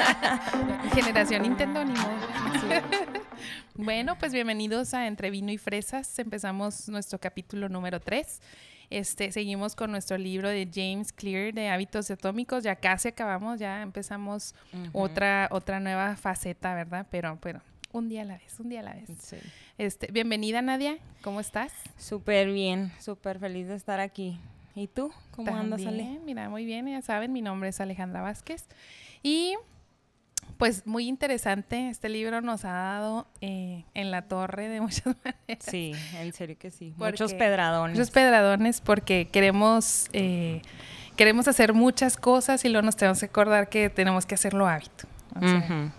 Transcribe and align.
Generación 0.94 1.42
Nintendo, 1.42 1.84
ni 1.84 1.92
modo. 1.92 2.10
bueno, 3.74 4.16
pues 4.18 4.32
bienvenidos 4.32 4.94
a 4.94 5.06
Entre 5.06 5.30
Vino 5.30 5.52
y 5.52 5.58
Fresas. 5.58 6.18
Empezamos 6.18 6.88
nuestro 6.88 7.18
capítulo 7.18 7.68
número 7.68 8.00
3. 8.00 8.40
Este, 8.90 9.30
seguimos 9.30 9.76
con 9.76 9.90
nuestro 9.92 10.18
libro 10.18 10.48
de 10.48 10.68
James 10.72 11.12
Clear 11.12 11.52
de 11.54 11.68
hábitos 11.68 12.10
atómicos. 12.10 12.64
Ya 12.64 12.76
casi 12.76 13.08
acabamos, 13.08 13.60
ya 13.60 13.82
empezamos 13.82 14.54
otra, 14.92 15.48
otra 15.50 15.80
nueva 15.80 16.16
faceta, 16.16 16.74
¿verdad? 16.74 17.06
Pero, 17.10 17.38
pero 17.40 17.60
un 17.92 18.08
día 18.08 18.22
a 18.22 18.24
la 18.24 18.38
vez, 18.38 18.58
un 18.58 18.68
día 18.68 18.80
a 18.80 18.84
la 18.84 18.94
vez. 18.94 19.34
Este, 19.78 20.10
bienvenida 20.10 20.62
Nadia, 20.62 20.98
¿cómo 21.22 21.40
estás? 21.40 21.72
Súper 21.96 22.50
bien, 22.50 22.92
súper 23.00 23.38
feliz 23.38 23.68
de 23.68 23.74
estar 23.74 24.00
aquí. 24.00 24.38
¿Y 24.74 24.86
tú? 24.86 25.12
¿Cómo 25.32 25.54
andas, 25.54 25.84
Ale? 25.84 26.20
Mira, 26.24 26.48
muy 26.48 26.64
bien, 26.64 26.86
ya 26.86 27.02
saben, 27.02 27.32
mi 27.32 27.42
nombre 27.42 27.68
es 27.68 27.80
Alejandra 27.80 28.22
Vázquez. 28.22 28.66
Y 29.22 29.56
pues 30.60 30.86
muy 30.86 31.08
interesante, 31.08 31.88
este 31.88 32.10
libro 32.10 32.42
nos 32.42 32.66
ha 32.66 32.72
dado 32.72 33.26
eh, 33.40 33.82
en 33.94 34.10
la 34.10 34.28
torre 34.28 34.68
de 34.68 34.80
muchas 34.82 35.06
maneras. 35.06 35.64
Sí, 35.66 35.94
en 36.18 36.32
serio 36.34 36.56
que 36.58 36.70
sí. 36.70 36.94
muchos 36.98 37.32
pedradones. 37.32 37.96
Muchos 37.96 38.10
pedradones 38.10 38.82
porque 38.82 39.26
queremos, 39.32 40.08
eh, 40.12 40.60
queremos 41.16 41.48
hacer 41.48 41.72
muchas 41.72 42.18
cosas 42.18 42.62
y 42.66 42.68
luego 42.68 42.84
nos 42.84 42.96
tenemos 42.96 43.20
que 43.20 43.26
acordar 43.26 43.70
que 43.70 43.88
tenemos 43.88 44.26
que 44.26 44.34
hacerlo 44.34 44.68
hábito. 44.68 45.08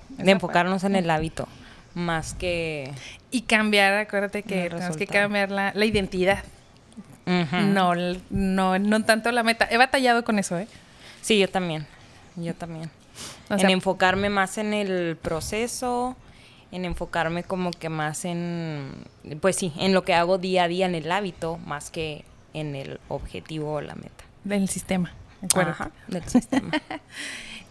De 0.10 0.32
enfocarnos 0.32 0.84
en 0.84 0.96
el 0.96 1.10
hábito, 1.10 1.48
más 1.96 2.36
que... 2.36 2.94
Y 3.32 3.42
cambiar, 3.44 3.94
acuérdate 3.96 4.44
que 4.44 4.70
tenemos 4.70 4.96
que 4.96 5.08
cambiar 5.08 5.50
la, 5.50 5.72
la 5.74 5.86
identidad. 5.86 6.44
No, 7.26 7.96
no, 8.30 8.78
no 8.78 9.04
tanto 9.06 9.32
la 9.32 9.42
meta. 9.42 9.68
He 9.72 9.78
batallado 9.78 10.24
con 10.24 10.38
eso, 10.38 10.60
¿eh? 10.60 10.68
Sí, 11.22 11.40
yo 11.40 11.50
también. 11.50 11.88
Yo 12.36 12.54
también. 12.54 12.92
En 13.58 13.70
enfocarme 13.70 14.30
más 14.30 14.58
en 14.58 14.74
el 14.74 15.18
proceso, 15.22 16.16
en 16.72 16.86
enfocarme 16.86 17.44
como 17.44 17.72
que 17.72 17.90
más 17.90 18.26
en, 18.26 18.92
pues 19.42 19.56
sí, 19.56 19.74
en 19.78 19.94
lo 19.94 20.04
que 20.04 20.14
hago 20.14 20.38
día 20.38 20.64
a 20.64 20.68
día, 20.68 20.86
en 20.86 20.96
el 20.96 21.12
hábito, 21.12 21.58
más 21.66 21.92
que 21.92 22.24
en 22.54 22.76
el 22.76 23.00
objetivo 23.08 23.74
o 23.74 23.82
la 23.82 23.96
meta. 23.96 24.24
Del 24.44 24.68
sistema, 24.68 25.14
Ajá, 25.54 25.92
del 26.08 26.24
sistema. 26.24 26.72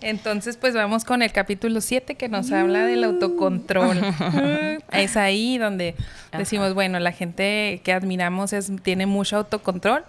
Entonces, 0.03 0.57
pues 0.57 0.75
vamos 0.75 1.05
con 1.05 1.21
el 1.21 1.31
capítulo 1.31 1.81
7 1.81 2.15
que 2.15 2.29
nos 2.29 2.53
habla 2.53 2.87
del 2.87 3.05
autocontrol. 3.05 4.01
es 4.93 5.17
ahí 5.17 5.59
donde 5.59 5.95
decimos, 6.33 6.75
bueno, 6.75 6.99
la 7.01 7.13
gente 7.13 7.81
que 7.85 7.93
admiramos 7.93 8.53
es, 8.53 8.73
tiene 8.83 9.07
mucho 9.07 9.37
autocontrol 9.37 10.05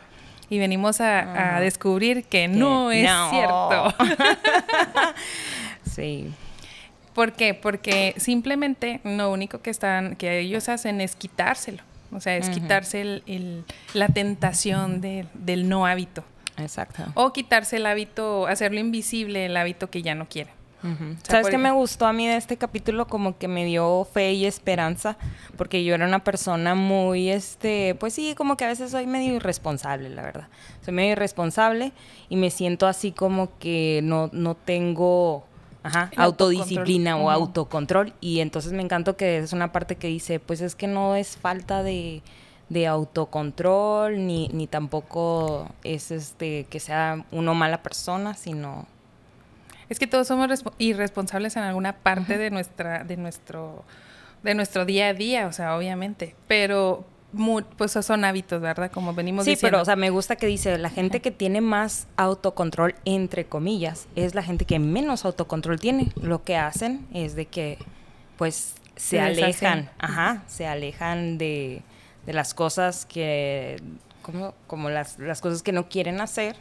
y 0.49 0.59
venimos 0.59 0.99
a, 1.01 1.59
descubrir 1.61 2.25
que, 2.25 2.47
no 2.47 2.91
es 2.91 3.09
cierto. 3.29 3.93
Sí. 5.93 6.33
¿Por 7.13 7.33
qué? 7.33 7.53
Porque 7.53 8.13
simplemente 8.17 9.01
lo 9.03 9.31
único 9.31 9.61
que 9.61 9.69
están, 9.69 10.15
que 10.15 10.39
ellos 10.39 10.69
hacen 10.69 11.01
es 11.01 11.15
quitárselo. 11.15 11.83
O 12.13 12.19
sea, 12.19 12.35
es 12.35 12.49
quitarse 12.49 13.01
el, 13.01 13.63
la 13.93 14.07
tentación 14.09 15.01
del 15.01 15.69
no 15.69 15.85
hábito. 15.85 16.23
Exacto. 16.57 17.03
O 17.13 17.31
quitarse 17.31 17.77
el 17.77 17.85
hábito, 17.85 18.47
hacerlo 18.47 18.79
invisible, 18.79 19.45
el 19.45 19.55
hábito 19.55 19.89
que 19.89 20.01
ya 20.01 20.15
no 20.15 20.27
quiere. 20.27 20.51
¿Sabes 21.23 21.49
qué 21.49 21.59
me 21.59 21.71
gustó 21.71 22.07
a 22.07 22.13
mí 22.13 22.27
de 22.27 22.37
este 22.37 22.57
capítulo? 22.57 23.05
Como 23.05 23.37
que 23.37 23.47
me 23.47 23.65
dio 23.65 24.07
fe 24.11 24.33
y 24.33 24.45
esperanza, 24.45 25.15
porque 25.55 25.83
yo 25.83 25.93
era 25.93 26.07
una 26.07 26.23
persona 26.23 26.73
muy, 26.73 27.29
este, 27.29 27.95
pues 27.95 28.13
sí, 28.13 28.33
como 28.35 28.57
que 28.57 28.65
a 28.65 28.67
veces 28.67 28.89
soy 28.89 29.05
medio 29.05 29.35
irresponsable, 29.35 30.09
la 30.09 30.23
verdad. 30.23 30.47
Soy 30.83 30.93
medio 30.93 31.11
irresponsable 31.11 31.91
y 32.29 32.35
me 32.35 32.49
siento 32.49 32.87
así 32.87 33.11
como 33.11 33.57
que 33.59 34.01
no, 34.03 34.29
no 34.33 34.55
tengo 34.55 35.45
autodisciplina 36.15 37.17
o 37.17 37.29
autocontrol. 37.29 38.13
Y 38.21 38.39
entonces 38.39 38.71
me 38.71 38.81
encantó 38.81 39.17
que 39.17 39.37
es 39.37 39.53
una 39.53 39.71
parte 39.71 39.95
que 39.95 40.07
dice, 40.07 40.39
pues 40.39 40.61
es 40.61 40.75
que 40.75 40.87
no 40.87 41.15
es 41.15 41.37
falta 41.37 41.83
de 41.83 42.21
de 42.71 42.87
autocontrol, 42.87 44.25
ni, 44.25 44.47
ni 44.53 44.65
tampoco 44.65 45.67
es 45.83 46.09
este 46.09 46.65
que 46.69 46.79
sea 46.79 47.25
uno 47.29 47.53
mala 47.53 47.83
persona, 47.83 48.33
sino 48.33 48.87
es 49.89 49.99
que 49.99 50.07
todos 50.07 50.25
somos 50.25 50.63
irresponsables 50.77 51.57
en 51.57 51.63
alguna 51.63 51.91
parte 51.97 52.37
de 52.37 52.49
nuestra, 52.49 53.03
de 53.03 53.17
nuestro, 53.17 53.83
de 54.41 54.55
nuestro 54.55 54.85
día 54.85 55.09
a 55.09 55.13
día, 55.13 55.47
o 55.47 55.51
sea, 55.51 55.75
obviamente. 55.75 56.33
Pero 56.47 57.03
pues 57.77 57.91
son 57.91 58.25
hábitos, 58.25 58.61
¿verdad? 58.61 58.91
Como 58.91 59.13
venimos 59.13 59.45
sí, 59.45 59.51
diciendo. 59.51 59.77
pero, 59.77 59.81
o 59.81 59.85
sea, 59.85 59.95
me 59.95 60.09
gusta 60.09 60.35
que 60.35 60.47
dice, 60.47 60.77
la 60.77 60.89
gente 60.89 61.21
que 61.21 61.31
tiene 61.31 61.61
más 61.61 62.07
autocontrol, 62.17 62.95
entre 63.05 63.45
comillas, 63.45 64.07
es 64.15 64.35
la 64.35 64.43
gente 64.43 64.65
que 64.65 64.79
menos 64.79 65.25
autocontrol 65.25 65.79
tiene. 65.79 66.11
Lo 66.21 66.43
que 66.43 66.57
hacen 66.57 67.07
es 67.13 67.35
de 67.35 67.45
que, 67.45 67.77
pues, 68.37 68.75
se, 68.95 69.19
alejan, 69.19 69.89
ajá, 69.97 70.43
se 70.47 70.67
alejan 70.67 71.37
de, 71.37 71.81
de 72.25 72.33
las 72.33 72.53
cosas 72.53 73.05
que, 73.05 73.81
como, 74.21 74.53
como 74.67 74.89
las, 74.89 75.17
las 75.17 75.41
cosas 75.41 75.63
que 75.63 75.71
no 75.71 75.89
quieren 75.89 76.21
hacer 76.21 76.55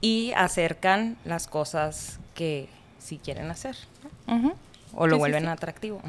y 0.00 0.32
acercan 0.36 1.16
las 1.24 1.48
cosas 1.48 2.20
que 2.34 2.68
sí 2.98 3.18
quieren 3.22 3.50
hacer. 3.50 3.76
O 4.94 5.06
lo 5.06 5.18
vuelven 5.18 5.48
atractivo. 5.48 6.00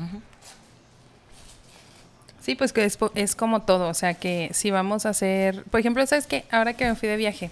Sí, 2.41 2.55
pues 2.55 2.73
que 2.73 2.85
es, 3.15 3.35
como 3.35 3.61
todo, 3.63 3.89
o 3.89 3.93
sea 3.93 4.13
que 4.13 4.49
si 4.53 4.71
vamos 4.71 5.05
a 5.05 5.09
hacer, 5.09 5.63
por 5.65 5.79
ejemplo, 5.79 6.05
¿sabes 6.05 6.25
qué? 6.25 6.45
Ahora 6.51 6.73
que 6.73 6.85
me 6.85 6.95
fui 6.95 7.09
de 7.09 7.17
viaje, 7.17 7.51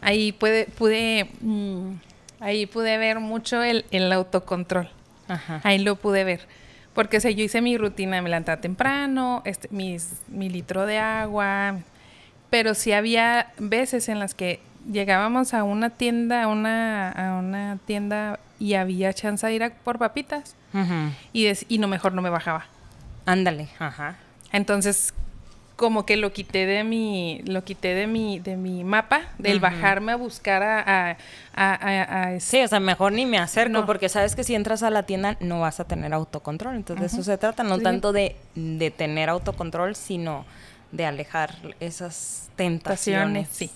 ahí 0.00 0.32
pude, 0.32 0.66
pude, 0.66 1.30
mm, 1.40 1.94
ahí 2.40 2.66
pude 2.66 2.96
ver 2.98 3.20
mucho 3.20 3.62
el, 3.62 3.84
el 3.90 4.12
autocontrol. 4.12 4.88
Ahí 5.62 5.78
lo 5.78 5.96
pude 5.96 6.22
ver 6.22 6.46
porque 6.94 7.16
o 7.18 7.20
yo 7.20 7.44
hice 7.44 7.60
mi 7.60 7.76
rutina, 7.76 8.22
me 8.22 8.30
levantaba 8.30 8.60
temprano, 8.60 9.42
este, 9.44 9.68
mis, 9.70 10.22
mi 10.28 10.48
litro 10.48 10.86
de 10.86 10.98
agua, 10.98 11.80
pero 12.50 12.74
sí 12.74 12.92
había 12.92 13.52
veces 13.58 14.08
en 14.08 14.20
las 14.20 14.34
que 14.34 14.60
llegábamos 14.90 15.54
a 15.54 15.64
una 15.64 15.90
tienda, 15.90 16.44
a 16.44 16.46
una, 16.46 17.10
a 17.10 17.38
una 17.38 17.78
tienda 17.84 18.38
y 18.60 18.74
había 18.74 19.12
chance 19.12 19.44
de 19.46 19.54
ir 19.54 19.64
a 19.64 19.70
por 19.70 19.98
papitas 19.98 20.54
y, 21.32 21.48
y 21.68 21.78
no 21.78 21.88
mejor 21.88 22.12
no 22.12 22.22
me 22.22 22.30
bajaba. 22.30 22.66
Ándale, 23.26 23.68
ajá. 23.78 24.16
Entonces 24.52 25.14
como 25.76 26.06
que 26.06 26.16
lo 26.16 26.32
quité 26.32 26.66
de 26.66 26.84
mi, 26.84 27.42
lo 27.46 27.64
quité 27.64 27.94
de 27.94 28.06
mi, 28.06 28.38
de 28.38 28.56
mi 28.56 28.84
mapa, 28.84 29.22
del 29.38 29.58
bajarme 29.58 30.12
a 30.12 30.16
buscar 30.16 30.62
a, 30.62 31.16
a, 31.54 32.38
Sí, 32.38 32.62
o 32.62 32.68
sea, 32.68 32.80
mejor 32.80 33.12
ni 33.12 33.26
me 33.26 33.38
acerco, 33.38 33.84
porque 33.84 34.08
sabes 34.08 34.36
que 34.36 34.44
si 34.44 34.54
entras 34.54 34.82
a 34.82 34.90
la 34.90 35.04
tienda 35.04 35.36
no 35.40 35.60
vas 35.60 35.80
a 35.80 35.84
tener 35.84 36.14
autocontrol. 36.14 36.76
Entonces 36.76 37.12
eso 37.12 37.22
se 37.24 37.38
trata, 37.38 37.64
no 37.64 37.78
tanto 37.78 38.12
de, 38.12 38.36
de, 38.54 38.90
tener 38.90 39.28
autocontrol, 39.28 39.96
sino 39.96 40.44
de 40.92 41.06
alejar 41.06 41.54
esas 41.80 42.50
tentaciones. 42.56 43.48
Sí. 43.50 43.70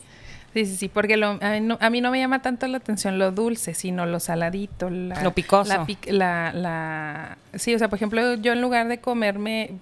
Sí, 0.55 0.65
sí, 0.67 0.77
sí, 0.77 0.89
porque 0.89 1.17
lo, 1.17 1.39
a, 1.41 1.91
mí 1.91 2.01
no, 2.01 2.11
me 2.11 2.19
llama 2.19 2.41
tanto 2.41 2.67
la 2.67 2.79
atención 2.79 3.19
lo 3.19 3.31
dulce, 3.33 3.75
sino 3.75 4.07
lo 4.07 4.19
saladito, 4.19 4.91
lo 4.91 5.35
picoso. 5.35 5.87
La, 6.07 6.53
la, 6.53 7.39
sí, 7.55 7.75
o 7.75 7.79
sea, 7.79 7.89
por 7.89 7.97
ejemplo, 7.97 8.35
yo 8.35 8.53
en 8.53 8.61
lugar 8.61 8.89
de 8.89 8.99
comerme 8.99 9.79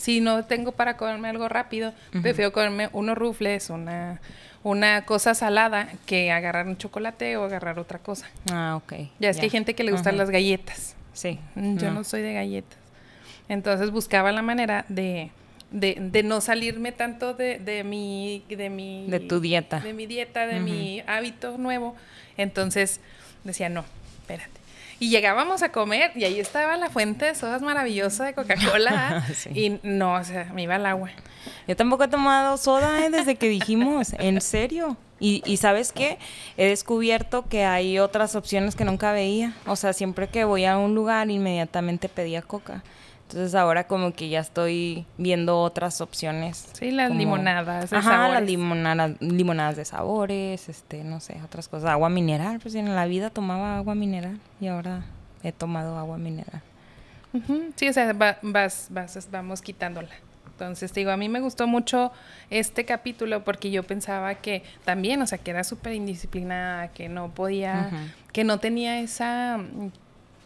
si 0.00 0.20
no 0.20 0.46
tengo 0.46 0.72
para 0.72 0.96
comerme 0.96 1.28
algo 1.28 1.46
rápido, 1.50 1.92
prefiero 2.22 2.52
comerme 2.52 2.88
unos 2.94 3.18
rufles, 3.18 3.68
una, 3.68 4.18
una 4.62 5.04
cosa 5.04 5.34
salada, 5.34 5.88
que 6.06 6.32
agarrar 6.32 6.66
un 6.66 6.78
chocolate 6.78 7.36
o 7.36 7.44
agarrar 7.44 7.78
otra 7.78 7.98
cosa. 7.98 8.26
Ah, 8.50 8.76
ok. 8.76 8.94
Ya 9.18 9.28
es 9.28 9.36
que 9.36 9.44
hay 9.44 9.50
gente 9.50 9.74
que 9.74 9.84
le 9.84 9.92
gustan 9.92 10.16
las 10.16 10.30
galletas. 10.30 10.96
Sí. 11.12 11.38
Mm, 11.54 11.76
yo 11.76 11.90
no. 11.90 12.02
soy 12.04 12.22
de 12.22 12.32
galletas. 12.32 12.78
Entonces 13.50 13.90
buscaba 13.90 14.32
la 14.32 14.40
manera 14.40 14.86
de, 14.88 15.32
de, 15.70 15.96
de 16.00 16.22
no 16.22 16.40
salirme 16.40 16.92
tanto 16.92 17.34
de, 17.34 17.58
de, 17.58 17.84
mi, 17.84 18.44
de 18.48 18.70
mi... 18.70 19.06
De 19.08 19.20
tu 19.20 19.40
dieta. 19.40 19.80
De 19.80 19.92
mi 19.92 20.06
dieta, 20.06 20.46
de 20.46 20.60
mi 20.60 21.02
hábito 21.06 21.58
nuevo. 21.58 21.96
Entonces 22.36 23.00
decía, 23.44 23.68
no, 23.68 23.84
espérate 24.20 24.60
y 25.00 25.08
llegábamos 25.08 25.62
a 25.62 25.72
comer 25.72 26.12
y 26.14 26.24
ahí 26.24 26.38
estaba 26.38 26.76
la 26.76 26.90
fuente 26.90 27.24
de 27.24 27.34
sodas 27.34 27.62
maravillosa 27.62 28.26
de 28.26 28.34
Coca-Cola. 28.34 29.26
Y 29.54 29.80
no, 29.82 30.14
o 30.14 30.24
sea, 30.24 30.44
me 30.52 30.62
iba 30.62 30.76
el 30.76 30.84
agua. 30.84 31.10
Yo 31.66 31.74
tampoco 31.74 32.04
he 32.04 32.08
tomado 32.08 32.58
soda 32.58 33.04
¿eh? 33.04 33.10
desde 33.10 33.36
que 33.36 33.48
dijimos, 33.48 34.12
en 34.18 34.40
serio. 34.42 34.98
Y, 35.18 35.42
y 35.46 35.56
sabes 35.56 35.92
qué, 35.92 36.18
he 36.58 36.68
descubierto 36.68 37.48
que 37.48 37.64
hay 37.64 37.98
otras 37.98 38.34
opciones 38.34 38.76
que 38.76 38.84
nunca 38.84 39.12
veía. 39.12 39.54
O 39.66 39.74
sea, 39.74 39.94
siempre 39.94 40.28
que 40.28 40.44
voy 40.44 40.66
a 40.66 40.76
un 40.76 40.94
lugar, 40.94 41.30
inmediatamente 41.30 42.10
pedía 42.10 42.42
coca. 42.42 42.82
Entonces 43.30 43.54
ahora 43.54 43.84
como 43.84 44.12
que 44.12 44.28
ya 44.28 44.40
estoy 44.40 45.06
viendo 45.16 45.60
otras 45.60 46.00
opciones. 46.00 46.68
Sí, 46.72 46.90
las 46.90 47.12
limonadas 47.12 47.90
de 47.90 47.96
Ajá, 47.96 48.28
las 48.28 48.42
limonadas, 48.42 49.12
limonadas 49.20 49.76
de 49.76 49.84
sabores, 49.84 50.68
este, 50.68 51.04
no 51.04 51.20
sé, 51.20 51.40
otras 51.44 51.68
cosas. 51.68 51.90
Agua 51.90 52.08
mineral, 52.08 52.58
pues 52.58 52.74
en 52.74 52.92
la 52.96 53.06
vida 53.06 53.30
tomaba 53.30 53.76
agua 53.76 53.94
mineral 53.94 54.40
y 54.60 54.66
ahora 54.66 55.04
he 55.44 55.52
tomado 55.52 55.96
agua 55.96 56.18
mineral. 56.18 56.60
Sí, 57.76 57.88
o 57.88 57.92
sea, 57.92 58.12
vas, 58.12 58.88
vas, 58.90 59.28
vamos 59.30 59.62
quitándola. 59.62 60.10
Entonces, 60.50 60.92
digo, 60.92 61.12
a 61.12 61.16
mí 61.16 61.28
me 61.28 61.38
gustó 61.40 61.68
mucho 61.68 62.10
este 62.50 62.84
capítulo 62.84 63.44
porque 63.44 63.70
yo 63.70 63.84
pensaba 63.84 64.34
que 64.34 64.64
también, 64.84 65.22
o 65.22 65.26
sea, 65.28 65.38
que 65.38 65.52
era 65.52 65.62
súper 65.62 65.94
indisciplinada, 65.94 66.88
que 66.88 67.08
no 67.08 67.30
podía, 67.30 67.90
que 68.32 68.42
no 68.42 68.58
tenía 68.58 68.98
esa, 68.98 69.60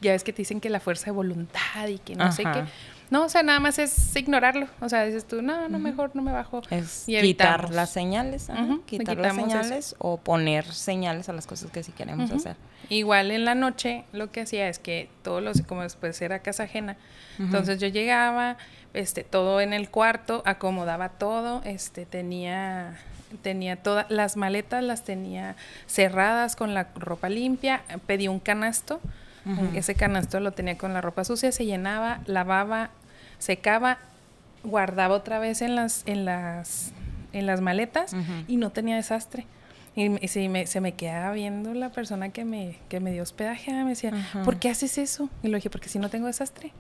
ya 0.05 0.13
ves 0.13 0.23
que 0.23 0.33
te 0.33 0.39
dicen 0.39 0.61
que 0.61 0.71
la 0.71 0.81
fuerza 0.81 1.07
de 1.07 1.11
voluntad 1.13 1.89
y 1.89 1.99
que 1.99 2.15
no 2.15 2.31
sé 2.31 2.45
qué. 2.45 2.65
No, 3.11 3.25
o 3.25 3.29
sea, 3.29 3.43
nada 3.43 3.61
más 3.61 3.79
es 3.79 4.17
ignorarlo. 4.17 4.67
O 4.81 4.89
sea, 4.89 5.05
dices 5.05 5.27
tú, 5.27 5.43
no, 5.43 5.69
no, 5.69 5.79
mejor 5.79 6.11
no 6.15 6.23
me 6.23 6.33
bajo. 6.33 6.63
Es 6.71 7.09
y 7.09 7.21
quitar 7.21 7.71
las 7.71 7.91
señales, 7.91 8.49
quitar 8.87 9.17
las 9.19 9.35
señales 9.35 9.95
o 9.99 10.17
poner 10.17 10.65
señales 10.65 11.29
a 11.29 11.33
las 11.33 11.47
cosas 11.47 11.71
que 11.71 11.83
sí 11.83 11.93
queremos 11.93 12.31
hacer. 12.31 12.57
Igual 12.89 13.31
en 13.31 13.45
la 13.45 13.55
noche 13.55 14.05
lo 14.13 14.31
que 14.31 14.43
hacía 14.43 14.69
es 14.69 14.79
que 14.79 15.09
todos 15.23 15.43
los, 15.43 15.63
como 15.63 15.83
después 15.83 16.21
era 16.23 16.41
casa 16.41 16.65
ajena, 16.65 16.97
entonces 17.39 17.81
yo 17.81 17.89
llegaba, 17.89 18.57
este, 18.93 19.25
todo 19.25 19.61
en 19.61 19.73
el 19.73 19.91
cuarto, 19.91 20.43
acomodaba 20.45 21.11
todo, 21.11 21.63
este, 21.65 22.07
tenía 22.07 22.99
tenía 23.43 23.77
todas 23.77 24.09
las 24.11 24.37
maletas 24.37 24.83
las 24.85 25.03
tenía 25.03 25.57
cerradas 25.87 26.57
con 26.57 26.75
la 26.75 26.89
ropa 26.95 27.29
limpia, 27.29 27.83
pedí 28.07 28.29
un 28.29 28.39
canasto, 28.39 29.01
ese 29.75 29.95
canasto 29.95 30.41
lo 30.41 30.53
tenía 30.53 30.79
con 30.79 30.93
la 30.95 31.01
ropa 31.01 31.25
sucia, 31.25 31.53
se 31.53 31.67
llenaba, 31.67 32.21
lavaba, 32.27 32.91
secaba, 33.39 33.99
guardaba 34.63 35.15
otra 35.15 35.39
vez 35.39 35.61
en 35.63 35.75
las 35.75 36.03
en 36.07 36.25
las 36.25 36.93
en 37.33 37.47
las 37.47 37.61
maletas 37.61 38.15
y 38.49 38.57
no 38.57 38.71
tenía 38.71 38.97
desastre. 38.97 39.47
Y, 39.97 40.27
se, 40.27 40.49
me, 40.49 40.67
se 40.67 40.81
me 40.81 40.93
quedaba 40.93 41.33
viendo 41.33 41.73
la 41.73 41.91
persona 41.91 42.31
que 42.31 42.45
me, 42.45 42.79
que 42.89 42.99
me 42.99 43.13
dio 43.13 43.23
hospedaje, 43.23 43.71
me 43.85 43.91
decía, 43.91 44.13
¿por 44.45 44.57
qué 44.57 44.69
haces 44.69 44.99
eso? 44.99 45.31
Y 45.43 45.49
le 45.49 45.57
dije, 45.57 45.71
porque 45.71 45.89
si 45.89 46.01
no 46.01 46.11
tengo 46.11 46.27
desastre. 46.27 46.73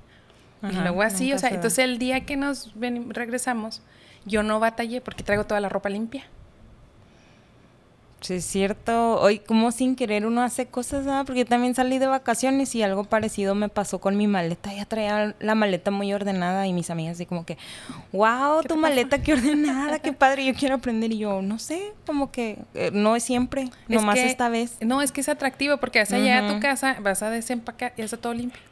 y 0.68 0.74
luego 0.74 1.02
así, 1.02 1.32
o 1.32 1.38
sea, 1.38 1.50
entonces 1.50 1.78
el 1.78 1.98
día 1.98 2.24
que 2.26 2.36
nos 2.36 2.74
regresamos, 3.08 3.82
yo 4.24 4.42
no 4.42 4.58
batallé 4.58 5.00
porque 5.00 5.22
traigo 5.22 5.44
toda 5.44 5.60
la 5.60 5.68
ropa 5.68 5.90
limpia. 5.90 6.24
Sí, 8.24 8.34
es 8.34 8.46
cierto. 8.46 9.20
Hoy, 9.20 9.38
como 9.38 9.70
sin 9.70 9.96
querer 9.96 10.24
uno 10.24 10.40
hace 10.40 10.64
cosas, 10.64 11.04
¿verdad? 11.04 11.26
Porque 11.26 11.44
también 11.44 11.74
salí 11.74 11.98
de 11.98 12.06
vacaciones 12.06 12.74
y 12.74 12.82
algo 12.82 13.04
parecido 13.04 13.54
me 13.54 13.68
pasó 13.68 14.00
con 14.00 14.16
mi 14.16 14.26
maleta. 14.26 14.72
Ya 14.72 14.86
traía 14.86 15.34
la 15.40 15.54
maleta 15.54 15.90
muy 15.90 16.10
ordenada 16.14 16.66
y 16.66 16.72
mis 16.72 16.88
amigas 16.88 17.16
así 17.16 17.26
como 17.26 17.44
que, 17.44 17.58
wow, 18.12 18.62
tu 18.62 18.76
maleta, 18.76 19.22
qué 19.22 19.34
ordenada, 19.34 19.98
qué 19.98 20.14
padre, 20.14 20.46
yo 20.46 20.54
quiero 20.54 20.76
aprender. 20.76 21.12
Y 21.12 21.18
yo, 21.18 21.42
no 21.42 21.58
sé, 21.58 21.92
como 22.06 22.32
que 22.32 22.56
eh, 22.72 22.90
no 22.94 23.14
es 23.14 23.24
siempre, 23.24 23.68
nomás 23.88 24.16
esta 24.16 24.48
vez. 24.48 24.78
No, 24.80 25.02
es 25.02 25.12
que 25.12 25.20
es 25.20 25.28
atractivo 25.28 25.76
porque 25.76 25.98
vas 25.98 26.12
allá 26.14 26.48
a 26.48 26.54
tu 26.54 26.60
casa, 26.60 26.96
vas 27.02 27.22
a 27.22 27.28
desempacar 27.28 27.92
y 27.98 28.00
está 28.00 28.16
todo 28.16 28.32
limpio. 28.32 28.62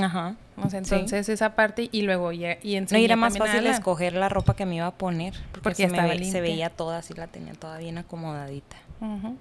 Ajá. 0.00 0.36
O 0.56 0.70
sea, 0.70 0.78
entonces 0.78 1.28
esa 1.28 1.54
parte 1.54 1.88
y 1.92 2.02
luego 2.02 2.32
ya 2.32 2.58
y 2.62 2.80
No 2.80 2.96
era 2.96 3.16
más 3.16 3.36
fácil 3.36 3.66
escoger 3.66 4.14
la 4.14 4.28
ropa 4.28 4.54
que 4.54 4.66
me 4.66 4.76
iba 4.76 4.86
a 4.86 4.94
poner 4.94 5.34
porque, 5.62 5.88
se, 5.88 6.40
veía 6.40 6.70
toda 6.70 6.98
así 6.98 7.14
la 7.14 7.26
tenía 7.26 7.52
toda 7.54 7.78
bien 7.78 7.98
acomodadita. 7.98 8.76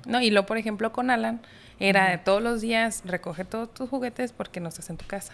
No, 0.06 0.22
y 0.22 0.31
luego 0.31 0.46
por 0.46 0.57
ejemplo 0.57 0.92
con 0.92 1.10
Alan 1.10 1.42
era 1.80 2.10
de 2.10 2.18
todos 2.18 2.42
los 2.42 2.62
días 2.62 3.04
recoge 3.06 3.46
todos 3.46 3.74
tus 3.74 3.90
juguetes 3.90 4.34
porque 4.34 4.60
no 4.60 4.69
estás 4.69 4.90
en 4.90 4.98
tu 4.98 5.06
casa. 5.06 5.34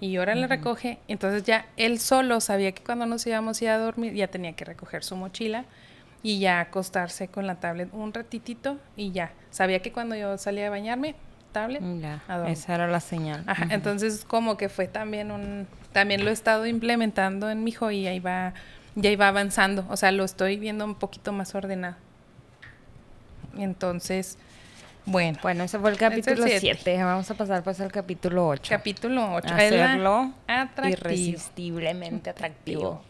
Y 0.00 0.16
ahora 0.16 0.34
le 0.34 0.46
recoge, 0.46 0.98
entonces 1.08 1.42
ya 1.44 1.66
él 1.76 1.98
solo 1.98 2.40
sabía 2.40 2.72
que 2.72 2.82
cuando 2.82 3.04
nos 3.04 3.26
íbamos 3.26 3.60
a 3.60 3.64
ir 3.64 3.70
a 3.70 3.78
dormir 3.78 4.14
ya 4.14 4.28
tenía 4.28 4.54
que 4.54 4.64
recoger 4.64 5.04
su 5.04 5.14
mochila 5.14 5.66
y 6.22 6.38
ya 6.38 6.60
acostarse 6.60 7.28
con 7.28 7.46
la 7.46 7.56
tablet 7.56 7.90
un 7.92 8.14
ratitito 8.14 8.78
y 8.96 9.12
ya. 9.12 9.32
Sabía 9.50 9.80
que 9.80 9.92
cuando 9.92 10.16
yo 10.16 10.38
salía 10.38 10.68
a 10.68 10.70
bañarme, 10.70 11.14
Ya, 12.00 12.22
esa 12.48 12.74
era 12.74 12.86
la 12.86 13.00
señal. 13.00 13.44
Ajá, 13.46 13.68
entonces 13.70 14.24
como 14.26 14.56
que 14.56 14.68
fue 14.68 14.86
también 14.88 15.30
un, 15.30 15.66
también 15.92 16.24
lo 16.24 16.30
he 16.30 16.32
estado 16.32 16.66
implementando 16.66 17.50
en 17.50 17.64
mi 17.64 17.70
hijo 17.70 17.90
y 17.90 18.06
ahí 18.06 18.20
va, 18.20 18.54
ya 18.94 19.10
iba 19.10 19.28
avanzando, 19.28 19.84
o 19.88 19.96
sea, 19.96 20.12
lo 20.12 20.24
estoy 20.24 20.58
viendo 20.58 20.84
un 20.84 20.94
poquito 20.94 21.32
más 21.32 21.54
ordenado. 21.54 21.96
Entonces, 23.58 24.38
bueno. 25.06 25.38
Bueno, 25.42 25.64
ese 25.64 25.78
fue 25.78 25.90
el 25.90 25.96
capítulo 25.96 26.44
7. 26.46 27.02
Vamos 27.02 27.30
a 27.30 27.34
pasar 27.34 27.62
pues 27.62 27.80
al 27.80 27.90
capítulo 27.90 28.46
8. 28.48 28.70
Capítulo 28.70 29.34
8. 29.34 29.54
Hacerlo 29.54 30.32
irresistiblemente 30.84 32.30
atractivo. 32.30 33.02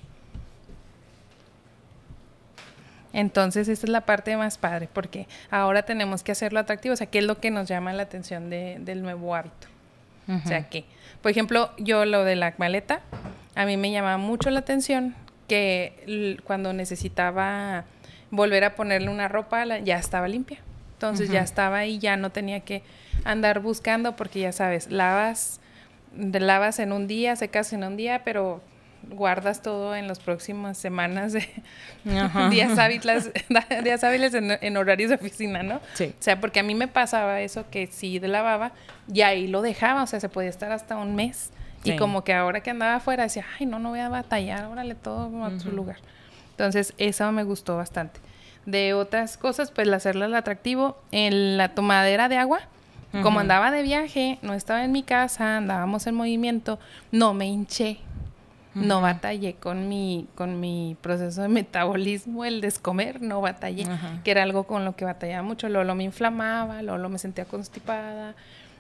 Entonces, 3.12 3.68
esta 3.68 3.86
es 3.86 3.90
la 3.90 4.02
parte 4.02 4.36
más 4.36 4.58
padre, 4.58 4.88
porque 4.92 5.26
ahora 5.50 5.82
tenemos 5.82 6.22
que 6.22 6.32
hacerlo 6.32 6.60
atractivo. 6.60 6.94
O 6.94 6.96
sea, 6.96 7.06
¿qué 7.06 7.18
es 7.18 7.24
lo 7.24 7.38
que 7.38 7.50
nos 7.50 7.68
llama 7.68 7.92
la 7.92 8.04
atención 8.04 8.50
de, 8.50 8.78
del 8.80 9.02
nuevo 9.02 9.34
hábito? 9.34 9.68
O 10.28 10.46
sea, 10.46 10.68
que, 10.68 10.84
por 11.22 11.32
ejemplo, 11.32 11.72
yo 11.76 12.04
lo 12.04 12.22
de 12.22 12.36
la 12.36 12.54
maleta, 12.56 13.00
a 13.56 13.64
mí 13.64 13.76
me 13.76 13.90
llamaba 13.90 14.16
mucho 14.16 14.48
la 14.50 14.60
atención 14.60 15.16
que 15.48 16.38
cuando 16.44 16.72
necesitaba 16.72 17.84
volver 18.30 18.62
a 18.62 18.76
ponerle 18.76 19.08
una 19.08 19.26
ropa, 19.26 19.64
ya 19.78 19.98
estaba 19.98 20.28
limpia. 20.28 20.58
Entonces 20.92 21.30
ya 21.30 21.40
estaba 21.40 21.78
ahí, 21.78 21.98
ya 21.98 22.16
no 22.16 22.30
tenía 22.30 22.60
que 22.60 22.82
andar 23.24 23.60
buscando, 23.60 24.14
porque 24.14 24.40
ya 24.40 24.52
sabes, 24.52 24.90
lavas, 24.90 25.60
lavas 26.14 26.78
en 26.78 26.92
un 26.92 27.08
día, 27.08 27.34
secas 27.34 27.72
en 27.72 27.82
un 27.82 27.96
día, 27.96 28.22
pero 28.22 28.62
guardas 29.08 29.62
todo 29.62 29.94
en 29.94 30.08
las 30.08 30.18
próximas 30.18 30.76
semanas 30.78 31.32
de 31.32 31.48
días 32.50 32.78
hábiles, 32.78 33.30
días 33.84 34.04
hábiles 34.04 34.34
en, 34.34 34.76
horarios 34.76 35.10
de 35.10 35.16
oficina, 35.16 35.62
¿no? 35.62 35.80
Sí. 35.94 36.14
O 36.18 36.22
sea, 36.22 36.40
porque 36.40 36.60
a 36.60 36.62
mí 36.62 36.74
me 36.74 36.88
pasaba 36.88 37.40
eso 37.40 37.64
que 37.70 37.86
sí 37.86 38.18
de 38.18 38.28
lavaba 38.28 38.72
y 39.12 39.22
ahí 39.22 39.46
lo 39.46 39.62
dejaba, 39.62 40.02
o 40.02 40.06
sea, 40.06 40.20
se 40.20 40.28
podía 40.28 40.50
estar 40.50 40.72
hasta 40.72 40.96
un 40.96 41.14
mes. 41.14 41.50
Y 41.82 41.96
como 41.96 42.24
que 42.24 42.34
ahora 42.34 42.60
que 42.60 42.68
andaba 42.68 42.96
afuera 42.96 43.22
decía, 43.22 43.46
ay, 43.58 43.64
no, 43.64 43.78
no 43.78 43.88
voy 43.88 44.00
a 44.00 44.10
batallar, 44.10 44.66
órale 44.66 44.94
todo 44.94 45.44
a 45.44 45.58
su 45.58 45.72
lugar. 45.72 45.96
Entonces, 46.50 46.92
eso 46.98 47.32
me 47.32 47.42
gustó 47.42 47.78
bastante. 47.78 48.20
De 48.66 48.92
otras 48.92 49.38
cosas, 49.38 49.70
pues 49.70 49.88
hacerle 49.88 50.26
el 50.26 50.34
atractivo 50.34 51.00
en 51.10 51.56
la 51.56 51.70
tomadera 51.70 52.28
de 52.28 52.36
agua. 52.36 52.60
Como 53.22 53.40
andaba 53.40 53.70
de 53.70 53.82
viaje, 53.82 54.38
no 54.42 54.52
estaba 54.52 54.84
en 54.84 54.92
mi 54.92 55.02
casa, 55.02 55.56
andábamos 55.56 56.06
en 56.06 56.14
movimiento, 56.14 56.78
no 57.10 57.32
me 57.34 57.46
hinché 57.46 57.98
no 58.74 59.00
batallé 59.00 59.54
con 59.54 59.88
mi, 59.88 60.28
con 60.34 60.60
mi 60.60 60.96
proceso 61.00 61.42
de 61.42 61.48
metabolismo, 61.48 62.44
el 62.44 62.60
descomer, 62.60 63.20
no 63.20 63.40
batallé, 63.40 63.86
que 64.24 64.30
era 64.30 64.42
algo 64.42 64.64
con 64.64 64.84
lo 64.84 64.94
que 64.94 65.04
batallaba 65.04 65.42
mucho. 65.42 65.68
Luego 65.68 65.94
me 65.94 66.04
inflamaba, 66.04 66.82
luego 66.82 67.08
me 67.08 67.18
sentía 67.18 67.44
constipada, 67.44 68.34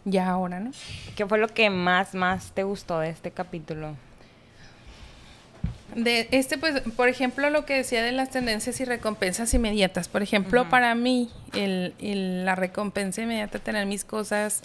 ya 0.04 0.28
ahora, 0.28 0.60
¿no? 0.60 0.70
¿Qué 1.16 1.26
fue 1.26 1.38
lo 1.38 1.48
que 1.48 1.70
más, 1.70 2.14
más 2.14 2.52
te 2.52 2.62
gustó 2.62 3.00
de 3.00 3.10
este 3.10 3.30
capítulo? 3.30 3.96
De 5.94 6.28
este, 6.30 6.56
pues, 6.56 6.82
por 6.96 7.08
ejemplo, 7.08 7.50
lo 7.50 7.64
que 7.64 7.74
decía 7.74 8.04
de 8.04 8.12
las 8.12 8.30
tendencias 8.30 8.80
y 8.80 8.84
recompensas 8.84 9.52
inmediatas. 9.54 10.08
Por 10.08 10.22
ejemplo, 10.22 10.68
para 10.68 10.94
mí, 10.94 11.30
el, 11.52 12.44
la 12.44 12.54
recompensa 12.54 13.22
inmediata 13.22 13.58
tener 13.58 13.86
mis 13.86 14.04
cosas 14.04 14.62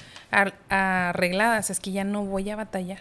arregladas 0.70 1.72
es 1.72 1.80
que 1.80 1.92
ya 1.92 2.04
no 2.04 2.24
voy 2.24 2.50
a 2.52 2.56
batallar. 2.56 3.00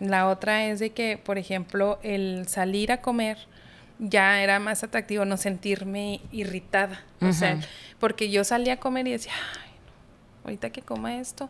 La 0.00 0.28
otra 0.28 0.66
es 0.66 0.78
de 0.78 0.90
que, 0.90 1.16
por 1.16 1.38
ejemplo, 1.38 1.98
el 2.02 2.46
salir 2.48 2.92
a 2.92 3.00
comer 3.00 3.38
ya 3.98 4.42
era 4.42 4.58
más 4.58 4.82
atractivo, 4.84 5.24
no 5.24 5.36
sentirme 5.36 6.20
irritada. 6.32 7.00
O 7.20 7.32
sea, 7.32 7.60
porque 7.98 8.30
yo 8.30 8.44
salía 8.44 8.74
a 8.74 8.76
comer 8.76 9.08
y 9.08 9.12
decía, 9.12 9.32
ay, 9.64 9.70
ahorita 10.44 10.70
que 10.70 10.82
coma 10.82 11.16
esto, 11.16 11.48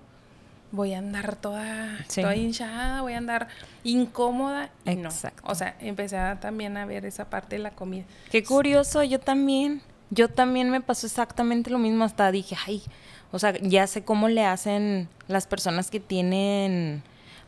voy 0.71 0.95
a 0.95 0.99
andar 0.99 1.37
toda, 1.37 1.99
toda 2.15 2.37
hinchada, 2.37 3.01
voy 3.03 3.15
a 3.15 3.19
andar 3.19 3.49
incómoda. 3.83 4.71
Exacto. 4.85 5.43
O 5.47 5.55
sea, 5.55 5.77
empecé 5.81 6.19
también 6.41 6.77
a 6.77 6.85
ver 6.87 7.07
esa 7.07 7.31
parte 7.31 7.57
de 7.57 7.63
la 7.63 7.71
comida. 7.71 8.05
Qué 8.31 8.45
curioso, 8.45 9.03
yo 9.03 9.21
también. 9.21 9.83
Yo 10.11 10.29
también 10.29 10.71
me 10.71 10.81
pasó 10.81 11.07
exactamente 11.07 11.71
lo 11.71 11.79
mismo. 11.79 12.05
Hasta 12.05 12.31
dije, 12.31 12.57
ay, 12.67 12.83
o 13.33 13.39
sea, 13.39 13.59
ya 13.61 13.87
sé 13.87 14.05
cómo 14.05 14.29
le 14.29 14.45
hacen 14.45 15.09
las 15.27 15.47
personas 15.47 15.91
que 15.91 15.99
tienen 15.99 17.03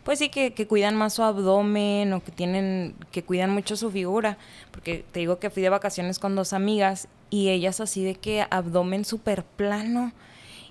pues 0.06 0.20
sí, 0.20 0.28
que, 0.28 0.52
cuidan 0.68 0.94
más 0.94 1.14
su 1.14 1.24
abdomen 1.24 2.12
o 2.12 2.22
que 2.22 2.30
tienen, 2.30 2.94
que 3.10 3.24
cuidan 3.24 3.50
mucho 3.50 3.74
su 3.74 3.90
figura. 3.90 4.38
Porque 4.70 5.04
te 5.10 5.18
digo 5.18 5.40
que 5.40 5.50
fui 5.50 5.64
de 5.64 5.68
vacaciones 5.68 6.20
con 6.20 6.36
dos 6.36 6.52
amigas 6.52 7.08
y 7.28 7.48
ellas 7.48 7.80
así 7.80 8.04
de 8.04 8.14
que 8.14 8.46
abdomen 8.48 9.04
súper 9.04 9.42
plano. 9.42 10.12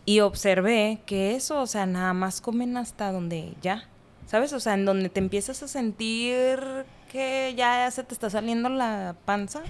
Y 0.05 0.21
observé 0.21 1.01
que 1.05 1.35
eso, 1.35 1.59
o 1.61 1.67
sea, 1.67 1.85
nada 1.85 2.13
más 2.13 2.39
comen 2.39 2.77
hasta 2.77 3.11
donde 3.11 3.55
ya, 3.61 3.83
¿sabes? 4.25 4.53
O 4.53 4.61
sea, 4.61 4.75
en 4.75 4.85
donde 4.85 5.09
te 5.09 5.19
empiezas 5.19 5.61
a 5.63 5.67
sentir 5.67 6.85
que 7.11 7.53
ya 7.57 7.91
se 7.91 8.05
te 8.05 8.13
está 8.13 8.29
saliendo 8.29 8.69
la 8.69 9.17
panza, 9.25 9.63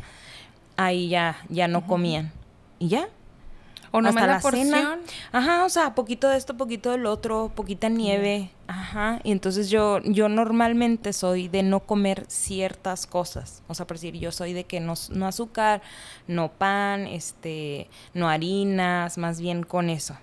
ahí 0.77 1.09
ya, 1.09 1.37
ya 1.49 1.67
no 1.67 1.87
comían. 1.87 2.31
Y 2.77 2.89
ya, 2.89 3.09
o 3.95 4.01
no 4.01 4.09
hasta 4.09 4.27
la, 4.27 4.39
porción. 4.39 4.99
Ajá, 5.31 5.63
o 5.63 5.69
sea, 5.69 5.95
poquito 5.95 6.27
de 6.27 6.37
esto, 6.37 6.57
poquito 6.57 6.91
del 6.91 7.05
otro, 7.05 7.51
poquita 7.55 7.87
nieve. 7.87 8.51
Ajá. 8.67 9.21
Y 9.23 9.31
entonces 9.31 9.69
yo, 9.69 10.01
yo 10.03 10.27
normalmente 10.27 11.13
soy 11.13 11.47
de 11.47 11.63
no 11.63 11.79
comer 11.79 12.25
ciertas 12.27 13.07
cosas. 13.07 13.63
O 13.67 13.73
sea, 13.73 13.87
por 13.87 13.97
decir, 13.97 14.15
yo 14.15 14.31
soy 14.31 14.53
de 14.53 14.65
que 14.65 14.79
no, 14.79 14.95
no 15.11 15.27
azúcar, 15.27 15.81
no 16.27 16.51
pan, 16.51 17.07
este, 17.07 17.89
no 18.13 18.27
harinas, 18.27 19.17
más 19.17 19.39
bien 19.39 19.63
con 19.63 19.89
eso. 19.89 20.17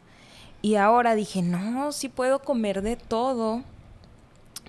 Y 0.61 0.77
ahora 0.77 1.15
dije, 1.15 1.41
no, 1.43 1.93
sí 1.93 2.09
puedo 2.09 2.41
comer 2.41 2.83
de 2.83 2.97
todo, 2.97 3.63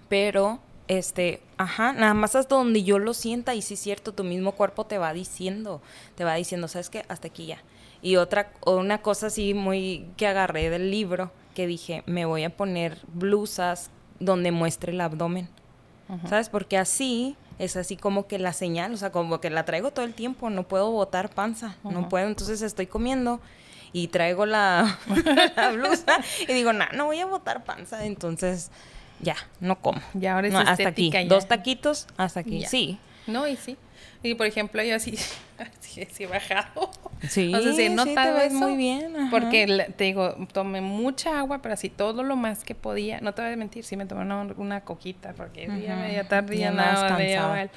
pero 0.07 0.59
este, 0.87 1.41
ajá, 1.57 1.93
nada 1.93 2.13
más 2.13 2.35
hasta 2.35 2.55
donde 2.55 2.83
yo 2.83 2.99
lo 2.99 3.13
sienta 3.13 3.53
y 3.53 3.61
sí 3.61 3.73
es 3.73 3.79
cierto, 3.79 4.13
tu 4.13 4.23
mismo 4.23 4.53
cuerpo 4.53 4.85
te 4.85 4.97
va 4.97 5.13
diciendo, 5.13 5.81
te 6.15 6.23
va 6.23 6.35
diciendo, 6.35 6.67
¿sabes 6.67 6.89
qué? 6.89 7.05
Hasta 7.09 7.27
aquí 7.27 7.47
ya. 7.47 7.61
Y 8.03 8.17
otra, 8.17 8.51
una 8.65 9.01
cosa 9.01 9.27
así 9.27 9.53
muy 9.53 10.05
que 10.17 10.27
agarré 10.27 10.69
del 10.69 10.91
libro, 10.91 11.31
que 11.55 11.65
dije, 11.65 12.03
me 12.05 12.25
voy 12.25 12.43
a 12.43 12.55
poner 12.55 12.99
blusas 13.13 13.89
donde 14.19 14.51
muestre 14.51 14.91
el 14.91 15.01
abdomen. 15.01 15.49
¿Sabes? 16.27 16.49
Porque 16.49 16.77
así 16.77 17.35
es 17.57 17.75
así 17.75 17.95
como 17.95 18.27
que 18.27 18.37
la 18.37 18.53
señal, 18.53 18.93
o 18.93 18.97
sea, 18.97 19.11
como 19.11 19.39
que 19.39 19.49
la 19.49 19.65
traigo 19.65 19.91
todo 19.91 20.05
el 20.05 20.13
tiempo, 20.13 20.49
no 20.49 20.67
puedo 20.67 20.91
botar 20.91 21.29
panza, 21.29 21.75
no 21.83 22.09
puedo, 22.09 22.27
entonces 22.27 22.61
estoy 22.61 22.87
comiendo 22.87 23.39
y 23.93 24.09
traigo 24.09 24.45
la, 24.45 24.99
blusa 25.73 26.19
y 26.41 26.53
digo, 26.53 26.73
no, 26.73 26.85
no 26.93 27.05
voy 27.05 27.19
a 27.19 27.25
botar 27.25 27.63
panza, 27.63 28.05
entonces 28.05 28.69
ya, 29.21 29.37
no 29.59 29.79
como. 29.79 30.01
Ya 30.13 30.35
ahora 30.35 30.49
es 30.49 30.55
hasta 30.55 30.89
aquí, 30.89 31.11
dos 31.27 31.47
taquitos, 31.47 32.07
hasta 32.17 32.41
aquí, 32.41 32.65
sí. 32.65 32.99
No, 33.25 33.47
y 33.47 33.55
sí. 33.55 33.77
Y 34.23 34.35
por 34.35 34.47
ejemplo, 34.47 34.81
yo 34.81 34.95
así, 34.95 35.17
sí, 35.81 36.07
sí 36.09 36.23
he 36.23 36.27
bajado. 36.27 36.89
Sí, 37.27 37.53
o 37.53 37.61
sea, 37.61 37.73
sí, 37.73 37.89
no 37.89 38.05
te 38.05 38.31
ves 38.31 38.53
muy 38.53 38.75
bien. 38.77 39.13
Porque 39.29 39.85
te 39.95 40.05
digo, 40.05 40.35
tomé 40.51 40.79
mucha 40.81 41.39
agua, 41.39 41.61
pero 41.61 41.73
así 41.73 41.89
todo 41.89 42.23
lo 42.23 42.37
más 42.37 42.63
que 42.63 42.73
podía. 42.73 43.19
No 43.19 43.33
te 43.33 43.41
voy 43.41 43.51
a 43.51 43.57
mentir, 43.57 43.83
sí 43.83 43.97
me 43.97 44.05
tomé 44.05 44.23
una, 44.57 44.81
coquita, 44.81 45.33
porque 45.33 45.67
ya 45.85 45.95
media 45.97 46.27
tarde 46.27 46.57
ya 46.57 46.71
nada, 46.71 47.17
mal. 47.47 47.69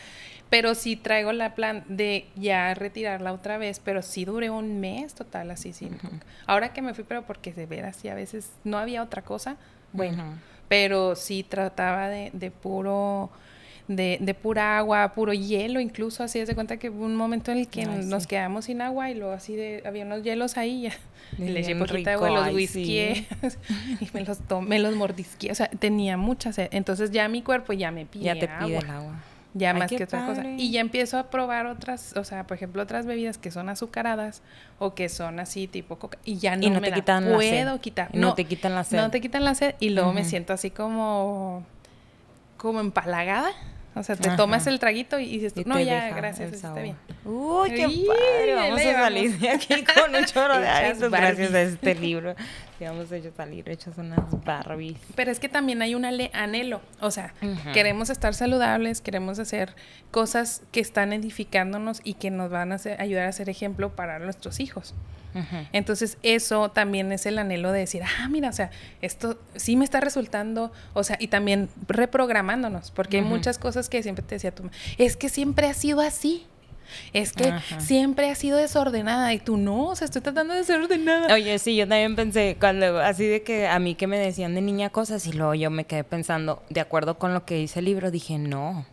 Pero 0.48 0.76
sí 0.76 0.94
traigo 0.94 1.32
la 1.32 1.56
plan 1.56 1.84
de 1.88 2.28
ya 2.36 2.72
retirarla 2.74 3.32
otra 3.32 3.58
vez, 3.58 3.80
pero 3.84 4.00
sí 4.02 4.24
duré 4.24 4.48
un 4.48 4.78
mes 4.78 5.12
total 5.12 5.50
así 5.50 5.72
sin 5.72 5.98
Ahora 6.46 6.72
que 6.72 6.82
me 6.82 6.94
fui, 6.94 7.02
pero 7.02 7.26
porque 7.26 7.52
de 7.52 7.66
veras 7.66 7.96
sí 7.96 8.08
a 8.08 8.14
veces 8.14 8.52
no 8.62 8.78
había 8.78 9.02
otra 9.02 9.22
cosa, 9.22 9.56
bueno, 9.92 10.38
pero 10.68 11.16
sí 11.16 11.42
trataba 11.42 12.08
de, 12.08 12.30
de 12.32 12.52
puro 12.52 13.32
de, 13.88 14.18
de, 14.20 14.34
pura 14.34 14.78
agua, 14.78 15.12
puro 15.14 15.32
hielo, 15.32 15.80
incluso 15.80 16.24
así 16.24 16.44
de 16.44 16.54
cuenta 16.54 16.76
que 16.76 16.90
hubo 16.90 17.04
un 17.04 17.14
momento 17.14 17.52
en 17.52 17.58
el 17.58 17.68
que 17.68 17.86
nos 17.86 18.26
quedamos 18.26 18.64
sin 18.64 18.80
agua 18.80 19.10
y 19.10 19.14
luego 19.14 19.32
así 19.32 19.54
de, 19.54 19.82
había 19.86 20.04
unos 20.04 20.22
hielos 20.22 20.56
ahí 20.56 20.82
ya, 20.82 20.92
y 21.38 21.48
le 21.50 21.60
eché 21.60 21.76
poquita 21.76 22.14
agua, 22.14 22.30
los 22.30 22.54
whisky 22.54 23.26
y 24.00 24.08
me 24.12 24.24
los 24.24 24.38
tomé, 24.40 24.78
los 24.78 24.96
mordisqué, 24.96 25.52
o 25.52 25.54
sea, 25.54 25.68
tenía 25.68 26.16
mucha 26.16 26.52
sed, 26.52 26.68
entonces 26.72 27.10
ya 27.10 27.28
mi 27.28 27.42
cuerpo 27.42 27.72
ya 27.72 27.90
me 27.90 28.06
pide 28.06 28.24
Ya 28.24 28.34
te 28.34 28.48
pide 28.48 28.78
el 28.78 28.90
agua. 28.90 29.22
Ya 29.54 29.72
más 29.72 29.88
que 29.90 30.04
otra 30.04 30.26
cosa. 30.26 30.44
Y 30.58 30.70
ya 30.70 30.82
empiezo 30.82 31.18
a 31.18 31.30
probar 31.30 31.64
otras, 31.64 32.14
o 32.18 32.24
sea, 32.24 32.46
por 32.46 32.58
ejemplo, 32.58 32.82
otras 32.82 33.06
bebidas 33.06 33.38
que 33.38 33.50
son 33.50 33.70
azucaradas 33.70 34.42
o 34.78 34.94
que 34.94 35.08
son 35.08 35.40
así 35.40 35.66
tipo 35.66 35.96
coca 35.98 36.18
y 36.26 36.36
ya 36.36 36.56
no, 36.56 36.78
me 36.78 36.90
te 36.90 36.92
quitan 36.92 37.24
puedo 37.32 37.80
quitar. 37.80 38.14
No, 38.14 38.34
te 38.34 38.44
quitan 38.44 38.74
la 38.74 38.84
sed. 38.84 38.98
No 38.98 39.10
te 39.10 39.22
quitan 39.22 39.44
la 39.44 39.54
sed 39.54 39.74
y 39.80 39.90
luego 39.90 40.12
me 40.12 40.24
siento 40.24 40.52
así 40.52 40.70
como 40.70 41.64
como 42.58 42.80
empalagada 42.80 43.50
o 43.96 44.02
sea, 44.02 44.14
te 44.14 44.28
tomas 44.36 44.66
el 44.66 44.78
traguito 44.78 45.18
y 45.18 45.26
dices 45.26 45.54
tú, 45.54 45.62
no, 45.64 45.80
ya, 45.80 46.10
gracias, 46.10 46.52
está 46.52 46.74
bien. 46.74 46.96
Uy, 47.24 47.70
qué 47.70 47.88
padre. 48.06 48.54
Vamos 48.54 48.80
a 48.80 48.92
salir 48.92 49.38
de 49.38 49.48
aquí 49.48 49.84
con 49.94 50.14
un 50.14 50.24
chorro 50.26 50.58
de 50.58 50.66
gracias 50.66 51.54
a 51.54 51.62
este 51.62 51.94
libro. 51.94 52.34
Vamos 52.80 53.10
a 53.10 53.36
salir 53.36 53.68
hechos 53.68 53.96
unas 53.96 54.44
Barbies. 54.44 54.98
Pero 55.14 55.30
es 55.30 55.40
que 55.40 55.48
también 55.48 55.82
hay 55.82 55.94
un 55.94 56.04
anhelo. 56.04 56.80
O 57.00 57.10
sea, 57.10 57.32
queremos 57.72 58.10
estar 58.10 58.34
saludables, 58.34 59.00
queremos 59.00 59.38
hacer 59.38 59.74
cosas 60.10 60.62
que 60.72 60.80
están 60.80 61.12
edificándonos 61.12 62.00
y 62.04 62.14
que 62.14 62.30
nos 62.30 62.50
van 62.50 62.72
a 62.72 62.78
ayudar 62.98 63.26
a 63.26 63.32
ser 63.32 63.48
ejemplo 63.48 63.94
para 63.96 64.18
nuestros 64.18 64.60
hijos. 64.60 64.94
Entonces, 65.72 66.16
eso 66.22 66.70
también 66.70 67.12
es 67.12 67.26
el 67.26 67.38
anhelo 67.38 67.72
de 67.72 67.80
decir, 67.80 68.02
ah, 68.02 68.28
mira, 68.28 68.48
o 68.48 68.52
sea, 68.52 68.70
esto 69.02 69.38
sí 69.54 69.76
me 69.76 69.84
está 69.84 70.00
resultando, 70.00 70.72
o 70.94 71.04
sea, 71.04 71.18
y 71.20 71.28
también 71.28 71.68
reprogramándonos, 71.88 72.90
porque 72.90 73.18
hay 73.18 73.22
muchas 73.22 73.58
cosas 73.58 73.88
que 73.88 74.02
siempre 74.02 74.24
te 74.24 74.36
decía 74.36 74.54
tú, 74.54 74.70
es 74.98 75.16
que 75.16 75.28
siempre 75.28 75.66
ha 75.68 75.74
sido 75.74 76.00
así. 76.00 76.46
Es 77.12 77.32
que 77.32 77.52
siempre 77.78 78.30
ha 78.30 78.34
sido 78.34 78.58
desordenada 78.58 79.32
y 79.32 79.38
tú 79.38 79.56
no, 79.56 79.86
o 79.86 79.96
sea, 79.96 80.06
estoy 80.06 80.22
tratando 80.22 80.54
de 80.54 80.64
ser 80.64 80.80
ordenada. 80.80 81.32
Oye, 81.34 81.58
sí, 81.58 81.76
yo 81.76 81.88
también 81.88 82.16
pensé, 82.16 82.56
cuando 82.58 82.98
así 83.00 83.26
de 83.26 83.42
que 83.42 83.66
a 83.66 83.78
mí 83.78 83.94
que 83.94 84.06
me 84.06 84.18
decían 84.18 84.54
de 84.54 84.60
niña 84.60 84.90
cosas 84.90 85.26
y 85.26 85.32
luego 85.32 85.54
yo 85.54 85.70
me 85.70 85.84
quedé 85.84 86.04
pensando, 86.04 86.62
de 86.70 86.80
acuerdo 86.80 87.18
con 87.18 87.34
lo 87.34 87.44
que 87.44 87.56
dice 87.56 87.80
el 87.80 87.86
libro, 87.86 88.10
dije, 88.10 88.38
no, 88.38 88.86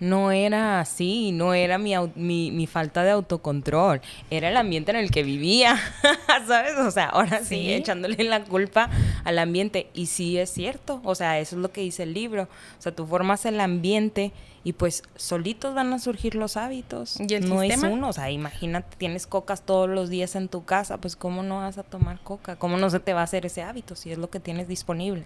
no 0.00 0.32
era 0.32 0.80
así, 0.80 1.30
no 1.30 1.52
era 1.52 1.78
mi, 1.78 1.94
mi, 2.16 2.66
falta 2.66 3.04
de 3.04 3.10
autocontrol, 3.10 4.00
era 4.30 4.48
el 4.48 4.56
ambiente 4.56 4.90
en 4.90 4.96
el 4.96 5.10
que 5.10 5.22
vivía, 5.22 5.78
¿sabes? 6.48 6.76
O 6.78 6.90
sea, 6.90 7.10
ahora 7.10 7.44
sí, 7.44 7.72
echándole 7.72 8.24
la 8.24 8.42
culpa 8.44 8.88
al 9.24 9.38
ambiente. 9.38 9.88
Y 9.92 10.06
sí 10.06 10.38
es 10.38 10.50
cierto, 10.50 11.00
o 11.04 11.14
sea, 11.14 11.38
eso 11.38 11.56
es 11.56 11.62
lo 11.62 11.70
que 11.70 11.82
dice 11.82 12.02
el 12.04 12.14
libro. 12.14 12.44
O 12.78 12.82
sea, 12.82 12.92
tú 12.92 13.06
formas 13.06 13.44
el 13.44 13.60
ambiente 13.60 14.32
y 14.62 14.74
pues 14.74 15.02
solitos 15.16 15.74
van 15.74 15.92
a 15.92 15.98
surgir 15.98 16.34
los 16.34 16.56
hábitos. 16.56 17.18
¿Y 17.18 17.34
el 17.34 17.48
no 17.48 17.62
es 17.62 17.82
uno, 17.82 18.08
o 18.08 18.12
sea, 18.12 18.30
imagínate, 18.30 18.96
tienes 18.98 19.26
cocas 19.26 19.62
todos 19.62 19.88
los 19.88 20.10
días 20.10 20.36
en 20.36 20.48
tu 20.48 20.64
casa, 20.64 20.98
pues 20.98 21.16
¿cómo 21.16 21.42
no 21.42 21.58
vas 21.58 21.78
a 21.78 21.82
tomar 21.82 22.20
coca? 22.20 22.56
¿Cómo 22.56 22.76
no 22.76 22.90
se 22.90 23.00
te 23.00 23.14
va 23.14 23.20
a 23.20 23.24
hacer 23.24 23.46
ese 23.46 23.62
hábito 23.62 23.96
si 23.96 24.12
es 24.12 24.18
lo 24.18 24.28
que 24.28 24.40
tienes 24.40 24.68
disponible? 24.68 25.24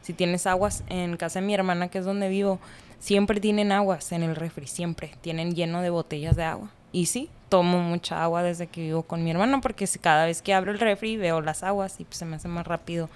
Si 0.00 0.12
tienes 0.12 0.46
aguas 0.46 0.82
en 0.88 1.16
casa 1.16 1.40
de 1.40 1.46
mi 1.46 1.54
hermana, 1.54 1.88
que 1.88 1.98
es 1.98 2.04
donde 2.04 2.28
vivo, 2.28 2.58
siempre 2.98 3.40
tienen 3.40 3.72
aguas 3.72 4.12
en 4.12 4.22
el 4.22 4.36
refri, 4.36 4.66
siempre. 4.66 5.12
Tienen 5.20 5.54
lleno 5.54 5.82
de 5.82 5.90
botellas 5.90 6.36
de 6.36 6.44
agua. 6.44 6.70
Y 6.92 7.06
sí, 7.06 7.28
tomo 7.48 7.78
mucha 7.80 8.22
agua 8.22 8.42
desde 8.42 8.68
que 8.68 8.80
vivo 8.80 9.02
con 9.02 9.24
mi 9.24 9.30
hermano 9.30 9.60
porque 9.60 9.86
cada 10.00 10.24
vez 10.24 10.40
que 10.40 10.54
abro 10.54 10.72
el 10.72 10.78
refri 10.78 11.16
veo 11.16 11.40
las 11.40 11.62
aguas 11.62 12.00
y 12.00 12.04
pues 12.04 12.16
se 12.16 12.24
me 12.24 12.36
hace 12.36 12.48
más 12.48 12.66
rápido 12.66 13.10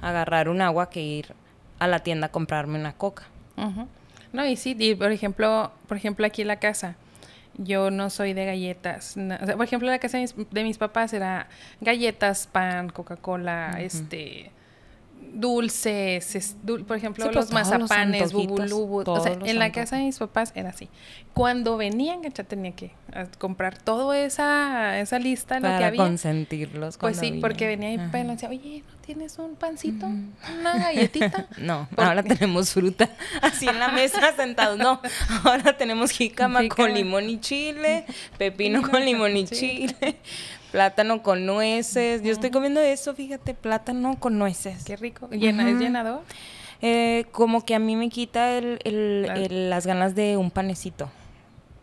agarrar 0.00 0.48
un 0.48 0.62
agua 0.62 0.88
que 0.88 1.02
ir 1.02 1.34
a 1.78 1.86
la 1.88 1.98
tienda 1.98 2.28
a 2.28 2.30
comprarme 2.30 2.78
una 2.78 2.94
coca. 2.94 3.24
No, 4.32 4.46
y 4.46 4.56
sí, 4.56 4.76
y 4.78 4.94
por 4.94 5.12
ejemplo, 5.12 5.72
por 5.88 5.96
ejemplo 5.96 6.26
aquí 6.26 6.42
en 6.42 6.48
la 6.48 6.56
casa, 6.56 6.96
yo 7.58 7.90
no 7.90 8.10
soy 8.10 8.32
de 8.32 8.46
galletas. 8.46 9.14
por 9.56 9.64
ejemplo, 9.64 9.88
la 9.88 9.98
casa 9.98 10.18
de 10.18 10.64
mis, 10.64 10.78
papás 10.78 11.12
era 11.12 11.48
galletas, 11.80 12.46
pan, 12.46 12.88
Coca-Cola, 12.88 13.76
este 13.80 14.50
dulces, 15.32 16.56
por 16.86 16.96
ejemplo, 16.96 17.24
pues, 17.24 17.34
los 17.34 17.52
mazapanes, 17.52 18.32
bubulubu. 18.32 19.10
O 19.10 19.20
sea, 19.20 19.32
en 19.44 19.58
la 19.58 19.72
casa 19.72 19.96
de 19.96 20.04
mis 20.04 20.18
papás 20.18 20.52
era 20.54 20.70
así. 20.70 20.88
Cuando 21.34 21.76
venían, 21.76 22.22
ya 22.22 22.44
tenía 22.44 22.72
que 22.72 22.92
comprar 23.38 23.78
toda 23.78 24.18
esa, 24.18 25.00
esa 25.00 25.18
lista, 25.18 25.60
Para 25.60 25.74
lo 25.74 25.78
que 25.78 25.84
había. 25.84 26.02
consentirlos. 26.02 26.98
Pues 26.98 27.18
sí, 27.18 27.38
porque 27.40 27.66
venía 27.66 27.90
y 27.90 27.94
y 27.94 28.24
decía, 28.24 28.48
oye, 28.48 28.84
¿no 28.86 28.96
tienes 29.00 29.38
un 29.38 29.56
pancito? 29.56 30.06
¿Una 30.06 30.78
galletita? 30.78 31.46
no, 31.58 31.88
ahora 31.96 32.22
tenemos 32.22 32.70
fruta 32.70 33.10
así 33.42 33.68
en 33.68 33.78
la 33.78 33.88
mesa 33.88 34.34
sentados. 34.36 34.78
No, 34.78 35.00
ahora 35.44 35.76
tenemos 35.76 36.10
jícama, 36.10 36.68
con 36.68 36.92
limón 36.92 37.28
y 37.28 37.40
chile, 37.40 38.04
pepino 38.38 38.82
con 38.82 39.04
limón 39.04 39.36
y 39.36 39.46
chile 39.46 40.18
plátano 40.72 41.22
con 41.22 41.46
nueces. 41.46 42.22
Yo 42.22 42.32
estoy 42.32 42.50
comiendo 42.50 42.80
eso, 42.80 43.14
fíjate, 43.14 43.54
plátano 43.54 44.18
con 44.18 44.38
nueces. 44.38 44.84
Qué 44.84 44.96
rico. 44.96 45.28
¿Llena, 45.28 45.70
¿Es 45.70 45.78
llenador? 45.78 46.22
Eh, 46.80 47.26
como 47.30 47.64
que 47.64 47.76
a 47.76 47.78
mí 47.78 47.94
me 47.94 48.08
quita 48.08 48.58
el, 48.58 49.70
las 49.70 49.86
ganas 49.86 50.16
de 50.16 50.36
un 50.36 50.50
panecito. 50.50 51.08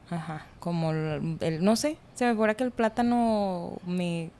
Ajá, 0.09 0.47
como 0.59 0.91
el, 0.91 1.63
no 1.63 1.75
sé, 1.75 1.97
se 2.15 2.25
me 2.25 2.35
fuera 2.35 2.55
que 2.55 2.63
el 2.63 2.71
plátano 2.71 3.77
me, 3.85 4.31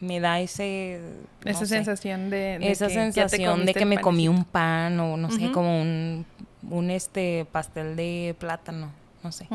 me 0.00 0.18
da 0.18 0.40
ese... 0.40 1.00
esa 1.44 1.64
sensación 1.64 2.28
de, 2.28 2.58
Esa 2.60 2.90
sensación 2.90 3.64
de 3.64 3.72
que 3.72 3.86
me 3.86 4.00
comí 4.00 4.26
un 4.26 4.44
pan 4.44 4.98
o 4.98 5.16
no 5.16 5.30
sé, 5.30 5.52
como 5.52 5.80
un, 5.80 6.26
un 6.68 6.90
este 6.90 7.46
pastel 7.52 7.94
de 7.94 8.34
plátano, 8.38 8.90
no 9.22 9.30
sé. 9.30 9.46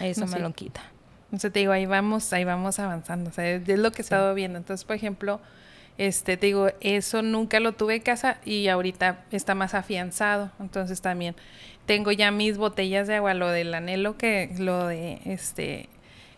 Eso 0.00 0.26
me 0.26 0.38
lo 0.38 0.52
quita. 0.54 0.80
Entonces 1.28 1.52
te 1.52 1.58
digo, 1.60 1.72
ahí 1.72 1.86
vamos, 1.86 2.32
ahí 2.32 2.44
vamos 2.44 2.78
avanzando. 2.78 3.30
O 3.30 3.32
sea, 3.32 3.48
es, 3.48 3.68
lo 3.68 3.92
que 3.92 4.00
he 4.00 4.02
estado 4.02 4.34
viendo. 4.34 4.58
Entonces, 4.58 4.84
por 4.84 4.96
ejemplo, 4.96 5.40
este, 5.98 6.36
te 6.36 6.46
digo, 6.46 6.68
eso 6.80 7.22
nunca 7.22 7.60
lo 7.60 7.72
tuve 7.72 7.96
en 7.96 8.02
casa 8.02 8.38
y 8.44 8.68
ahorita 8.68 9.24
está 9.30 9.54
más 9.54 9.74
afianzado. 9.74 10.50
Entonces 10.58 11.00
también 11.02 11.34
tengo 11.86 12.12
ya 12.12 12.30
mis 12.30 12.56
botellas 12.56 13.08
de 13.08 13.16
agua, 13.16 13.34
lo 13.34 13.50
del 13.50 13.74
anhelo 13.74 14.16
que, 14.16 14.50
lo 14.58 14.86
de 14.86 15.20
este 15.24 15.88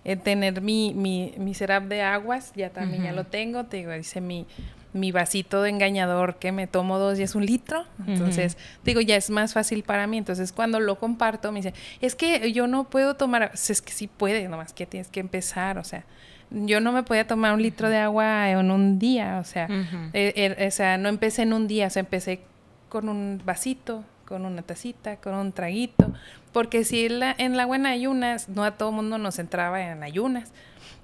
eh, 0.04 0.16
tener 0.16 0.62
mi, 0.62 0.94
mi, 0.94 1.34
mi 1.36 1.54
setup 1.54 1.88
de 1.88 2.02
aguas, 2.02 2.52
ya 2.56 2.70
también 2.70 3.02
ya 3.02 3.12
lo 3.12 3.24
tengo, 3.24 3.64
te 3.64 3.78
digo, 3.78 3.92
dice 3.92 4.20
mi 4.20 4.46
mi 4.92 5.12
vasito 5.12 5.62
de 5.62 5.70
engañador 5.70 6.36
que 6.36 6.52
me 6.52 6.66
tomo 6.66 6.98
dos 6.98 7.18
y 7.18 7.22
es 7.22 7.34
un 7.34 7.46
litro. 7.46 7.84
Entonces, 8.06 8.58
digo, 8.84 9.00
ya 9.00 9.16
es 9.16 9.30
más 9.30 9.52
fácil 9.52 9.82
para 9.82 10.06
mí. 10.06 10.18
Entonces, 10.18 10.52
cuando 10.52 10.80
lo 10.80 10.98
comparto, 10.98 11.52
me 11.52 11.60
dice, 11.60 11.74
es 12.00 12.14
que 12.14 12.52
yo 12.52 12.66
no 12.66 12.84
puedo 12.84 13.14
tomar, 13.14 13.52
es 13.54 13.82
que 13.82 13.92
sí 13.92 14.08
puede, 14.08 14.48
nomás 14.48 14.72
que 14.72 14.86
tienes 14.86 15.08
que 15.08 15.20
empezar, 15.20 15.78
o 15.78 15.84
sea, 15.84 16.04
yo 16.50 16.80
no 16.80 16.90
me 16.92 17.04
podía 17.04 17.26
tomar 17.26 17.54
un 17.54 17.62
litro 17.62 17.88
de 17.88 17.98
agua 17.98 18.50
en 18.50 18.70
un 18.70 18.98
día, 18.98 19.38
o 19.40 19.44
sea, 19.44 19.68
eh, 20.12 20.32
er, 20.34 20.66
o 20.66 20.70
sea, 20.70 20.98
no 20.98 21.08
empecé 21.08 21.42
en 21.42 21.52
un 21.52 21.68
día, 21.68 21.86
o 21.86 21.90
sea, 21.90 22.00
empecé 22.00 22.40
con 22.88 23.08
un 23.08 23.40
vasito, 23.44 24.04
con 24.26 24.44
una 24.44 24.62
tacita, 24.62 25.16
con 25.16 25.34
un 25.34 25.52
traguito, 25.52 26.12
porque 26.52 26.84
si 26.84 27.06
en 27.06 27.20
la, 27.20 27.34
en 27.38 27.56
la 27.56 27.66
buena 27.66 27.90
ayunas, 27.90 28.48
no 28.48 28.64
a 28.64 28.72
todo 28.72 28.90
mundo 28.90 29.18
nos 29.18 29.38
entraba 29.38 29.80
en 29.80 30.02
ayunas, 30.02 30.50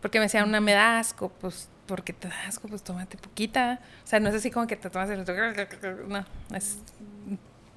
porque 0.02 0.18
me 0.18 0.24
decían, 0.24 0.48
una 0.48 0.60
me 0.60 0.72
da 0.72 0.98
asco, 0.98 1.28
pues 1.40 1.68
porque 1.86 2.12
te 2.12 2.28
da 2.28 2.34
asco, 2.46 2.68
pues 2.68 2.82
tómate 2.82 3.16
poquita. 3.16 3.80
O 4.04 4.06
sea, 4.06 4.20
no 4.20 4.28
es 4.28 4.34
así 4.34 4.50
como 4.50 4.66
que 4.66 4.76
te 4.76 4.90
tomas 4.90 5.10
el... 5.10 5.24
No, 6.08 6.24
es, 6.54 6.78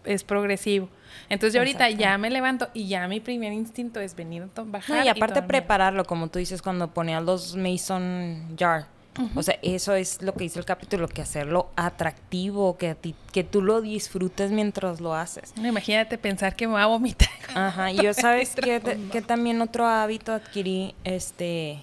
es 0.06 0.24
progresivo. 0.24 0.90
Entonces 1.30 1.54
yo 1.54 1.60
ahorita 1.62 1.90
ya 1.90 2.18
me 2.18 2.30
levanto 2.30 2.70
y 2.74 2.88
ya 2.88 3.08
mi 3.08 3.20
primer 3.20 3.54
instinto 3.54 4.00
es 4.00 4.16
venir 4.16 4.48
a 4.56 4.62
bajar. 4.62 5.06
y 5.06 5.10
aparte 5.10 5.42
prepararlo, 5.42 6.06
como 6.06 6.28
tú 6.28 6.40
dices, 6.40 6.62
cuando 6.62 6.92
ponías 6.94 7.24
los 7.24 7.56
mason 7.56 8.56
jar. 8.58 8.88
O 9.36 9.44
sea, 9.44 9.60
eso 9.62 9.96
es 9.96 10.22
lo 10.22 10.34
que 10.34 10.46
dice 10.46 10.60
el 10.60 10.66
capítulo, 10.66 11.08
que 11.10 11.22
hacerlo 11.22 11.70
atractivo, 11.76 12.78
que 12.78 12.90
a 12.90 12.96
ti, 12.96 13.16
que 13.34 13.44
tú 13.44 13.62
lo 13.62 13.82
disfrutes 13.82 14.52
mientras 14.52 15.02
lo 15.02 15.14
haces. 15.14 15.54
imagínate 15.58 16.18
pensar 16.18 16.56
que 16.56 16.68
me 16.68 16.74
va 16.74 16.84
a 16.84 16.88
vomitar. 16.88 17.28
Ajá, 17.54 17.92
y 17.92 17.98
yo 17.98 18.14
sabes 18.14 18.56
que, 18.64 18.80
que 19.12 19.22
también 19.22 19.62
otro 19.62 19.86
hábito 19.86 20.32
adquirí, 20.32 20.96
este, 21.04 21.82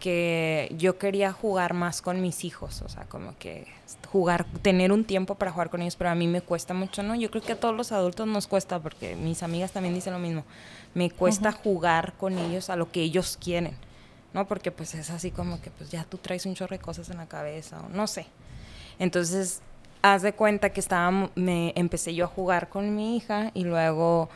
que 0.00 0.74
yo 0.76 0.98
quería 0.98 1.32
jugar 1.32 1.74
más 1.74 2.02
con 2.02 2.20
mis 2.20 2.44
hijos, 2.44 2.82
o 2.82 2.88
sea, 2.88 3.04
como 3.04 3.36
que 3.38 3.66
jugar, 4.10 4.44
tener 4.62 4.90
un 4.90 5.04
tiempo 5.04 5.36
para 5.36 5.52
jugar 5.52 5.70
con 5.70 5.82
ellos, 5.82 5.94
pero 5.94 6.10
a 6.10 6.14
mí 6.14 6.26
me 6.26 6.40
cuesta 6.40 6.74
mucho, 6.74 7.02
¿no? 7.02 7.14
Yo 7.14 7.30
creo 7.30 7.42
que 7.42 7.52
a 7.52 7.60
todos 7.60 7.76
los 7.76 7.92
adultos 7.92 8.26
nos 8.26 8.48
cuesta, 8.48 8.80
porque 8.80 9.14
mis 9.14 9.42
amigas 9.44 9.70
también 9.70 9.94
dicen 9.94 10.12
lo 10.12 10.18
mismo, 10.18 10.44
me 10.94 11.10
cuesta 11.10 11.52
jugar 11.52 12.14
con 12.14 12.38
ellos 12.38 12.70
a 12.70 12.76
lo 12.76 12.90
que 12.90 13.02
ellos 13.02 13.38
quieren, 13.40 13.76
¿no? 14.32 14.48
Porque 14.48 14.72
pues 14.72 14.94
es 14.94 15.10
así 15.10 15.30
como 15.30 15.60
que 15.60 15.70
pues 15.70 15.90
ya 15.90 16.04
tú 16.04 16.16
traes 16.16 16.46
un 16.46 16.54
chorro 16.54 16.76
de 16.76 16.82
cosas 16.82 17.10
en 17.10 17.18
la 17.18 17.26
cabeza, 17.26 17.80
o 17.82 17.88
no 17.90 18.06
sé. 18.06 18.26
Entonces, 18.98 19.60
haz 20.02 20.22
de 20.22 20.32
cuenta 20.32 20.70
que 20.70 20.80
estaba, 20.80 21.30
me 21.34 21.72
empecé 21.76 22.14
yo 22.14 22.24
a 22.24 22.28
jugar 22.28 22.68
con 22.68 22.96
mi 22.96 23.16
hija 23.16 23.50
y 23.54 23.64
luego 23.64 24.30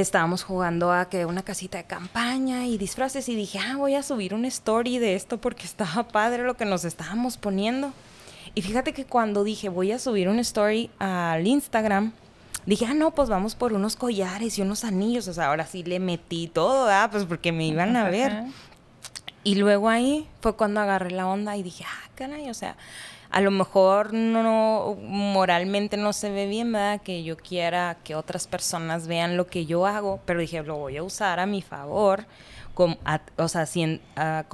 estábamos 0.00 0.44
jugando 0.44 0.92
a 0.92 1.08
que 1.08 1.24
una 1.24 1.42
casita 1.42 1.78
de 1.78 1.84
campaña 1.84 2.66
y 2.66 2.76
disfraces 2.76 3.30
y 3.30 3.34
dije, 3.34 3.58
ah, 3.58 3.76
voy 3.76 3.94
a 3.94 4.02
subir 4.02 4.34
una 4.34 4.48
story 4.48 4.98
de 4.98 5.14
esto 5.14 5.38
porque 5.38 5.64
estaba 5.64 6.06
padre 6.08 6.44
lo 6.44 6.54
que 6.54 6.66
nos 6.66 6.84
estábamos 6.84 7.38
poniendo. 7.38 7.92
Y 8.54 8.60
fíjate 8.60 8.92
que 8.92 9.06
cuando 9.06 9.42
dije, 9.42 9.70
voy 9.70 9.92
a 9.92 9.98
subir 9.98 10.28
una 10.28 10.42
story 10.42 10.90
al 10.98 11.46
Instagram, 11.46 12.12
dije, 12.66 12.84
ah, 12.84 12.94
no, 12.94 13.12
pues 13.12 13.30
vamos 13.30 13.54
por 13.54 13.72
unos 13.72 13.96
collares 13.96 14.58
y 14.58 14.62
unos 14.62 14.84
anillos. 14.84 15.28
O 15.28 15.32
sea, 15.32 15.46
ahora 15.46 15.66
sí 15.66 15.82
le 15.82 15.98
metí 15.98 16.48
todo, 16.48 16.90
¿ah? 16.90 17.08
Pues 17.10 17.24
porque 17.24 17.52
me 17.52 17.66
iban 17.66 17.96
a 17.96 18.10
ver. 18.10 18.44
Y 19.44 19.54
luego 19.54 19.88
ahí 19.88 20.26
fue 20.42 20.56
cuando 20.56 20.80
agarré 20.80 21.10
la 21.10 21.26
onda 21.26 21.56
y 21.56 21.62
dije, 21.62 21.84
ah, 21.86 22.10
caray, 22.16 22.50
o 22.50 22.54
sea, 22.54 22.76
a 23.36 23.42
lo 23.42 23.50
mejor 23.50 24.14
no 24.14 24.96
moralmente 25.02 25.98
no 25.98 26.14
se 26.14 26.30
ve 26.30 26.46
bien, 26.46 26.72
¿verdad? 26.72 27.02
Que 27.02 27.22
yo 27.22 27.36
quiera 27.36 27.98
que 28.02 28.14
otras 28.14 28.46
personas 28.46 29.06
vean 29.06 29.36
lo 29.36 29.46
que 29.46 29.66
yo 29.66 29.84
hago, 29.84 30.20
pero 30.24 30.40
dije, 30.40 30.62
lo 30.62 30.78
voy 30.78 30.96
a 30.96 31.02
usar 31.02 31.38
a 31.38 31.44
mi 31.44 31.60
favor 31.60 32.24
o 32.76 33.48
sea, 33.48 33.66
si 33.66 34.00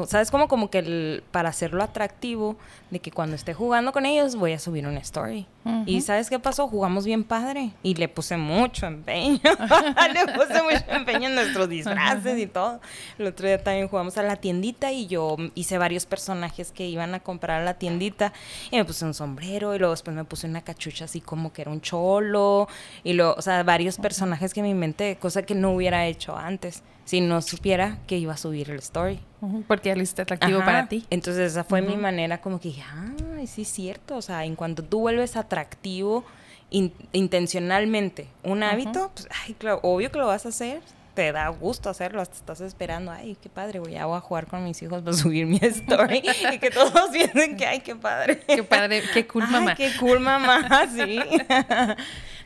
¿sabes? 0.07 0.31
Como, 0.31 0.49
como 0.49 0.71
que 0.71 0.79
el, 0.79 1.25
para 1.31 1.49
hacerlo 1.49 1.83
atractivo, 1.83 2.57
de 2.91 3.01
que 3.01 3.11
cuando 3.11 3.35
esté 3.37 3.55
jugando 3.55 3.93
con 3.93 4.07
ellos 4.07 4.37
voy 4.37 4.53
a 4.53 4.59
subir 4.59 4.87
una 4.87 5.01
story. 5.01 5.47
Y 5.87 6.01
¿sabes 6.01 6.29
qué 6.29 6.41
pasó? 6.41 6.67
Jugamos 6.67 7.05
bien 7.05 7.23
padre 7.23 7.71
y 7.85 7.95
le 7.95 8.09
puse 8.09 8.37
mucho 8.37 8.87
empeño. 8.87 9.39
le 9.45 10.33
puse 10.33 10.61
mucho 10.63 10.85
empeño 10.89 11.29
en 11.29 11.37
nuestros 11.37 11.69
disfraces 11.69 12.37
y 12.39 12.47
todo. 12.47 12.81
El 13.17 13.29
otro 13.29 13.47
día 13.47 13.63
también 13.63 13.87
jugamos 13.87 14.19
a 14.19 14.25
la 14.25 14.37
tiendita 14.37 14.91
y 14.91 15.07
yo 15.07 15.37
hice 15.55 15.79
varios 15.79 16.05
personajes 16.05 16.73
que 16.73 16.89
iban 16.89 17.15
a 17.15 17.21
comprar 17.21 17.61
a 17.61 17.65
la 17.65 17.75
tiendita 17.75 18.33
y 18.73 18.77
me 18.77 18.85
puse 18.85 19.05
un 19.05 19.15
sombrero 19.15 19.75
y 19.75 19.79
luego 19.79 19.93
después 19.93 20.17
me 20.17 20.25
puse 20.25 20.49
una 20.49 20.63
cachucha 20.63 21.05
así 21.05 21.21
como 21.21 21.53
que 21.53 21.63
era 21.63 21.71
un 21.71 21.81
cholo 21.81 22.69
y 23.05 23.13
luego, 23.13 23.35
o 23.39 23.43
sea, 23.43 23.63
varios 23.63 23.99
personajes 23.99 24.53
que 24.53 24.63
me 24.63 24.69
inventé, 24.69 25.17
cosa 25.17 25.43
que 25.43 25.55
no 25.55 25.73
hubiera 25.73 26.07
hecho 26.07 26.37
antes 26.37 26.83
si 27.05 27.21
no 27.21 27.43
supiera 27.43 27.99
que 28.07 28.19
iba 28.19 28.33
a 28.33 28.37
subir 28.37 28.71
el 28.71 28.79
story. 28.79 29.21
Porque 29.67 29.89
ya 29.89 29.97
lo 29.97 30.03
hiciste 30.03 30.23
atractivo 30.23 30.61
para 30.61 30.89
ti. 30.89 31.05
Entonces 31.11 31.53
esa 31.53 31.65
fue 31.65 31.83
mi 31.83 31.97
manera 31.97 32.41
como 32.41 32.61
que 32.61 32.69
dije, 32.69 32.83
ah, 32.89 33.13
sí 33.47 33.63
es 33.63 33.69
cierto. 33.69 34.17
O 34.17 34.23
sea, 34.23 34.45
en 34.45 34.55
cuanto 34.55 34.85
tú 34.85 35.01
vuelves 35.01 35.37
atractivo 35.37 36.25
intencionalmente 36.71 38.29
un 38.45 38.63
hábito, 38.63 39.11
pues, 39.15 39.29
ay, 39.45 39.55
claro, 39.55 39.81
obvio 39.83 40.11
que 40.11 40.19
lo 40.19 40.27
vas 40.27 40.47
a 40.47 40.51
hacer. 40.51 40.81
Te 41.15 41.31
da 41.33 41.49
gusto 41.49 41.91
hacerlo, 41.91 42.23
hasta 42.23 42.37
estás 42.37 42.61
esperando, 42.63 43.11
ay, 43.13 43.37
qué 43.41 43.49
padre, 43.49 43.81
voy 43.81 43.97
a, 43.97 44.07
voy 44.07 44.17
a 44.17 44.21
jugar 44.21 44.47
con 44.47 44.65
mis 44.65 44.81
hijos 44.83 45.03
para 45.03 45.17
subir 45.17 45.47
mi 45.47 45.59
story 45.61 46.23
y 46.53 46.59
que 46.59 46.71
todos 46.71 47.11
piensen 47.11 47.57
que, 47.57 47.67
ay, 47.67 47.81
qué 47.81 47.95
padre. 47.95 48.41
Qué 48.47 48.63
padre, 48.63 49.03
qué 49.13 49.27
cool 49.27 49.47
mamá. 49.49 49.75
qué 49.75 49.93
cool 49.99 50.21
mamá, 50.21 50.87
sí. 50.95 51.21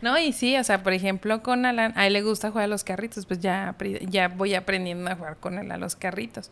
No, 0.03 0.19
y 0.19 0.33
sí, 0.33 0.57
o 0.57 0.65
sea, 0.65 0.83
por 0.83 0.93
ejemplo, 0.93 1.43
con 1.43 1.65
Alan, 1.65 1.93
a 1.97 2.07
él 2.07 2.13
le 2.13 2.23
gusta 2.23 2.51
jugar 2.51 2.65
a 2.65 2.69
los 2.69 2.85
carritos, 2.85 3.25
pues 3.27 3.41
ya, 3.41 3.75
ya 4.03 4.29
voy 4.29 4.55
aprendiendo 4.55 5.11
a 5.11 5.17
jugar 5.17 5.37
con 5.39 5.59
él 5.59 5.73
a 5.73 5.79
los 5.79 5.97
carritos. 5.97 6.51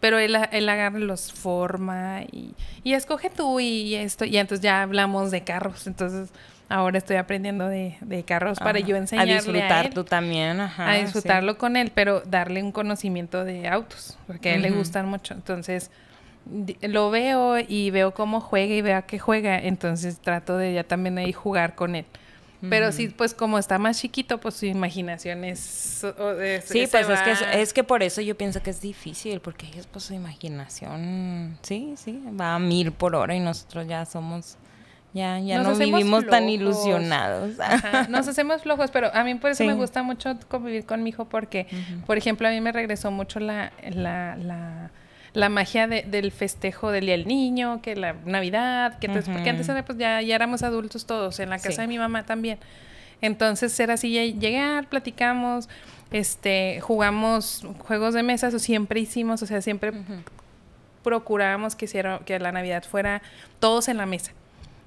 Pero 0.00 0.18
él, 0.18 0.36
él 0.52 0.68
agarra 0.68 0.98
los 0.98 1.32
forma 1.32 2.22
y, 2.30 2.54
y 2.84 2.92
escoge 2.92 3.30
tú 3.30 3.60
y 3.60 3.94
esto, 3.94 4.24
y 4.24 4.36
entonces 4.36 4.62
ya 4.62 4.82
hablamos 4.82 5.30
de 5.30 5.42
carros, 5.42 5.86
entonces 5.86 6.30
ahora 6.72 6.96
estoy 6.96 7.16
aprendiendo 7.16 7.68
de, 7.68 8.24
carros 8.26 8.58
para 8.58 8.80
yo 8.80 8.96
enseñarle 8.96 9.34
a 9.34 9.36
disfrutar 9.36 9.90
tú 9.90 10.04
también, 10.04 10.58
ajá, 10.58 10.90
a 10.90 10.94
disfrutarlo 10.94 11.58
con 11.58 11.76
él, 11.76 11.92
pero 11.94 12.22
darle 12.22 12.62
un 12.62 12.72
conocimiento 12.72 13.44
de 13.44 13.68
autos, 13.68 14.18
porque 14.26 14.50
a 14.50 14.54
él 14.54 14.62
le 14.62 14.70
gustan 14.70 15.06
mucho. 15.06 15.34
Entonces, 15.34 15.90
lo 16.80 17.10
veo 17.10 17.58
y 17.58 17.90
veo 17.90 18.14
cómo 18.14 18.40
juega 18.40 18.74
y 18.74 18.80
veo 18.80 18.96
a 18.96 19.02
qué 19.02 19.18
juega, 19.18 19.58
entonces 19.58 20.18
trato 20.18 20.56
de 20.56 20.72
ya 20.72 20.84
también 20.84 21.18
ahí 21.18 21.32
jugar 21.32 21.74
con 21.74 21.94
él. 21.94 22.06
Pero 22.70 22.92
sí, 22.92 23.08
pues 23.08 23.34
como 23.34 23.58
está 23.58 23.76
más 23.76 23.98
chiquito, 23.98 24.38
pues 24.38 24.54
su 24.54 24.66
imaginación 24.66 25.44
es... 25.44 25.58
sí, 25.58 26.86
pues 26.86 27.08
es 27.08 27.20
que, 27.20 27.60
es, 27.60 27.72
que 27.72 27.82
por 27.82 28.04
eso 28.04 28.20
yo 28.20 28.36
pienso 28.36 28.62
que 28.62 28.70
es 28.70 28.80
difícil, 28.80 29.40
porque 29.40 29.66
ellos 29.66 29.88
pues 29.88 30.04
su 30.04 30.14
imaginación, 30.14 31.58
sí, 31.62 31.94
sí, 31.96 32.22
va 32.40 32.54
a 32.54 32.58
mil 32.60 32.92
por 32.92 33.16
hora 33.16 33.34
y 33.34 33.40
nosotros 33.40 33.88
ya 33.88 34.06
somos... 34.06 34.56
Ya, 35.14 35.38
ya 35.38 35.62
no 35.62 35.74
vivimos 35.74 36.26
tan 36.26 36.48
ilusionados. 36.48 37.56
nos 38.08 38.28
hacemos 38.28 38.62
flojos, 38.62 38.90
pero 38.90 39.14
a 39.14 39.24
mí 39.24 39.34
por 39.34 39.50
eso 39.50 39.64
me 39.64 39.74
gusta 39.74 40.02
mucho 40.02 40.38
convivir 40.48 40.86
con 40.86 41.02
mi 41.02 41.10
hijo 41.10 41.26
porque, 41.26 41.66
por 42.06 42.16
ejemplo, 42.16 42.48
a 42.48 42.50
mí 42.50 42.60
me 42.60 42.72
regresó 42.72 43.10
mucho 43.10 43.38
la, 43.40 43.72
la, 43.90 44.36
la 44.36 44.90
la 45.34 45.48
magia 45.48 45.86
del 45.88 46.30
festejo 46.30 46.90
del 46.90 47.06
Día 47.06 47.16
del 47.16 47.26
Niño, 47.26 47.80
que 47.80 47.96
la 47.96 48.14
Navidad, 48.24 48.98
que 48.98 49.06
entonces, 49.06 49.32
porque 49.32 49.50
antes 49.50 49.66
pues 49.86 49.98
ya, 49.98 50.20
ya 50.20 50.34
éramos 50.34 50.62
adultos 50.62 51.06
todos, 51.06 51.40
en 51.40 51.48
la 51.48 51.58
casa 51.58 51.82
de 51.82 51.88
mi 51.88 51.98
mamá 51.98 52.24
también. 52.24 52.58
Entonces 53.22 53.78
era 53.80 53.94
así, 53.94 54.34
llegar, 54.34 54.88
platicamos, 54.88 55.68
este, 56.10 56.80
jugamos 56.82 57.64
juegos 57.78 58.14
de 58.14 58.22
mesa, 58.22 58.48
eso 58.48 58.58
siempre 58.58 59.00
hicimos, 59.00 59.42
o 59.42 59.46
sea, 59.46 59.62
siempre 59.62 59.92
procurábamos 61.02 61.76
que, 61.76 61.86
hiciera, 61.86 62.20
que 62.26 62.38
la 62.38 62.52
Navidad 62.52 62.84
fuera 62.84 63.22
todos 63.58 63.88
en 63.88 63.96
la 63.96 64.06
mesa. 64.06 64.32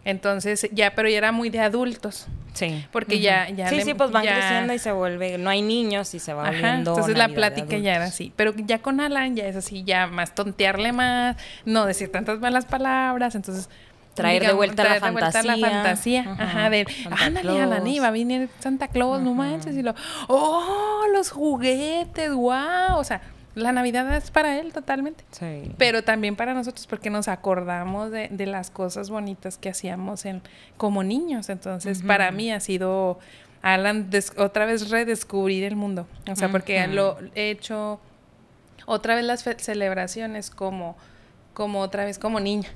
Entonces, 0.06 0.70
ya, 0.72 0.94
pero 0.94 1.10
ya 1.10 1.18
era 1.18 1.32
muy 1.32 1.50
de 1.50 1.60
adultos. 1.60 2.28
Sí. 2.54 2.86
Porque 2.92 3.20
ya, 3.20 3.50
ya. 3.50 3.70
Sí, 3.70 3.82
sí, 3.82 3.96
pues 3.96 4.12
van 4.12 4.24
creciendo 4.24 4.74
y 4.74 4.80
se 4.80 4.92
vuelve, 4.92 5.38
no 5.40 5.50
hay 5.50 5.64
niños 5.64 6.14
y 6.14 6.20
se 6.20 6.34
va 6.34 6.46
volviendo. 6.46 6.92
Entonces 6.92 7.18
la 7.18 7.28
plática 7.28 7.78
ya 7.78 7.96
era 7.96 8.06
así. 8.06 8.32
Pero 8.36 8.54
ya 8.56 8.80
con 8.80 9.02
Alan 9.02 9.36
ya 9.36 9.46
es 9.46 9.56
así, 9.56 9.84
ya 9.84 10.08
más 10.08 10.36
tontearle 10.36 10.94
más, 10.94 11.36
no 11.66 11.86
decir 11.86 12.12
tantas 12.12 12.40
malas 12.40 12.66
palabras. 12.66 13.36
Entonces. 13.36 13.68
Traer 14.14 14.46
de 14.48 14.54
vuelta 14.54 14.86
la 14.86 15.00
fantasía. 15.02 15.58
la 15.58 15.70
fantasía. 15.70 16.36
Ajá, 16.40 16.70
de, 16.70 16.88
ándale, 17.20 17.62
Alan, 17.62 17.84
va 17.84 18.08
a 18.08 18.12
venir 18.12 18.48
Santa 18.60 18.88
Claus, 18.88 19.22
no 19.22 19.34
manches. 19.34 19.76
Y 19.76 19.82
lo, 19.82 19.94
oh, 20.30 21.04
los 21.12 21.32
juguetes, 21.32 22.32
wow. 22.32 22.96
O 22.96 23.04
sea, 23.04 23.20
la 23.56 23.72
Navidad 23.72 24.14
es 24.16 24.32
para 24.32 24.60
él 24.60 24.74
totalmente. 24.74 25.24
Sí. 25.32 25.72
Pero 25.78 26.04
también 26.04 26.36
para 26.36 26.54
nosotros 26.54 26.86
porque 26.88 27.10
nos 27.10 27.28
acordamos 27.28 28.12
de, 28.12 28.28
de 28.30 28.46
las 28.46 28.70
cosas 28.70 29.10
bonitas 29.10 29.58
que 29.58 29.70
hacíamos 29.70 30.26
en, 30.26 30.42
como 30.78 31.04
niños. 31.04 31.50
Entonces, 31.50 32.04
para 32.04 32.32
mí 32.32 32.52
ha 32.52 32.60
sido, 32.60 33.18
Alan, 33.62 34.10
otra 34.38 34.66
vez 34.66 34.90
redescubrir 34.90 35.64
el 35.64 35.78
mundo. 35.78 36.06
O 36.30 36.36
sea, 36.36 36.50
porque 36.50 36.86
lo 36.88 37.18
he 37.34 37.50
hecho 37.50 38.00
otra 38.86 39.16
vez 39.16 39.24
las 39.24 39.44
celebraciones 39.58 40.50
como, 40.50 40.98
como 41.54 41.80
otra 41.80 42.06
vez 42.06 42.20
como 42.20 42.40
niña. 42.40 42.70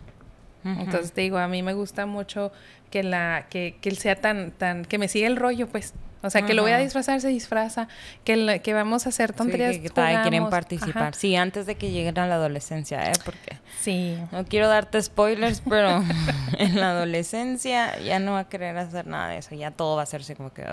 Entonces 0.63 1.13
te 1.13 1.21
digo, 1.21 1.37
a 1.37 1.47
mí 1.47 1.63
me 1.63 1.73
gusta 1.73 2.05
mucho 2.05 2.51
que 2.89 3.03
la, 3.03 3.47
que, 3.49 3.77
que 3.81 3.89
él 3.89 3.97
sea 3.97 4.15
tan, 4.15 4.51
tan, 4.51 4.83
que 4.83 4.97
me 4.97 5.07
siga 5.07 5.27
el 5.27 5.35
rollo, 5.35 5.67
pues. 5.67 5.93
O 6.21 6.29
sea, 6.29 6.41
que 6.41 6.53
lo 6.53 6.63
voy 6.63 6.71
a 6.71 6.77
disfrazar, 6.77 7.21
se 7.21 7.29
disfraza, 7.29 7.87
que, 8.25 8.61
que 8.61 8.73
vamos 8.73 9.05
a 9.05 9.09
hacer 9.09 9.31
tonterías. 9.33 9.75
Sí, 9.75 9.81
que, 9.81 9.89
quieren 9.89 10.49
participar. 10.49 11.15
Sí, 11.15 11.35
antes 11.35 11.65
de 11.65 11.75
que 11.75 11.91
lleguen 11.91 12.19
a 12.19 12.27
la 12.27 12.35
adolescencia, 12.35 13.09
¿eh? 13.09 13.13
Porque 13.23 13.57
sí. 13.79 14.17
no 14.31 14.43
quiero 14.45 14.67
darte 14.67 15.01
spoilers, 15.01 15.61
pero 15.67 16.03
en 16.57 16.79
la 16.79 16.91
adolescencia 16.91 17.97
ya 17.99 18.19
no 18.19 18.33
va 18.33 18.39
a 18.39 18.49
querer 18.49 18.77
hacer 18.77 19.07
nada 19.07 19.29
de 19.29 19.37
eso. 19.37 19.55
Ya 19.55 19.71
todo 19.71 19.95
va 19.95 20.01
a 20.01 20.03
hacerse 20.03 20.35
como 20.35 20.51
que... 20.51 20.63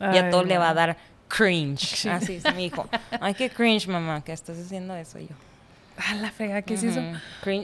ya 0.00 0.30
todo 0.30 0.42
le 0.42 0.58
va 0.58 0.70
a 0.70 0.74
dar 0.74 0.96
cringe. 1.28 2.06
Así 2.06 2.40
es 2.44 2.54
mi 2.54 2.66
hijo. 2.66 2.88
Ay, 3.20 3.34
qué 3.34 3.50
cringe, 3.50 3.86
mamá, 3.86 4.24
que 4.24 4.32
estás 4.32 4.58
haciendo 4.58 4.96
eso 4.96 5.20
yo. 5.20 5.36
Ah, 5.96 6.14
la 6.14 6.30
frega, 6.30 6.62
¿qué 6.62 6.74
es 6.74 6.82
eso? 6.84 7.00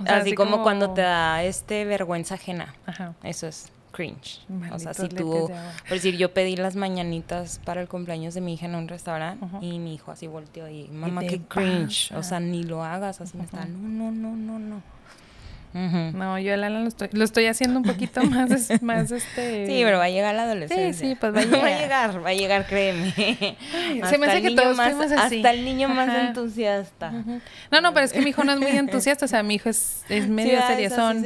así, 0.06 0.34
como, 0.34 0.62
cuando 0.62 0.90
te 0.90 1.02
da 1.02 1.42
este 1.44 1.84
vergüenza 1.84 2.34
ajena. 2.34 2.74
Ajá. 2.86 3.14
Eso 3.22 3.46
es 3.46 3.70
cringe. 3.94 4.40
o 4.72 4.78
sea, 4.78 4.92
si 4.92 5.08
tú, 5.08 5.48
por 5.48 5.90
decir, 5.90 6.16
yo 6.16 6.34
pedí 6.34 6.56
las 6.56 6.74
mañanitas 6.74 7.60
para 7.64 7.80
el 7.80 7.88
cumpleaños 7.88 8.34
de 8.34 8.40
mi 8.40 8.54
hija 8.54 8.66
en 8.66 8.74
un 8.74 8.88
restaurante 8.88 9.46
y 9.60 9.78
mi 9.78 9.94
hijo 9.94 10.10
así 10.10 10.26
volteó 10.26 10.68
y, 10.68 10.88
mamá, 10.88 11.22
qué 11.22 11.40
cringe. 11.40 12.12
O 12.12 12.22
sea, 12.22 12.40
ni 12.40 12.64
lo 12.64 12.82
hagas, 12.82 13.20
así 13.20 13.36
me 13.36 13.44
está, 13.44 13.64
no, 13.66 13.78
no, 13.78 14.10
no, 14.10 14.36
no, 14.36 14.58
no. 14.58 14.93
No, 15.74 16.38
yo 16.38 16.54
el 16.54 16.62
Alan 16.62 16.82
lo 16.82 16.88
estoy, 16.88 17.08
lo 17.12 17.24
estoy 17.24 17.46
haciendo 17.46 17.80
un 17.80 17.84
poquito 17.84 18.22
más, 18.30 18.80
más 18.80 19.10
este... 19.10 19.66
Sí, 19.66 19.80
pero 19.84 19.98
va 19.98 20.04
a 20.04 20.08
llegar 20.08 20.34
la 20.34 20.44
adolescencia. 20.44 20.92
Sí, 20.92 21.10
sí, 21.10 21.16
pues 21.16 21.34
va 21.34 21.40
a 21.40 21.44
llegar. 21.44 21.64
va 21.64 21.66
a 21.66 21.80
llegar, 21.80 22.24
va 22.26 22.28
a 22.28 22.34
llegar, 22.34 22.66
créeme. 22.66 23.12
se 23.12 24.18
me 24.18 24.26
hace 24.26 24.42
que 24.42 24.52
todos 24.52 24.76
más, 24.76 24.94
así. 24.94 25.36
Hasta 25.36 25.50
el 25.50 25.64
niño 25.64 25.88
más 25.88 26.08
entusiasta. 26.28 27.10
No, 27.70 27.80
no, 27.80 27.92
pero 27.92 28.06
es 28.06 28.12
que 28.12 28.20
mi 28.20 28.30
hijo 28.30 28.44
no 28.44 28.52
es 28.52 28.60
muy 28.60 28.70
entusiasta, 28.70 29.24
o 29.24 29.28
sea, 29.28 29.42
mi 29.42 29.56
hijo 29.56 29.68
es, 29.68 30.04
es 30.08 30.28
medio 30.28 30.60
sí, 30.60 30.66
seriezón. 30.68 31.24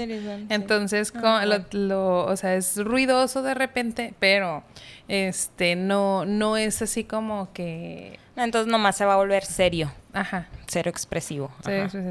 Entonces, 0.48 1.12
lo, 1.14 1.64
lo, 1.72 2.24
o 2.24 2.37
sea, 2.37 2.54
es 2.54 2.76
ruidoso 2.78 3.42
de 3.42 3.52
repente, 3.52 4.14
pero 4.18 4.64
este, 5.08 5.76
no, 5.76 6.24
no 6.24 6.56
es 6.56 6.80
así 6.80 7.04
como 7.04 7.52
que... 7.52 8.18
entonces 8.37 8.70
nomás 8.70 8.96
se 8.96 9.04
va 9.04 9.14
a 9.14 9.16
volver 9.16 9.44
serio. 9.44 9.92
Ajá. 10.12 10.48
Cero 10.66 10.90
expresivo. 10.90 11.50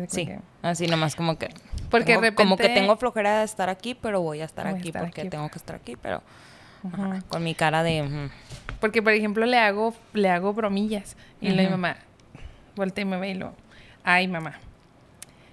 Sí, 0.07 0.29
así 0.67 0.87
nomás 0.87 1.15
como 1.15 1.37
que... 1.37 1.49
Porque 1.89 2.17
tengo, 2.17 2.35
Como 2.35 2.57
que 2.57 2.69
tengo 2.69 2.97
flojera 2.97 3.39
de 3.39 3.45
estar 3.45 3.69
aquí, 3.69 3.95
pero 3.95 4.21
voy 4.21 4.41
a 4.41 4.45
estar 4.45 4.67
aquí 4.67 4.91
porque 4.91 5.25
tengo 5.25 5.49
que 5.49 5.57
estar 5.57 5.75
aquí, 5.75 5.95
pero... 5.95 6.21
con 7.29 7.43
mi 7.43 7.55
cara 7.55 7.83
de... 7.83 8.29
Porque, 8.79 9.01
por 9.01 9.13
ejemplo, 9.13 9.45
le 9.45 9.57
hago, 9.57 9.93
le 10.13 10.29
hago 10.29 10.53
bromillas. 10.53 11.17
Y 11.41 11.49
le 11.49 11.63
digo, 11.63 11.71
mamá, 11.71 11.97
voltea 12.75 13.01
y 13.01 13.05
me 13.05 13.17
ve 13.17 13.29
y 13.29 13.33
lo... 13.33 13.53
Ay, 14.03 14.27
mamá, 14.27 14.59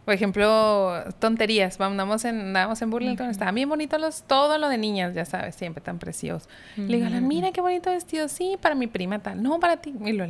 por 0.05 0.13
ejemplo, 0.13 1.03
tonterías. 1.19 1.81
Andamos 1.81 2.25
en, 2.25 2.41
andamos 2.41 2.81
en 2.83 2.91
Burlington, 2.91 3.31
estaban 3.31 3.55
bien 3.55 3.69
bonitos 3.69 4.01
los, 4.01 4.23
todo 4.25 4.59
lo 4.59 4.69
de 4.69 4.77
niñas, 4.77 5.15
ya 5.15 5.25
sabes, 5.25 5.55
siempre 5.55 5.83
tan 5.83 5.99
preciosos. 5.99 6.49
Le 6.77 7.01
digo, 7.01 7.09
mira 7.23 7.53
qué 7.53 7.61
bonito 7.61 7.91
vestido, 7.91 8.29
sí, 8.29 8.59
para 8.61 8.75
mi 8.75 8.87
prima 8.87 9.21
tal, 9.21 9.43
no 9.43 9.59
para 9.61 9.79
ti. 9.79 9.95
Y 10.05 10.13
lo 10.13 10.27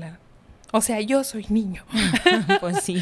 o 0.73 0.81
sea, 0.81 1.01
yo 1.01 1.23
soy 1.23 1.47
niño. 1.51 1.85
pues 2.61 2.83
sí. 2.83 3.01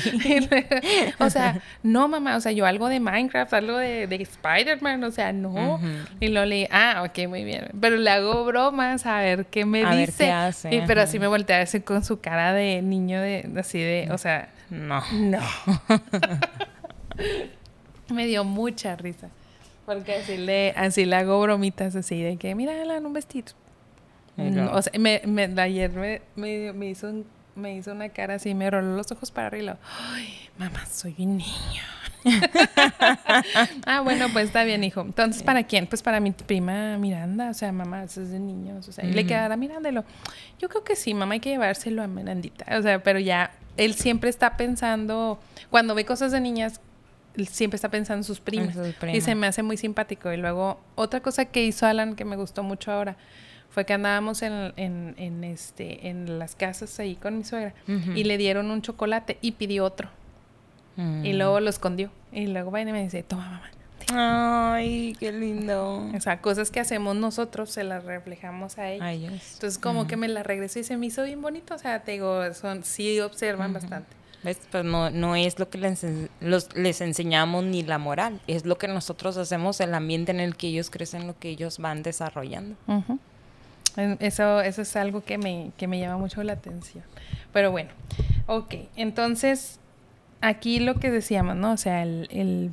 o 1.18 1.30
sea, 1.30 1.62
no, 1.82 2.06
mamá, 2.08 2.36
o 2.36 2.40
sea, 2.40 2.52
yo 2.52 2.66
algo 2.66 2.88
de 2.88 3.00
Minecraft, 3.00 3.52
algo 3.54 3.78
de, 3.78 4.06
de 4.06 4.16
Spider-Man, 4.16 5.02
o 5.04 5.10
sea, 5.10 5.32
no. 5.32 5.80
Y 6.20 6.28
lo 6.28 6.44
le 6.44 6.68
ah, 6.70 7.04
ok, 7.06 7.28
muy 7.28 7.44
bien. 7.44 7.70
Pero 7.80 7.96
le 7.96 8.10
hago 8.10 8.44
bromas 8.44 9.06
a 9.06 9.20
ver 9.20 9.46
qué 9.46 9.64
me 9.64 9.84
a 9.84 9.94
dice. 9.94 10.24
Ver 10.24 10.28
qué 10.28 10.32
hace. 10.32 10.74
Y, 10.74 10.82
pero 10.86 11.02
así 11.02 11.18
me 11.18 11.26
voltea 11.26 11.56
a 11.56 11.60
decir 11.60 11.82
con 11.82 12.04
su 12.04 12.20
cara 12.20 12.52
de 12.52 12.82
niño, 12.82 13.20
de 13.20 13.50
así 13.58 13.78
de, 13.78 14.08
o 14.10 14.18
sea, 14.18 14.50
no. 14.68 15.02
No. 15.12 15.40
me 18.10 18.26
dio 18.26 18.44
mucha 18.44 18.96
risa. 18.96 19.28
Porque 19.86 20.16
así 20.16 20.36
le, 20.36 20.72
así 20.76 21.04
le 21.04 21.16
hago 21.16 21.40
bromitas 21.40 21.96
así 21.96 22.22
de 22.22 22.36
que, 22.36 22.54
mira, 22.54 22.82
en 22.82 23.06
un 23.06 23.12
vestido. 23.12 23.52
o 24.36 24.82
sea, 24.82 24.92
me, 24.98 25.22
me, 25.26 25.44
ayer 25.60 25.90
me, 25.90 26.22
me, 26.36 26.72
me 26.72 26.90
hizo 26.90 27.08
un 27.08 27.26
me 27.54 27.74
hizo 27.74 27.92
una 27.92 28.08
cara 28.08 28.34
así, 28.34 28.54
me 28.54 28.70
roló 28.70 28.96
los 28.96 29.10
ojos 29.12 29.30
para 29.30 29.48
arriba. 29.48 29.78
Ay, 30.12 30.48
mamá, 30.58 30.84
soy 30.86 31.14
un 31.18 31.38
niño. 31.38 31.82
ah, 33.86 34.00
bueno, 34.00 34.28
pues 34.32 34.46
está 34.46 34.64
bien, 34.64 34.84
hijo. 34.84 35.00
Entonces, 35.00 35.42
¿para 35.42 35.64
quién? 35.64 35.86
Pues 35.86 36.02
para 36.02 36.20
mi 36.20 36.30
prima 36.30 36.96
Miranda, 36.98 37.50
o 37.50 37.54
sea, 37.54 37.72
mamá, 37.72 38.04
eso 38.04 38.22
es 38.22 38.30
de 38.30 38.38
niños, 38.38 38.88
o 38.88 38.92
sea, 38.92 39.04
y 39.04 39.12
le 39.12 39.26
quedará 39.26 39.56
Mirándelo. 39.56 40.04
Yo 40.60 40.68
creo 40.68 40.84
que 40.84 40.96
sí, 40.96 41.14
mamá, 41.14 41.34
hay 41.34 41.40
que 41.40 41.50
llevárselo 41.50 42.02
a 42.02 42.06
Mirandita, 42.06 42.78
o 42.78 42.82
sea, 42.82 43.02
pero 43.02 43.18
ya, 43.18 43.52
él 43.76 43.94
siempre 43.94 44.30
está 44.30 44.56
pensando, 44.56 45.40
cuando 45.70 45.94
ve 45.94 46.04
cosas 46.04 46.32
de 46.32 46.40
niñas, 46.40 46.80
él 47.36 47.48
siempre 47.48 47.76
está 47.76 47.88
pensando 47.88 48.20
en 48.20 48.24
sus 48.24 48.40
primas, 48.40 48.76
y 49.12 49.20
se 49.20 49.34
me 49.34 49.46
hace 49.46 49.62
muy 49.62 49.76
simpático. 49.76 50.32
Y 50.32 50.36
luego, 50.36 50.80
otra 50.94 51.20
cosa 51.20 51.46
que 51.46 51.64
hizo 51.64 51.86
Alan 51.86 52.14
que 52.14 52.24
me 52.24 52.36
gustó 52.36 52.62
mucho 52.62 52.92
ahora, 52.92 53.16
fue 53.72 53.86
que 53.86 53.94
andábamos 53.94 54.42
en, 54.42 54.72
en, 54.76 55.14
en, 55.16 55.44
este, 55.44 56.08
en 56.08 56.38
las 56.38 56.54
casas 56.54 57.00
ahí 57.00 57.16
con 57.16 57.38
mi 57.38 57.44
suegra 57.44 57.74
y 57.86 58.24
le 58.24 58.36
dieron 58.36 58.70
un 58.70 58.82
chocolate 58.82 59.38
y 59.40 59.52
pidió 59.52 59.84
otro. 59.84 60.08
Y 60.96 61.00
mm. 61.00 61.36
luego 61.36 61.58
lo 61.60 61.70
escondió. 61.70 62.10
Y 62.32 62.46
luego 62.48 62.70
va 62.70 62.82
y 62.82 62.84
me 62.84 63.02
dice, 63.02 63.22
toma 63.22 63.44
mamá. 63.48 63.70
Ay, 64.74 65.16
qué 65.18 65.32
lindo. 65.32 66.06
O 66.14 66.20
sea, 66.20 66.40
cosas 66.42 66.70
que 66.70 66.80
hacemos 66.80 67.16
nosotros 67.16 67.70
se 67.70 67.82
las 67.82 68.04
reflejamos 68.04 68.76
a 68.76 68.90
ellos. 68.90 69.32
Entonces, 69.54 69.78
como 69.78 70.06
que 70.06 70.16
me 70.16 70.28
la 70.28 70.42
regresó 70.42 70.80
y 70.80 70.84
se 70.84 70.98
me 70.98 71.06
hizo 71.06 71.24
bien 71.24 71.40
bonito. 71.40 71.74
O 71.74 71.78
sea, 71.78 72.00
te 72.00 72.12
digo, 72.12 72.52
son, 72.52 72.84
sí 72.84 73.20
observan 73.20 73.72
bastante. 73.72 74.14
¿Ves? 74.42 74.58
Pues 74.70 74.84
no, 74.84 75.08
no 75.08 75.36
es 75.36 75.58
lo 75.58 75.70
que 75.70 75.78
les, 75.78 76.04
los, 76.40 76.74
les 76.74 77.00
enseñamos 77.00 77.64
ni 77.64 77.84
la 77.84 77.98
moral, 77.98 78.40
es 78.48 78.66
lo 78.66 78.76
que 78.76 78.88
nosotros 78.88 79.36
hacemos, 79.36 79.80
el 79.80 79.94
ambiente 79.94 80.32
en 80.32 80.40
el 80.40 80.56
que 80.56 80.66
ellos 80.66 80.90
crecen, 80.90 81.28
lo 81.28 81.38
que 81.38 81.48
ellos 81.48 81.78
van 81.78 82.02
desarrollando. 82.02 82.76
Eso, 83.96 84.60
eso 84.60 84.82
es 84.82 84.96
algo 84.96 85.22
que 85.22 85.38
me, 85.38 85.72
que 85.76 85.86
me 85.86 86.00
llama 86.00 86.16
mucho 86.16 86.42
la 86.42 86.54
atención. 86.54 87.04
Pero 87.52 87.70
bueno, 87.70 87.90
ok, 88.46 88.74
entonces 88.96 89.78
aquí 90.40 90.80
lo 90.80 90.94
que 90.96 91.10
decíamos, 91.10 91.56
¿no? 91.56 91.72
O 91.72 91.76
sea, 91.76 92.02
el, 92.02 92.28
el, 92.30 92.72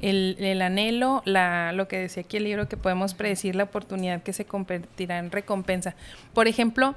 el, 0.00 0.36
el, 0.38 0.62
anhelo, 0.62 1.22
la, 1.24 1.72
lo 1.72 1.88
que 1.88 1.98
decía 1.98 2.22
aquí 2.22 2.36
el 2.36 2.44
libro, 2.44 2.68
que 2.68 2.76
podemos 2.76 3.14
predecir 3.14 3.56
la 3.56 3.64
oportunidad 3.64 4.22
que 4.22 4.32
se 4.32 4.44
convertirá 4.44 5.18
en 5.18 5.30
recompensa. 5.30 5.94
Por 6.32 6.46
ejemplo, 6.46 6.94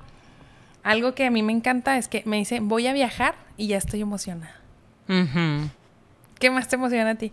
algo 0.84 1.16
que 1.16 1.26
a 1.26 1.32
mí 1.32 1.42
me 1.42 1.54
encanta 1.54 1.98
es 1.98 2.08
que 2.08 2.24
me 2.26 2.38
dice, 2.38 2.60
voy 2.60 2.88
a 2.88 2.94
viajar 2.94 3.36
y 3.58 3.68
ya 3.68 3.78
estoy 3.78 4.02
emocionada. 4.02 4.56
¿Qué 6.40 6.50
más 6.50 6.68
te 6.68 6.76
emociona 6.76 7.12
a 7.12 7.16
ti? 7.16 7.32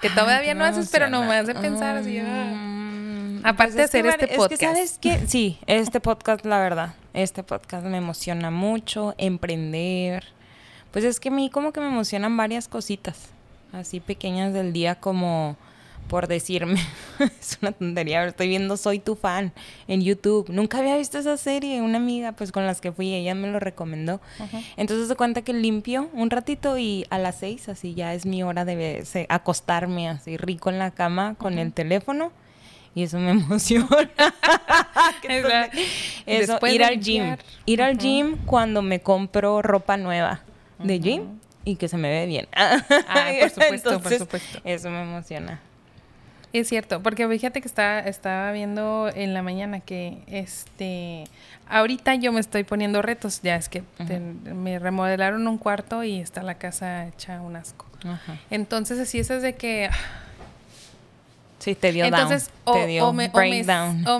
Que 0.00 0.10
todavía 0.10 0.54
no 0.54 0.64
haces, 0.64 0.90
pero 0.90 1.08
no 1.08 1.24
me 1.24 1.36
hace 1.36 1.54
pensar 1.54 1.96
así. 1.96 2.18
Ah. 2.18 2.75
Aparte 3.46 3.74
pues 3.74 3.92
de 3.92 4.00
hacer 4.00 4.06
este 4.06 4.36
podcast. 4.36 4.52
Es 4.52 4.58
que, 4.58 4.66
¿sabes 4.66 4.98
qué? 5.00 5.26
Sí, 5.28 5.58
este 5.68 6.00
podcast, 6.00 6.44
la 6.44 6.58
verdad. 6.58 6.94
Este 7.14 7.44
podcast 7.44 7.86
me 7.86 7.98
emociona 7.98 8.50
mucho. 8.50 9.14
Emprender. 9.18 10.24
Pues 10.90 11.04
es 11.04 11.20
que 11.20 11.28
a 11.28 11.32
mí 11.32 11.48
como 11.48 11.72
que 11.72 11.78
me 11.78 11.86
emocionan 11.86 12.36
varias 12.36 12.66
cositas. 12.66 13.28
Así 13.72 14.00
pequeñas 14.00 14.52
del 14.52 14.72
día 14.72 14.96
como 14.96 15.56
por 16.08 16.26
decirme, 16.26 16.80
es 17.40 17.58
una 17.62 17.72
tontería, 17.72 18.24
estoy 18.24 18.48
viendo 18.48 18.76
Soy 18.76 18.98
tu 18.98 19.14
fan 19.14 19.52
en 19.86 20.02
YouTube. 20.02 20.48
Nunca 20.48 20.78
había 20.78 20.96
visto 20.96 21.18
esa 21.18 21.36
serie, 21.36 21.82
una 21.82 21.98
amiga 21.98 22.32
pues 22.32 22.50
con 22.50 22.66
las 22.66 22.80
que 22.80 22.90
fui, 22.90 23.14
ella 23.14 23.34
me 23.36 23.48
lo 23.48 23.60
recomendó. 23.60 24.20
Entonces 24.76 25.06
se 25.06 25.14
cuenta 25.14 25.42
que 25.42 25.52
limpio 25.52 26.08
un 26.12 26.30
ratito 26.30 26.78
y 26.78 27.06
a 27.10 27.18
las 27.18 27.38
seis, 27.38 27.68
así 27.68 27.94
ya 27.94 28.12
es 28.12 28.26
mi 28.26 28.42
hora 28.42 28.64
de 28.64 29.04
acostarme 29.28 30.08
así 30.08 30.36
rico 30.36 30.70
en 30.70 30.78
la 30.78 30.90
cama 30.90 31.36
con 31.36 31.58
el 31.58 31.72
teléfono 31.72 32.32
y 32.96 33.02
eso 33.02 33.18
me 33.18 33.30
emociona. 33.32 33.88
eso, 36.26 36.66
ir 36.66 36.82
al 36.82 36.98
gym. 36.98 37.36
Ir 37.66 37.82
al 37.82 37.98
gym 37.98 38.38
cuando 38.46 38.80
me 38.80 39.00
compro 39.00 39.60
ropa 39.60 39.98
nueva 39.98 40.40
de 40.78 40.98
gym 40.98 41.38
y 41.62 41.76
que 41.76 41.88
se 41.88 41.98
me 41.98 42.08
ve 42.08 42.24
bien. 42.24 42.48
ah, 42.56 42.82
por 43.38 43.50
supuesto, 43.50 44.00
por 44.00 44.14
supuesto. 44.14 44.60
Eso 44.64 44.88
me 44.88 45.02
emociona. 45.02 45.60
Es 46.54 46.68
cierto, 46.68 47.02
porque 47.02 47.28
fíjate 47.28 47.60
que 47.60 47.68
estaba, 47.68 47.98
estaba 48.00 48.50
viendo 48.52 49.10
en 49.14 49.34
la 49.34 49.42
mañana 49.42 49.80
que 49.80 50.22
este 50.26 51.24
ahorita 51.68 52.14
yo 52.14 52.32
me 52.32 52.40
estoy 52.40 52.64
poniendo 52.64 53.02
retos, 53.02 53.42
ya 53.42 53.56
es 53.56 53.68
que 53.68 53.82
me 54.54 54.78
remodelaron 54.78 55.46
un 55.46 55.58
cuarto 55.58 56.02
y 56.02 56.18
está 56.20 56.42
la 56.42 56.54
casa 56.54 57.08
hecha 57.08 57.42
un 57.42 57.56
asco. 57.56 57.84
Entonces 58.48 58.98
así 58.98 59.18
es 59.18 59.28
de 59.28 59.54
que 59.54 59.90
Sí, 61.66 61.74
te 61.74 61.90
dio 61.90 62.04
Entonces, 62.04 62.52
o, 62.62 62.76
me, 62.76 63.00
o, 63.02 63.12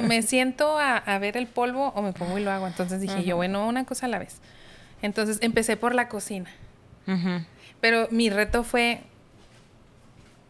me, 0.01 0.23
siento 0.23 0.81
a, 0.81 1.19
ver 1.21 1.37
el 1.37 1.47
polvo 1.47 1.93
o 1.95 2.03
me 2.03 2.13
pongo 2.13 2.39
y 2.39 2.43
lo 2.43 2.51
hago. 2.51 2.67
Entonces 2.67 3.01
dije 3.01 3.23
yo, 3.23 3.37
bueno, 3.37 3.69
una 3.69 3.85
cosa 3.85 4.07
a 4.07 4.09
la 4.09 4.19
vez. 4.19 4.41
Entonces 5.01 5.39
empecé 5.43 5.77
por 5.77 5.95
la 5.95 6.09
cocina. 6.09 6.51
Pero 7.81 8.09
mi 8.11 8.31
reto 8.31 8.65
fue, 8.65 9.03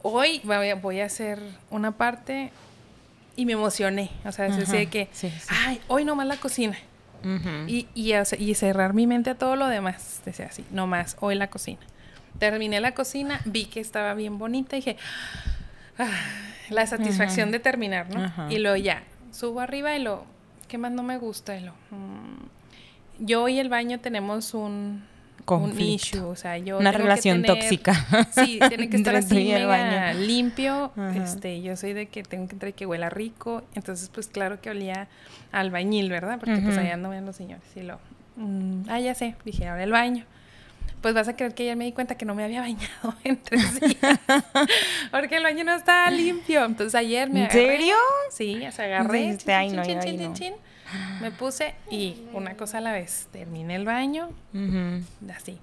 hoy 0.00 0.40
voy 0.44 1.00
a, 1.00 1.04
hacer 1.04 1.38
una 1.68 1.92
parte 1.92 2.50
y 3.36 3.44
me 3.44 3.52
emocioné. 3.52 4.10
O 4.24 4.32
sea, 4.32 4.46
es 4.46 4.56
decir, 4.56 4.88
que, 4.88 5.10
ay, 5.48 5.82
hoy 5.88 6.06
nomás 6.06 6.26
la 6.26 6.38
cocina. 6.38 6.78
y, 7.66 7.88
y, 7.94 8.14
y, 8.38 8.54
cerrar 8.54 8.94
mi 8.94 9.06
mente 9.06 9.28
a 9.28 9.34
todo 9.34 9.54
lo 9.54 9.68
demás. 9.68 10.22
Decía 10.24 10.46
así, 10.46 10.64
nomás, 10.70 11.18
hoy 11.20 11.34
la 11.34 11.50
cocina. 11.50 11.80
Terminé 12.38 12.80
la 12.80 12.92
cocina, 12.92 13.42
vi 13.44 13.66
que 13.66 13.80
estaba 13.80 14.14
bien 14.14 14.38
bonita 14.38 14.76
y 14.76 14.80
dije, 14.80 14.96
la 16.70 16.86
satisfacción 16.86 17.50
de 17.50 17.60
terminar, 17.60 18.06
¿no? 18.14 18.50
Y 18.50 18.58
luego 18.58 18.76
ya, 18.76 19.02
subo 19.32 19.60
arriba 19.60 19.96
y 19.96 20.02
lo, 20.02 20.24
¿qué 20.68 20.78
más 20.78 20.92
no 20.92 21.02
me 21.02 21.18
gusta? 21.18 21.56
Y 21.56 21.64
lo, 21.64 21.72
mm, 21.90 23.24
yo 23.24 23.48
y 23.48 23.58
el 23.58 23.68
baño 23.68 24.00
tenemos 24.00 24.54
un, 24.54 25.04
un 25.46 25.80
issue, 25.80 26.20
o 26.20 26.36
sea, 26.36 26.58
yo 26.58 26.78
una 26.78 26.92
relación 26.92 27.42
tóxica. 27.42 27.94
Sí, 28.32 28.58
tiene 28.68 28.90
que 28.90 28.96
estar 28.98 29.16
así 29.16 29.34
mega 29.34 30.12
limpio. 30.14 30.92
Este, 31.14 31.62
yo 31.62 31.76
soy 31.76 31.92
de 31.92 32.06
que 32.06 32.22
tengo 32.22 32.46
que 32.48 32.54
entrar 32.54 32.70
y 32.70 32.72
que 32.72 32.86
huela 32.86 33.10
rico, 33.10 33.62
entonces 33.74 34.10
pues 34.12 34.28
claro 34.28 34.60
que 34.60 34.70
olía 34.70 35.08
al 35.52 35.70
bañil, 35.70 36.10
¿verdad? 36.10 36.38
Porque 36.38 36.58
pues 36.58 36.76
allá 36.78 36.96
no 36.96 37.10
ven 37.10 37.26
los 37.26 37.36
señores 37.36 37.64
y 37.74 37.82
lo, 37.82 37.98
mm, 38.36 38.88
ah, 38.88 39.00
ya 39.00 39.14
sé, 39.14 39.36
dije, 39.44 39.68
ahora 39.68 39.84
el 39.84 39.92
baño 39.92 40.24
pues 41.06 41.14
vas 41.14 41.28
a 41.28 41.36
creer 41.36 41.54
que 41.54 41.62
ayer 41.62 41.76
me 41.76 41.84
di 41.84 41.92
cuenta 41.92 42.16
que 42.16 42.24
no 42.24 42.34
me 42.34 42.42
había 42.42 42.62
bañado 42.62 43.14
en 43.22 43.36
tres 43.36 43.78
días. 43.78 44.18
porque 45.12 45.36
el 45.36 45.44
baño 45.44 45.62
no 45.62 45.76
estaba 45.76 46.10
limpio. 46.10 46.64
Entonces 46.64 46.96
ayer 46.96 47.30
me 47.30 47.44
agarré. 47.44 47.62
¿En 47.62 47.70
serio? 47.70 47.94
Sí, 48.32 48.66
se 48.72 48.82
agarré. 48.82 49.38
Me 51.20 51.30
puse 51.30 51.76
y 51.92 52.24
una 52.32 52.56
cosa 52.56 52.78
a 52.78 52.80
la 52.80 52.90
vez. 52.90 53.28
Terminé 53.30 53.76
el 53.76 53.84
baño. 53.84 54.30
Así. 55.32 55.60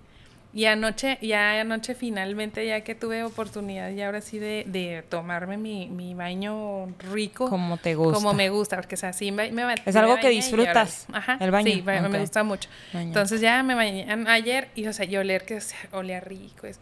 Y 0.55 0.65
anoche, 0.65 1.17
ya 1.19 1.59
anoche 1.59 1.95
finalmente, 1.95 2.63
ya 2.67 2.81
que 2.81 2.93
tuve 2.93 3.23
oportunidad 3.23 3.89
y 3.89 4.03
ahora 4.03 4.21
sí 4.21 4.37
de, 4.37 4.63
de 4.67 5.03
tomarme 5.09 5.57
mi, 5.57 5.87
mi, 5.87 6.13
baño 6.13 6.93
rico. 7.11 7.49
Como 7.49 7.77
te 7.77 7.95
gusta. 7.95 8.13
Como 8.13 8.35
me 8.35 8.49
gusta, 8.49 8.75
porque 8.75 8.93
o 8.93 8.97
sea, 8.97 9.13
sí 9.13 9.31
me, 9.31 9.51
me 9.51 9.63
Es 9.83 9.95
algo 9.95 10.17
que 10.17 10.29
disfrutas, 10.29 11.07
Ajá, 11.11 11.37
el 11.39 11.49
baño. 11.49 11.71
Sí, 11.71 11.81
me 11.81 12.19
gusta 12.19 12.43
mucho. 12.43 12.69
Entonces 12.93 13.41
ya 13.41 13.63
me 13.63 13.73
bañé 13.73 14.05
ayer 14.27 14.69
y, 14.75 14.85
o 14.85 14.93
sea, 14.93 15.05
yo 15.05 15.21
oler 15.21 15.43
que 15.43 15.55
o 15.57 15.61
sea, 15.61 15.79
olía 15.91 16.19
rico. 16.19 16.67
Es, 16.67 16.79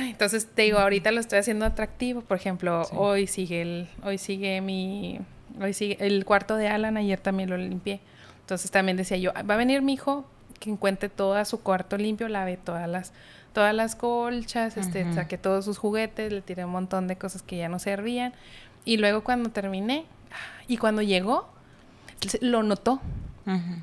entonces 0.00 0.46
te 0.46 0.62
digo, 0.62 0.78
ahorita 0.78 1.12
lo 1.12 1.20
estoy 1.20 1.38
haciendo 1.38 1.66
atractivo. 1.66 2.22
Por 2.22 2.38
ejemplo, 2.38 2.82
hoy 2.92 3.26
sigue 3.26 3.60
el, 3.60 3.88
hoy 4.02 4.16
sigue 4.16 4.62
mi, 4.62 5.18
hoy 5.60 5.74
sigue 5.74 5.98
el 6.00 6.24
cuarto 6.24 6.56
de 6.56 6.68
Alan, 6.68 6.96
ayer 6.96 7.20
también 7.20 7.50
lo 7.50 7.58
limpié. 7.58 8.00
Entonces 8.40 8.70
también 8.70 8.96
decía 8.96 9.18
yo, 9.18 9.34
va 9.34 9.54
a 9.54 9.58
venir 9.58 9.82
mi 9.82 9.92
hijo 9.92 10.24
que 10.58 10.70
encuentre 10.70 11.08
todo 11.08 11.42
su 11.44 11.60
cuarto 11.60 11.96
limpio, 11.96 12.28
lave 12.28 12.56
todas 12.56 12.88
las, 12.88 13.12
todas 13.52 13.74
las 13.74 13.96
colchas, 13.96 14.76
este, 14.76 15.12
saqué 15.14 15.38
todos 15.38 15.64
sus 15.64 15.78
juguetes, 15.78 16.32
le 16.32 16.40
tiré 16.42 16.64
un 16.64 16.72
montón 16.72 17.08
de 17.08 17.16
cosas 17.16 17.42
que 17.42 17.56
ya 17.56 17.68
no 17.68 17.78
servían. 17.78 18.32
Y 18.84 18.98
luego 18.98 19.24
cuando 19.24 19.50
terminé, 19.50 20.04
y 20.68 20.76
cuando 20.76 21.02
llegó, 21.02 21.48
lo 22.40 22.62
notó. 22.62 23.00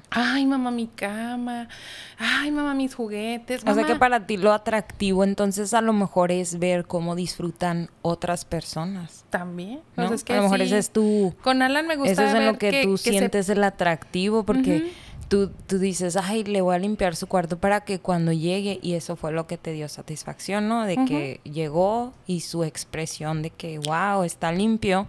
Ay, 0.09 0.45
mamá, 0.45 0.71
mi 0.71 0.87
cama. 0.87 1.69
Ay, 2.17 2.51
mamá, 2.51 2.73
mis 2.73 2.93
juguetes. 2.95 3.63
O 3.65 3.73
sea 3.73 3.85
que 3.85 3.95
para 3.95 4.27
ti 4.27 4.35
lo 4.35 4.51
atractivo 4.51 5.23
entonces 5.23 5.73
a 5.73 5.79
lo 5.79 5.93
mejor 5.93 6.31
es 6.31 6.59
ver 6.59 6.85
cómo 6.85 7.15
disfrutan 7.15 7.89
otras 8.01 8.43
personas. 8.43 9.23
También. 9.29 9.79
¿no? 9.95 10.03
a 10.03 10.35
lo 10.35 10.41
mejor 10.43 10.61
ese 10.61 10.77
es 10.77 10.91
tu... 10.91 11.33
Con 11.41 11.61
Alan 11.61 11.87
me 11.87 11.95
gusta 11.95 12.11
Eso 12.11 12.23
es 12.23 12.33
en 12.33 12.45
lo 12.45 12.57
que, 12.57 12.83
tú 12.83 12.97
sientes 12.97 13.47
el 13.49 13.63
atractivo 13.63 14.43
porque... 14.43 14.91
Tú, 15.33 15.51
tú, 15.65 15.79
dices, 15.79 16.15
ay, 16.15 16.43
le 16.43 16.61
voy 16.61 16.75
a 16.75 16.77
limpiar 16.77 17.15
su 17.15 17.25
cuarto 17.25 17.57
para 17.57 17.81
que 17.81 17.97
cuando 17.97 18.31
llegue, 18.31 18.77
y 18.83 18.93
eso 18.93 19.15
fue 19.15 19.31
lo 19.31 19.47
que 19.47 19.57
te 19.57 19.71
dio 19.71 19.89
satisfacción, 19.89 20.67
¿no? 20.67 20.85
De 20.85 21.05
que 21.05 21.39
llegó 21.43 22.13
y 22.27 22.41
su 22.41 22.63
expresión 22.63 23.41
de 23.41 23.49
que, 23.49 23.79
wow, 23.79 24.23
está 24.23 24.51
limpio, 24.51 25.07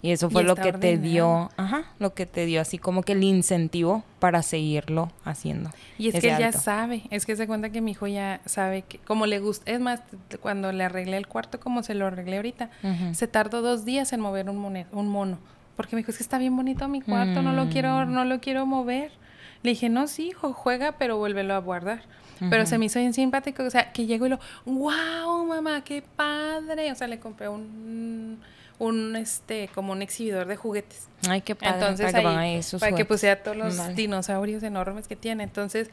y 0.00 0.12
eso 0.12 0.30
fue 0.30 0.42
lo 0.42 0.54
que 0.54 0.72
te 0.72 0.96
dio, 0.96 1.50
ajá, 1.58 1.84
lo 1.98 2.14
que 2.14 2.24
te 2.24 2.46
dio 2.46 2.62
así 2.62 2.78
como 2.78 3.02
que 3.02 3.12
el 3.12 3.22
incentivo 3.24 4.04
para 4.20 4.42
seguirlo 4.42 5.12
haciendo. 5.24 5.70
Y 5.98 6.08
es 6.08 6.20
que 6.20 6.30
él 6.30 6.38
ya 6.38 6.52
sabe, 6.52 7.02
es 7.10 7.26
que 7.26 7.36
se 7.36 7.46
cuenta 7.46 7.68
que 7.70 7.82
mi 7.82 7.90
hijo 7.90 8.06
ya 8.06 8.40
sabe 8.46 8.82
que, 8.82 8.98
como 8.98 9.26
le 9.26 9.38
gusta, 9.38 9.70
es 9.70 9.80
más, 9.80 10.00
cuando 10.40 10.72
le 10.72 10.84
arreglé 10.84 11.18
el 11.18 11.26
cuarto 11.26 11.60
como 11.60 11.82
se 11.82 11.94
lo 11.94 12.06
arreglé 12.06 12.36
ahorita, 12.36 12.70
se 13.12 13.28
tardó 13.28 13.60
dos 13.60 13.84
días 13.84 14.14
en 14.14 14.20
mover 14.20 14.48
un, 14.48 14.86
un 14.92 15.08
mono, 15.08 15.38
porque 15.76 15.94
me 15.94 16.00
dijo, 16.00 16.12
es 16.12 16.16
que 16.16 16.22
está 16.22 16.38
bien 16.38 16.56
bonito 16.56 16.88
mi 16.88 17.00
cuarto, 17.00 17.42
no 17.42 17.52
lo 17.52 17.68
quiero, 17.68 18.06
mm. 18.06 18.12
no 18.12 18.24
lo 18.24 18.40
quiero 18.40 18.64
mover. 18.64 19.12
Le 19.62 19.70
dije, 19.70 19.88
no, 19.88 20.06
sí, 20.06 20.28
hijo, 20.28 20.52
juega, 20.52 20.92
pero 20.92 21.16
vuélvelo 21.18 21.54
a 21.54 21.58
guardar. 21.58 22.02
Pero 22.50 22.66
se 22.66 22.78
me 22.78 22.84
hizo 22.84 23.00
bien 23.00 23.12
simpático, 23.12 23.64
o 23.64 23.70
sea, 23.70 23.90
que 23.90 24.06
llegó 24.06 24.26
y 24.26 24.28
lo, 24.28 24.38
wow, 24.64 25.44
mamá, 25.44 25.82
qué 25.82 26.02
padre. 26.02 26.92
O 26.92 26.94
sea, 26.94 27.08
le 27.08 27.18
compré 27.18 27.48
un 27.48 28.38
un 28.78 29.16
este 29.16 29.68
como 29.74 29.92
un 29.92 30.02
exhibidor 30.02 30.46
de 30.46 30.56
juguetes. 30.56 31.08
Ay, 31.28 31.40
qué 31.40 31.54
padre. 31.54 31.74
Entonces 31.74 32.12
para 32.12 32.38
ahí, 32.38 32.60
que, 32.60 32.78
para 32.78 32.96
que 32.96 33.04
pusiera 33.04 33.42
todos 33.42 33.56
los 33.56 33.96
dinosaurios 33.96 34.62
enormes 34.62 35.08
que 35.08 35.16
tiene. 35.16 35.44
Entonces 35.44 35.90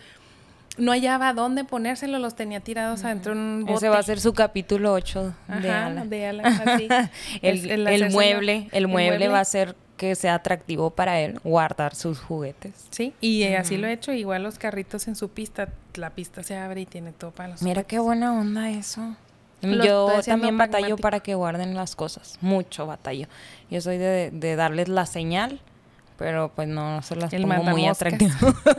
no 0.78 0.91
hallaba 0.91 1.34
dónde 1.34 1.63
ponérselo, 1.63 2.19
los 2.19 2.36
tenía 2.36 2.60
tirados 2.60 3.04
adentro 3.04 3.34
de 3.34 3.39
un 3.39 3.62
bote. 3.62 3.73
Ese 3.73 3.89
va 3.89 3.99
a 3.99 4.04
ser 4.04 4.19
su 4.19 4.34
capítulo 4.34 4.93
8 4.93 5.34
de 5.62 5.71
Alan. 5.71 6.10
De 6.10 6.28
así. 6.28 6.88
el, 7.41 8.12
mueble, 8.12 8.69
el, 8.71 8.88
mueble, 8.88 9.28
va 9.30 9.39
a 9.39 9.45
ser 9.45 9.75
que 9.97 10.15
sea 10.15 10.36
atractivo 10.36 10.89
para 10.89 11.19
él 11.19 11.39
guardar 11.43 11.95
sus 11.95 12.19
juguetes. 12.19 12.88
Sí, 12.91 13.13
y 13.21 13.43
así 13.43 13.77
lo 13.77 13.88
he 13.88 13.93
hecho. 13.93 14.12
Igual 14.12 14.43
los 14.43 14.58
carritos 14.58 15.08
en 15.08 15.15
su 15.15 15.29
pista, 15.29 15.69
la 15.95 16.10
pista 16.10 16.43
se 16.43 16.58
abre 16.58 16.81
y 16.81 16.86
tiene 16.86 17.12
todo 17.12 17.31
para 17.31 17.49
los 17.49 17.62
Mira 17.62 17.84
qué 17.84 17.99
buena 17.99 18.34
onda 18.38 18.69
eso. 18.69 19.15
Yo 19.62 20.10
también 20.25 20.58
batallo 20.58 20.97
para 20.97 21.21
que 21.21 21.34
guarden 21.34 21.75
las 21.75 21.95
cosas, 21.95 22.38
mucho 22.41 22.86
batallo. 22.86 23.27
Yo 23.71 23.81
soy 23.81 23.97
de, 23.97 24.29
de 24.31 24.55
darles 24.55 24.89
la 24.89 25.05
señal, 25.05 25.60
pero 26.17 26.51
pues 26.56 26.67
no, 26.67 27.01
se 27.01 27.15
las 27.15 27.32
pongo 27.32 27.63
muy 27.63 27.86
atractivo. 27.86 28.32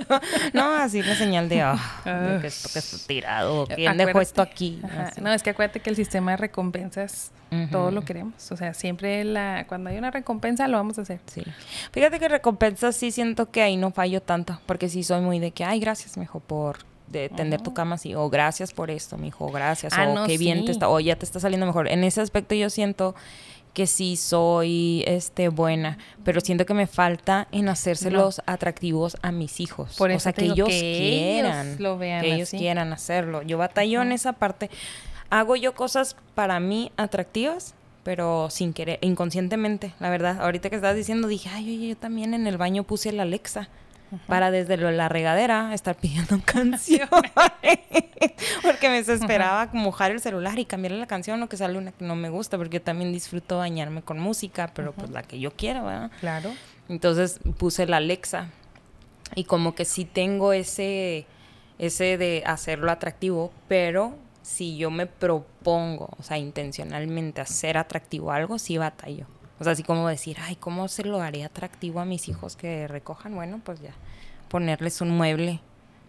no, 0.53 0.75
así 0.77 1.03
la 1.03 1.15
señal 1.15 1.49
de, 1.49 1.65
oh, 1.65 1.77
que 2.41 2.47
esto 2.47 2.69
que 2.73 2.79
está 2.79 2.97
tirado, 3.07 3.67
quién 3.67 3.97
dejó 3.97 4.21
esto 4.21 4.43
aquí. 4.43 4.81
No, 5.21 5.33
es 5.33 5.43
que 5.43 5.51
acuérdate 5.51 5.81
que 5.81 5.91
el 5.91 5.97
sistema 5.97 6.33
de 6.33 6.37
recompensas 6.39 7.33
todo 7.71 7.91
lo 7.91 8.05
queremos. 8.05 8.51
O 8.51 8.57
sea, 8.57 8.75
siempre 8.75 9.25
la 9.25 9.67
cuando 9.69 9.91
hay 9.91 9.99
una 9.99 10.11
recompensa 10.11 10.67
lo 10.69 10.77
vamos 10.77 10.99
a 10.99 11.03
hacer. 11.03 11.21
Sí. 11.27 11.43
Fíjate 11.93 12.19
que 12.19 12.29
recompensas 12.29 12.97
sí 12.97 13.11
siento 13.11 13.51
que 13.51 13.63
ahí 13.63 13.77
no 13.77 13.91
fallo 13.91 14.21
tanto, 14.21 14.61
porque 14.67 14.89
sí 14.89 15.03
soy 15.03 15.21
muy 15.21 15.39
de 15.39 15.53
que, 15.53 15.65
ay, 15.65 15.81
gracias, 15.81 16.17
mejor 16.17 16.43
por 16.43 16.79
de 17.09 17.29
tender 17.29 17.61
tu 17.61 17.73
cama 17.73 17.95
así, 17.95 18.15
o 18.15 18.29
gracias 18.29 18.73
por 18.73 18.91
esto, 18.91 19.17
mi 19.17 19.29
hijo, 19.29 19.49
gracias, 19.51 19.93
ah, 19.97 20.09
o 20.09 20.27
qué 20.27 20.39
bien 20.39 20.65
te 20.65 20.73
está, 20.73 20.89
o 20.89 20.99
ya 20.99 21.17
te 21.17 21.25
está 21.25 21.39
saliendo 21.39 21.67
mejor. 21.67 21.89
En 21.89 22.03
ese 22.03 22.21
aspecto 22.21 22.55
yo 22.55 22.69
siento 22.69 23.15
que 23.77 23.87
sí 23.87 24.17
soy 24.17 25.05
este 25.07 25.51
buena, 25.51 25.99
pero 26.25 26.41
siento 26.41 26.65
que 26.65 26.73
me 26.73 26.87
falta 26.87 27.47
en 27.53 27.69
hacérselos 27.69 28.41
atractivos 28.47 29.19
a 29.21 29.33
mis 29.33 29.61
hijos. 29.61 29.97
Por 29.99 30.11
eso 30.11 30.17
o 30.17 30.21
sea, 30.21 30.33
que 30.33 30.47
ellos 30.47 30.67
quieran, 30.67 31.77
lo 31.79 31.99
vean 31.99 32.23
que 32.23 32.37
ellos 32.37 32.49
quieran 32.49 32.95
hacerlo. 32.95 33.43
Yo 33.43 33.59
batallo 33.59 34.01
en 34.01 34.13
esa 34.13 34.33
parte. 34.33 34.71
Hago 35.29 35.57
yo 35.57 35.75
cosas 35.75 36.17
para 36.35 36.59
mí 36.59 36.91
atractivas, 36.97 37.75
pero 38.03 38.49
sin 38.49 38.73
querer, 38.73 38.99
inconscientemente, 39.03 39.93
la 40.01 40.09
verdad. 40.09 40.41
Ahorita 40.41 40.71
que 40.71 40.77
estabas 40.77 40.97
diciendo, 40.97 41.29
dije, 41.29 41.51
ay, 41.53 41.77
oye, 41.77 41.89
yo 41.89 41.97
también 41.99 42.33
en 42.33 42.47
el 42.47 42.57
baño 42.57 42.83
puse 42.83 43.13
la 43.13 43.25
Alexa 43.25 43.69
para 44.27 44.51
desde 44.51 44.77
la 44.77 45.09
regadera 45.09 45.75
estar 45.75 45.97
pidiendo 45.97 46.41
canciones. 46.45 47.33
porque 48.63 48.89
me 48.89 48.97
desesperaba 48.97 49.69
mojar 49.73 50.11
el 50.11 50.21
celular 50.21 50.59
y 50.59 50.65
cambiarle 50.65 50.99
la 50.99 51.07
canción 51.07 51.43
o 51.43 51.49
que 51.49 51.57
sale 51.57 51.79
una 51.79 51.93
que 51.93 52.05
no 52.05 52.17
me 52.17 52.31
gusta, 52.31 52.57
porque 52.57 52.79
yo 52.79 52.83
también 52.83 53.13
disfruto 53.13 53.59
bañarme 53.59 54.03
con 54.03 54.19
música, 54.19 54.71
pero 54.75 54.93
pues 54.93 55.11
la 55.11 55.23
que 55.23 55.39
yo 55.39 55.53
quiero, 55.53 55.85
¿verdad? 55.85 56.11
Claro. 56.21 56.53
Entonces 56.89 57.41
puse 57.59 57.87
la 57.87 57.99
Alexa 57.99 58.49
y 59.35 59.45
como 59.45 59.75
que 59.75 59.85
sí 59.85 60.05
tengo 60.05 60.53
ese, 60.53 61.27
ese 61.79 62.17
de 62.17 62.43
hacerlo 62.47 62.91
atractivo, 62.91 63.53
pero 63.69 64.17
si 64.43 64.77
yo 64.77 64.93
me 64.93 65.07
propongo, 65.07 66.11
o 66.19 66.23
sea, 66.23 66.39
intencionalmente 66.39 67.41
hacer 67.41 67.77
atractivo 67.77 68.31
algo, 68.31 68.61
sí 68.61 68.79
batallo. 68.79 69.27
O 69.59 69.65
sea, 69.65 69.73
así 69.73 69.83
como 69.83 70.09
decir, 70.09 70.37
ay, 70.41 70.57
¿cómo 70.57 70.89
se 70.89 71.05
lo 71.05 71.21
haré 71.21 71.45
atractivo 71.45 72.01
a 72.01 72.05
mis 72.05 72.29
hijos 72.29 72.57
que 72.57 72.89
recojan? 72.89 73.35
Bueno, 73.35 73.61
pues 73.65 73.81
ya, 73.81 73.93
ponerles 74.49 75.01
un 75.01 75.11
mueble 75.11 75.61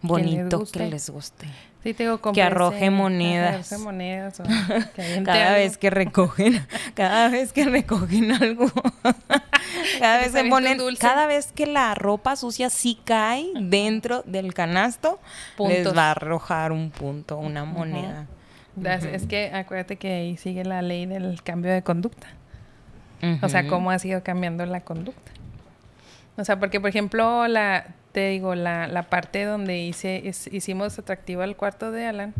bonito 0.02 0.64
que 0.70 0.86
les 0.90 1.10
guste. 1.10 1.46
Sí, 1.82 1.94
tengo 1.94 2.20
que 2.20 2.42
arroje 2.42 2.90
monedas. 2.90 3.72
Arroje 3.72 3.84
monedas 3.84 4.42
cada 5.24 5.54
vez 5.54 5.78
que 5.78 5.90
recogen, 5.90 6.66
cada 6.94 7.28
vez 7.28 7.52
que 7.52 7.64
recogen 7.64 8.32
algo. 8.32 8.66
cada 9.98 10.18
vez 10.18 10.32
se 10.32 10.44
ponen, 10.44 10.78
cada 10.98 11.26
vez 11.26 11.52
que 11.52 11.66
la 11.66 11.94
ropa 11.94 12.36
sucia 12.36 12.68
sí 12.68 12.98
cae 13.04 13.46
dentro 13.60 14.22
del 14.26 14.54
canasto, 14.54 15.20
les 15.58 15.96
va 15.96 16.08
a 16.08 16.10
arrojar 16.12 16.72
un 16.72 16.90
punto, 16.90 17.38
una 17.38 17.64
moneda. 17.64 18.26
Es 18.84 19.26
que 19.26 19.50
acuérdate 19.52 19.96
que 19.96 20.12
ahí 20.12 20.36
sigue 20.36 20.64
la 20.64 20.82
ley 20.82 21.06
del 21.06 21.42
cambio 21.42 21.72
de 21.72 21.82
conducta. 21.82 22.28
O 23.42 23.48
sea, 23.48 23.66
cómo 23.66 23.90
ha 23.90 23.98
sido 23.98 24.22
cambiando 24.22 24.64
la 24.66 24.80
conducta. 24.82 25.32
O 26.36 26.44
sea, 26.44 26.58
porque 26.58 26.80
por 26.80 26.88
ejemplo, 26.88 27.48
la, 27.48 27.86
te 28.12 28.28
digo, 28.28 28.54
la, 28.54 28.86
la 28.86 29.02
parte 29.04 29.44
donde 29.44 29.78
hice, 29.78 30.32
hicimos 30.52 30.98
atractivo 30.98 31.42
al 31.42 31.56
cuarto 31.56 31.90
de 31.90 32.06
Alan, 32.06 32.34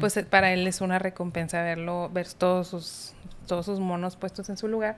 pues 0.00 0.16
eh, 0.16 0.24
para 0.24 0.52
él 0.52 0.66
es 0.66 0.80
una 0.80 0.98
recompensa 0.98 1.62
verlo, 1.62 2.10
ver 2.12 2.26
todos 2.32 2.68
sus, 2.68 3.12
todos 3.46 3.66
sus 3.66 3.78
monos 3.78 4.16
puestos 4.16 4.48
en 4.48 4.56
su 4.56 4.66
lugar. 4.66 4.96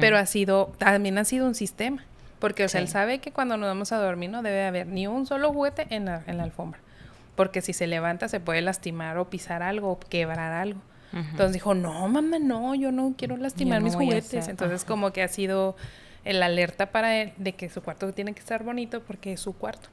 Pero 0.00 0.18
ha 0.18 0.26
sido, 0.26 0.72
también 0.78 1.16
ha 1.16 1.24
sido 1.24 1.46
un 1.46 1.54
sistema. 1.54 2.04
Porque, 2.38 2.64
o 2.64 2.68
sea, 2.68 2.80
él 2.80 2.88
sabe 2.88 3.20
que 3.20 3.32
cuando 3.32 3.56
nos 3.56 3.68
vamos 3.68 3.92
a 3.92 3.98
dormir 3.98 4.28
no 4.28 4.42
debe 4.42 4.64
haber 4.64 4.86
ni 4.86 5.06
un 5.06 5.26
solo 5.26 5.52
juguete 5.52 5.86
en 5.90 6.06
la, 6.06 6.22
en 6.26 6.36
la 6.36 6.42
alfombra. 6.42 6.80
Porque 7.36 7.62
si 7.62 7.72
se 7.72 7.86
levanta 7.86 8.28
se 8.28 8.40
puede 8.40 8.60
lastimar 8.60 9.16
o 9.16 9.30
pisar 9.30 9.62
algo 9.62 9.92
o 9.92 9.98
quebrar 9.98 10.52
algo. 10.52 10.80
Entonces 11.14 11.52
dijo, 11.52 11.74
no, 11.74 12.08
mamá, 12.08 12.38
no, 12.38 12.74
yo 12.74 12.90
no 12.90 13.14
quiero 13.16 13.36
lastimar 13.36 13.80
mis 13.80 13.94
juguetes. 13.94 14.48
Entonces 14.48 14.84
como 14.84 15.12
que 15.12 15.22
ha 15.22 15.28
sido 15.28 15.76
el 16.24 16.42
alerta 16.42 16.90
para 16.90 17.20
él 17.20 17.32
de 17.36 17.54
que 17.54 17.68
su 17.68 17.82
cuarto 17.82 18.12
tiene 18.12 18.32
que 18.32 18.40
estar 18.40 18.64
bonito 18.64 19.02
porque 19.02 19.32
es 19.32 19.40
su 19.40 19.52
cuarto. 19.52 19.88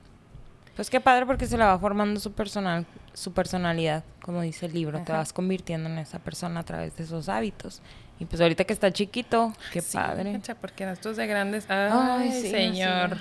Pues 0.76 0.90
qué 0.90 1.02
padre 1.02 1.26
porque 1.26 1.46
se 1.46 1.58
le 1.58 1.66
va 1.66 1.78
formando 1.78 2.20
su 2.20 2.32
personal, 2.32 2.86
su 3.14 3.34
personalidad, 3.34 4.04
como 4.22 4.42
dice 4.42 4.66
el 4.66 4.74
libro, 4.74 5.02
te 5.04 5.12
vas 5.12 5.34
convirtiendo 5.34 5.90
en 5.90 5.98
esa 5.98 6.20
persona 6.20 6.62
a 6.62 6.64
través 6.64 6.96
de 6.96 7.04
esos 7.04 7.28
hábitos. 7.30 7.82
Y 8.22 8.26
pues 8.26 8.40
ahorita 8.40 8.66
que 8.66 8.74
está 8.74 8.92
chiquito, 8.92 9.52
qué 9.74 9.82
padre. 9.82 10.40
porque 10.62 10.86
nosotros 10.86 11.18
de 11.18 11.26
grandes, 11.26 11.66
ay, 11.70 12.32
señor. 12.32 13.18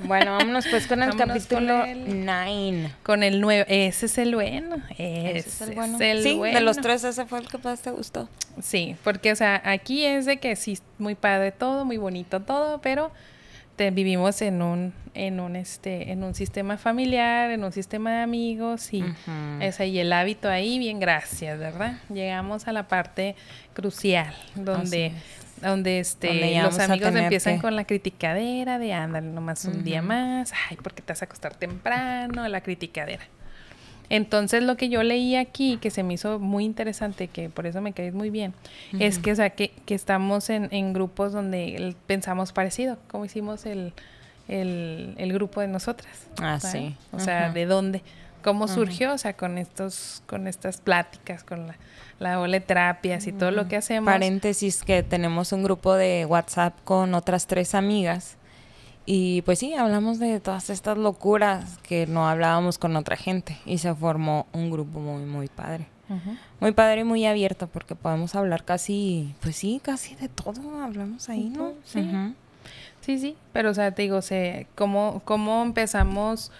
Bueno, 0.00 0.32
vámonos 0.32 0.66
pues 0.68 0.86
con 0.86 1.02
el 1.02 1.16
capítulo 1.16 1.84
9. 1.86 2.92
Con 3.02 3.22
el 3.22 3.40
9, 3.40 3.64
ese 3.66 4.04
es 4.04 4.18
el 4.18 4.34
bueno. 4.34 4.76
Ese, 4.98 5.38
es 5.38 5.60
el 5.62 5.74
bueno. 5.74 5.96
sí, 5.98 6.38
de 6.38 6.60
los 6.60 6.76
tres 6.76 7.02
ese 7.04 7.24
fue 7.24 7.38
el 7.38 7.48
que 7.48 7.56
más 7.56 7.80
te 7.80 7.90
gustó. 7.90 8.28
Sí, 8.60 8.94
porque 9.02 9.32
o 9.32 9.36
sea, 9.36 9.62
aquí 9.64 10.04
es 10.04 10.26
de 10.26 10.36
que 10.36 10.54
sí, 10.54 10.78
muy 10.98 11.14
padre 11.14 11.50
todo, 11.50 11.86
muy 11.86 11.96
bonito 11.96 12.40
todo, 12.40 12.82
pero 12.82 13.12
vivimos 13.92 14.42
en 14.42 14.62
un, 14.62 14.92
en 15.14 15.40
un 15.40 15.56
este, 15.56 16.10
en 16.10 16.24
un 16.24 16.34
sistema 16.34 16.78
familiar, 16.78 17.50
en 17.50 17.64
un 17.64 17.72
sistema 17.72 18.12
de 18.12 18.22
amigos 18.22 18.92
y 18.92 19.04
y 19.86 19.98
el 19.98 20.12
hábito 20.12 20.48
ahí, 20.48 20.78
bien 20.78 20.98
gracias, 20.98 21.58
¿verdad? 21.58 21.98
Llegamos 22.08 22.68
a 22.68 22.72
la 22.72 22.88
parte 22.88 23.36
crucial, 23.74 24.34
donde 24.54 25.12
donde 25.60 26.00
este 26.00 26.60
los 26.62 26.78
amigos 26.78 27.14
empiezan 27.14 27.58
con 27.58 27.76
la 27.76 27.84
criticadera 27.84 28.78
de 28.78 28.92
ándale 28.92 29.28
nomás 29.28 29.64
un 29.64 29.84
día 29.84 30.02
más, 30.02 30.52
ay, 30.68 30.76
porque 30.82 31.02
te 31.02 31.12
vas 31.12 31.22
a 31.22 31.24
acostar 31.24 31.54
temprano, 31.54 32.46
la 32.48 32.60
criticadera. 32.60 33.24
Entonces 34.08 34.62
lo 34.62 34.76
que 34.76 34.88
yo 34.88 35.02
leí 35.02 35.36
aquí, 35.36 35.78
que 35.78 35.90
se 35.90 36.02
me 36.02 36.14
hizo 36.14 36.38
muy 36.38 36.64
interesante, 36.64 37.28
que 37.28 37.48
por 37.48 37.66
eso 37.66 37.80
me 37.80 37.92
caí 37.92 38.12
muy 38.12 38.30
bien, 38.30 38.54
es 38.98 39.18
que, 39.18 39.32
o 39.32 39.36
sea, 39.36 39.50
que, 39.50 39.72
que 39.84 39.94
estamos 39.94 40.50
en, 40.50 40.68
en, 40.70 40.92
grupos 40.92 41.32
donde 41.32 41.94
pensamos 42.06 42.52
parecido, 42.52 42.98
como 43.08 43.24
hicimos 43.24 43.66
el, 43.66 43.92
el, 44.48 45.14
el 45.18 45.32
grupo 45.32 45.60
de 45.60 45.68
nosotras. 45.68 46.28
Ah, 46.40 46.60
sí. 46.60 46.94
O 47.12 47.18
sea, 47.18 47.50
¿de 47.50 47.66
dónde? 47.66 48.02
¿Cómo 48.42 48.68
surgió? 48.68 49.12
O 49.12 49.18
sea, 49.18 49.32
con 49.32 49.58
estos, 49.58 50.22
con 50.26 50.46
estas 50.46 50.80
pláticas, 50.80 51.42
con 51.42 51.66
la, 51.66 51.76
la 52.20 52.38
ola 52.38 52.60
terapias 52.60 53.26
y 53.26 53.32
todo 53.32 53.50
lo 53.50 53.66
que 53.66 53.76
hacemos. 53.76 54.12
Paréntesis 54.12 54.84
que 54.84 55.02
tenemos 55.02 55.52
un 55.52 55.64
grupo 55.64 55.94
de 55.94 56.26
WhatsApp 56.26 56.74
con 56.84 57.14
otras 57.14 57.48
tres 57.48 57.74
amigas 57.74 58.36
y 59.06 59.42
pues 59.42 59.60
sí, 59.60 59.74
hablamos 59.74 60.18
de 60.18 60.40
todas 60.40 60.68
estas 60.68 60.98
locuras 60.98 61.78
que 61.78 62.06
no 62.08 62.28
hablábamos 62.28 62.76
con 62.76 62.96
otra 62.96 63.16
gente 63.16 63.56
y 63.64 63.78
se 63.78 63.94
formó 63.94 64.46
un 64.52 64.70
grupo 64.70 64.98
muy, 64.98 65.24
muy 65.24 65.46
padre. 65.46 65.86
Muy 66.60 66.72
padre 66.72 67.00
y 67.00 67.04
muy 67.04 67.26
abierto 67.26 67.66
porque 67.66 67.96
podemos 67.96 68.34
hablar 68.34 68.64
casi, 68.64 69.34
pues 69.40 69.56
sí, 69.56 69.80
casi 69.82 70.14
de 70.16 70.28
todo, 70.28 70.80
hablamos 70.80 71.28
ahí, 71.28 71.48
¿no? 71.48 71.72
Sí. 71.84 72.08
sí, 73.00 73.18
sí, 73.18 73.36
pero 73.52 73.70
o 73.70 73.74
sea, 73.74 73.92
te 73.92 74.02
digo, 74.02 74.22
sé, 74.22 74.68
¿cómo, 74.76 75.22
cómo 75.24 75.62
empezamos 75.62 76.52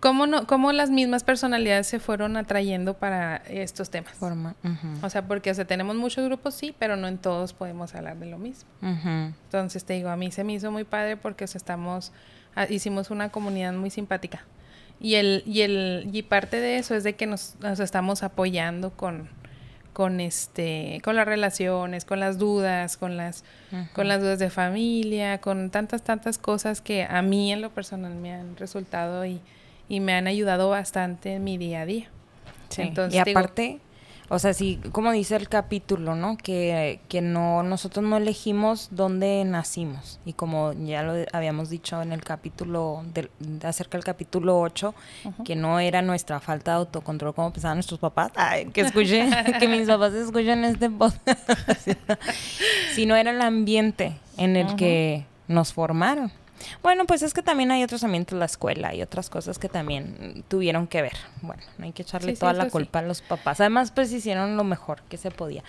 ¿Cómo, 0.00 0.26
no, 0.26 0.46
¿Cómo 0.46 0.72
las 0.72 0.90
mismas 0.90 1.24
personalidades 1.24 1.86
se 1.86 1.98
fueron 1.98 2.36
atrayendo 2.36 2.94
para 2.94 3.36
estos 3.48 3.90
temas? 3.90 4.14
Forma. 4.14 4.54
O 5.02 5.10
sea, 5.10 5.26
porque 5.26 5.50
o 5.50 5.54
sea, 5.54 5.64
tenemos 5.64 5.96
muchos 5.96 6.24
grupos, 6.26 6.54
sí, 6.54 6.74
pero 6.78 6.96
no 6.96 7.08
en 7.08 7.18
todos 7.18 7.52
podemos 7.52 7.94
hablar 7.94 8.18
de 8.18 8.26
lo 8.26 8.38
mismo. 8.38 8.68
Entonces, 8.82 9.84
te 9.84 9.94
digo, 9.94 10.10
a 10.10 10.16
mí 10.16 10.30
se 10.30 10.44
me 10.44 10.52
hizo 10.52 10.70
muy 10.70 10.84
padre 10.84 11.16
porque 11.16 11.44
o 11.44 11.46
sea, 11.46 11.58
estamos, 11.58 12.12
ah, 12.54 12.66
hicimos 12.68 13.10
una 13.10 13.30
comunidad 13.30 13.72
muy 13.72 13.90
simpática. 13.90 14.44
Y, 15.00 15.14
el, 15.14 15.42
y, 15.46 15.62
el, 15.62 16.08
y 16.12 16.22
parte 16.22 16.58
de 16.60 16.78
eso 16.78 16.94
es 16.94 17.04
de 17.04 17.14
que 17.14 17.26
nos, 17.26 17.54
nos 17.60 17.80
estamos 17.80 18.22
apoyando 18.22 18.90
con, 18.90 19.28
con 19.92 20.20
este 20.20 21.00
con 21.04 21.16
las 21.16 21.26
relaciones, 21.26 22.04
con 22.04 22.20
las 22.20 22.38
dudas, 22.38 22.96
con 22.96 23.16
las 23.16 23.44
con 23.94 24.08
las 24.08 24.20
dudas 24.20 24.38
de 24.38 24.50
familia, 24.50 25.38
con 25.40 25.70
tantas 25.70 26.02
tantas 26.02 26.36
cosas 26.36 26.82
que 26.82 27.04
a 27.04 27.22
mí 27.22 27.52
en 27.52 27.62
lo 27.62 27.70
personal 27.70 28.14
me 28.14 28.32
han 28.32 28.56
resultado 28.56 29.24
y 29.24 29.40
y 29.88 30.00
me 30.00 30.14
han 30.14 30.26
ayudado 30.26 30.68
bastante 30.68 31.34
en 31.34 31.44
mi 31.44 31.58
día 31.58 31.82
a 31.82 31.86
día. 31.86 32.08
Sí. 32.68 32.82
Entonces, 32.82 33.14
y 33.14 33.30
aparte, 33.30 33.80
o 34.28 34.40
sea, 34.40 34.52
sí, 34.54 34.80
como 34.90 35.12
dice 35.12 35.36
el 35.36 35.48
capítulo, 35.48 36.16
¿no? 36.16 36.36
Que, 36.36 36.98
que 37.08 37.20
no, 37.20 37.62
nosotros 37.62 38.04
no 38.04 38.16
elegimos 38.16 38.88
dónde 38.90 39.44
nacimos. 39.44 40.18
Y 40.24 40.32
como 40.32 40.72
ya 40.72 41.04
lo 41.04 41.14
habíamos 41.32 41.70
dicho 41.70 42.02
en 42.02 42.10
el 42.10 42.24
capítulo, 42.24 43.04
de, 43.14 43.30
acerca 43.62 43.96
del 43.98 44.04
capítulo 44.04 44.58
8, 44.58 44.94
que 45.44 45.54
no 45.54 45.78
era 45.78 46.02
nuestra 46.02 46.40
falta 46.40 46.72
de 46.72 46.78
autocontrol 46.78 47.34
como 47.34 47.52
pensaban 47.52 47.76
nuestros 47.76 48.00
papás. 48.00 48.32
Ay, 48.34 48.66
que 48.66 48.80
escuchen, 48.80 49.30
que 49.60 49.68
mis 49.68 49.86
papás 49.86 50.12
escuchen 50.14 50.64
este 50.64 50.90
podcast. 50.90 51.48
sino 52.94 53.14
era 53.14 53.30
el 53.30 53.40
ambiente 53.40 54.16
en 54.38 54.56
el 54.56 54.74
que 54.74 55.24
nos 55.46 55.72
formaron. 55.72 56.32
Bueno, 56.82 57.06
pues 57.06 57.22
es 57.22 57.34
que 57.34 57.42
también 57.42 57.70
hay 57.70 57.82
otros 57.82 58.04
ambientes, 58.04 58.38
la 58.38 58.44
escuela 58.44 58.94
y 58.94 59.02
otras 59.02 59.30
cosas 59.30 59.58
que 59.58 59.68
también 59.68 60.44
tuvieron 60.48 60.86
que 60.86 61.02
ver. 61.02 61.16
Bueno, 61.42 61.62
no 61.78 61.84
hay 61.84 61.92
que 61.92 62.02
echarle 62.02 62.34
toda 62.34 62.52
la 62.52 62.68
culpa 62.70 63.00
a 63.00 63.02
los 63.02 63.22
papás. 63.22 63.60
Además, 63.60 63.90
pues 63.90 64.12
hicieron 64.12 64.56
lo 64.56 64.64
mejor 64.64 65.02
que 65.08 65.16
se 65.16 65.30
podía. 65.30 65.62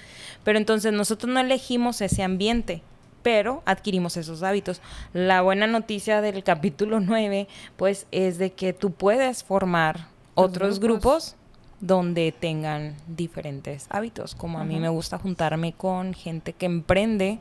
Pero 0.44 0.58
entonces 0.58 0.94
nosotros 0.94 1.34
no 1.34 1.40
elegimos 1.40 2.02
ese 2.02 2.24
ambiente, 2.24 2.82
pero 3.24 3.62
adquirimos 3.66 4.16
esos 4.18 4.44
hábitos. 4.44 4.82
La 5.14 5.42
buena 5.42 5.68
noticia 5.68 6.22
del 6.22 6.44
capítulo 6.44 7.00
9, 7.02 7.48
pues 7.76 8.08
es 8.12 8.38
de 8.38 8.52
que 8.54 8.74
tú 8.74 8.92
puedes 8.92 9.44
formar 9.44 10.08
otros 10.36 10.80
grupos. 10.80 11.36
donde 11.80 12.32
tengan 12.32 12.96
diferentes 13.06 13.86
hábitos, 13.92 14.34
como 14.34 14.58
a 14.58 14.64
mí 14.64 14.80
me 14.80 14.90
gusta 14.90 15.20
juntarme 15.20 15.74
con 15.74 16.16
gente 16.16 16.54
que 16.54 16.66
emprende, 16.66 17.38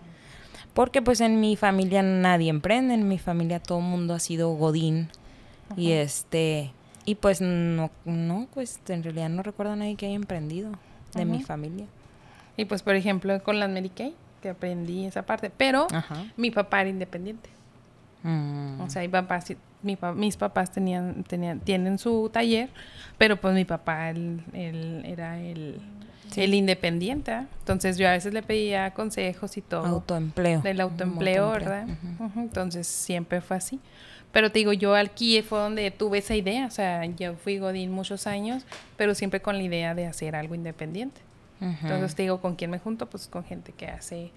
porque 0.76 1.00
pues 1.00 1.22
en 1.22 1.40
mi 1.40 1.56
familia 1.56 2.02
nadie 2.02 2.50
emprende, 2.50 2.92
en 2.92 3.08
mi 3.08 3.18
familia 3.18 3.60
todo 3.60 3.78
el 3.78 3.86
mundo 3.86 4.12
ha 4.12 4.18
sido 4.18 4.50
godín. 4.50 5.08
Y 5.74 5.92
este, 5.92 6.70
y 7.06 7.14
pues 7.14 7.40
no, 7.40 7.90
no, 8.04 8.46
pues 8.52 8.78
en 8.88 9.02
realidad 9.02 9.30
no 9.30 9.42
recuerdo 9.42 9.72
a 9.72 9.76
nadie 9.76 9.96
que 9.96 10.04
haya 10.04 10.16
emprendido 10.16 10.70
de 11.14 11.24
mi 11.24 11.42
familia. 11.42 11.86
Y 12.58 12.66
pues 12.66 12.82
por 12.82 12.94
ejemplo 12.94 13.42
con 13.42 13.58
las 13.58 13.70
Mary 13.70 13.88
Kay, 13.88 14.14
que 14.42 14.50
aprendí 14.50 15.06
esa 15.06 15.22
parte, 15.22 15.48
pero 15.48 15.86
mi 16.36 16.50
papá 16.50 16.82
era 16.82 16.90
independiente. 16.90 17.48
Mm. 18.22 18.78
O 18.82 18.90
sea, 18.90 19.00
mi 19.00 19.08
papá, 19.08 19.42
mi 19.82 19.96
mis 20.14 20.36
papás 20.36 20.72
tenían, 20.72 21.24
tenían, 21.24 21.60
tienen 21.60 21.96
su 21.96 22.28
taller, 22.30 22.68
pero 23.16 23.38
pues 23.38 23.54
mi 23.54 23.64
papá 23.64 24.10
él 24.10 24.42
era 25.06 25.40
el 25.40 25.80
el 26.36 26.54
independiente. 26.54 27.30
¿ah? 27.30 27.46
Entonces 27.60 27.98
yo 27.98 28.08
a 28.08 28.12
veces 28.12 28.34
le 28.34 28.42
pedía 28.42 28.92
consejos 28.92 29.56
y 29.56 29.62
todo. 29.62 29.86
Autoempleo. 29.86 30.60
Del 30.62 30.80
autoempleo, 30.80 31.50
¿verdad? 31.50 31.86
Entonces 32.36 32.86
siempre 32.86 33.40
fue 33.40 33.56
así. 33.56 33.80
Pero 34.32 34.52
te 34.52 34.58
digo, 34.58 34.72
yo 34.72 34.94
aquí 34.94 35.40
fue 35.42 35.58
donde 35.58 35.90
tuve 35.90 36.18
esa 36.18 36.34
idea. 36.34 36.66
O 36.66 36.70
sea, 36.70 37.04
yo 37.06 37.34
fui 37.34 37.58
Godín 37.58 37.90
muchos 37.90 38.26
años, 38.26 38.64
pero 38.96 39.14
siempre 39.14 39.40
con 39.40 39.56
la 39.56 39.62
idea 39.62 39.94
de 39.94 40.06
hacer 40.06 40.36
algo 40.36 40.54
independiente. 40.54 41.20
Entonces 41.58 42.14
te 42.14 42.22
digo, 42.22 42.40
¿con 42.42 42.54
quién 42.54 42.70
me 42.70 42.78
junto? 42.78 43.08
Pues 43.08 43.28
con 43.28 43.42
gente 43.42 43.72
que 43.72 43.86
hace, 43.86 44.30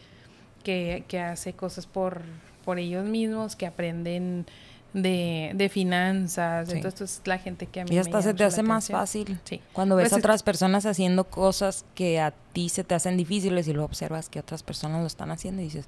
que, 0.64 1.04
que 1.10 1.20
hace 1.20 1.52
cosas 1.52 1.86
por, 1.86 2.22
por 2.64 2.80
ellos 2.80 3.06
mismos, 3.06 3.58
que 3.58 3.68
aprenden 3.68 4.46
de, 4.94 5.52
de 5.54 5.70
finanzas, 5.70 6.72
entonces 6.74 7.22
la 7.26 7.38
gente 7.38 7.68
que 7.68 7.82
a 7.82 7.86
mí 7.86 7.94
Y 7.94 7.98
hasta 7.98 8.22
se 8.22 8.34
te 8.34 8.44
hace 8.44 8.64
más 8.64 8.88
fácil 8.90 9.40
sí. 9.44 9.62
cuando 9.74 9.96
ves 9.96 10.06
pues 10.06 10.14
a 10.14 10.18
otras 10.18 10.44
personas 10.44 10.86
haciendo 10.86 11.26
cosas 11.26 11.86
que 11.96 12.20
a 12.20 12.34
ti 12.54 12.70
se 12.70 12.84
te 12.84 12.96
hacen 12.96 13.18
difíciles 13.18 13.68
y 13.68 13.74
luego 13.74 13.86
observas 13.86 14.30
que 14.30 14.40
otras 14.40 14.64
personas 14.64 15.02
lo 15.02 15.08
están 15.08 15.32
haciendo 15.32 15.62
y 15.62 15.66
dices, 15.66 15.86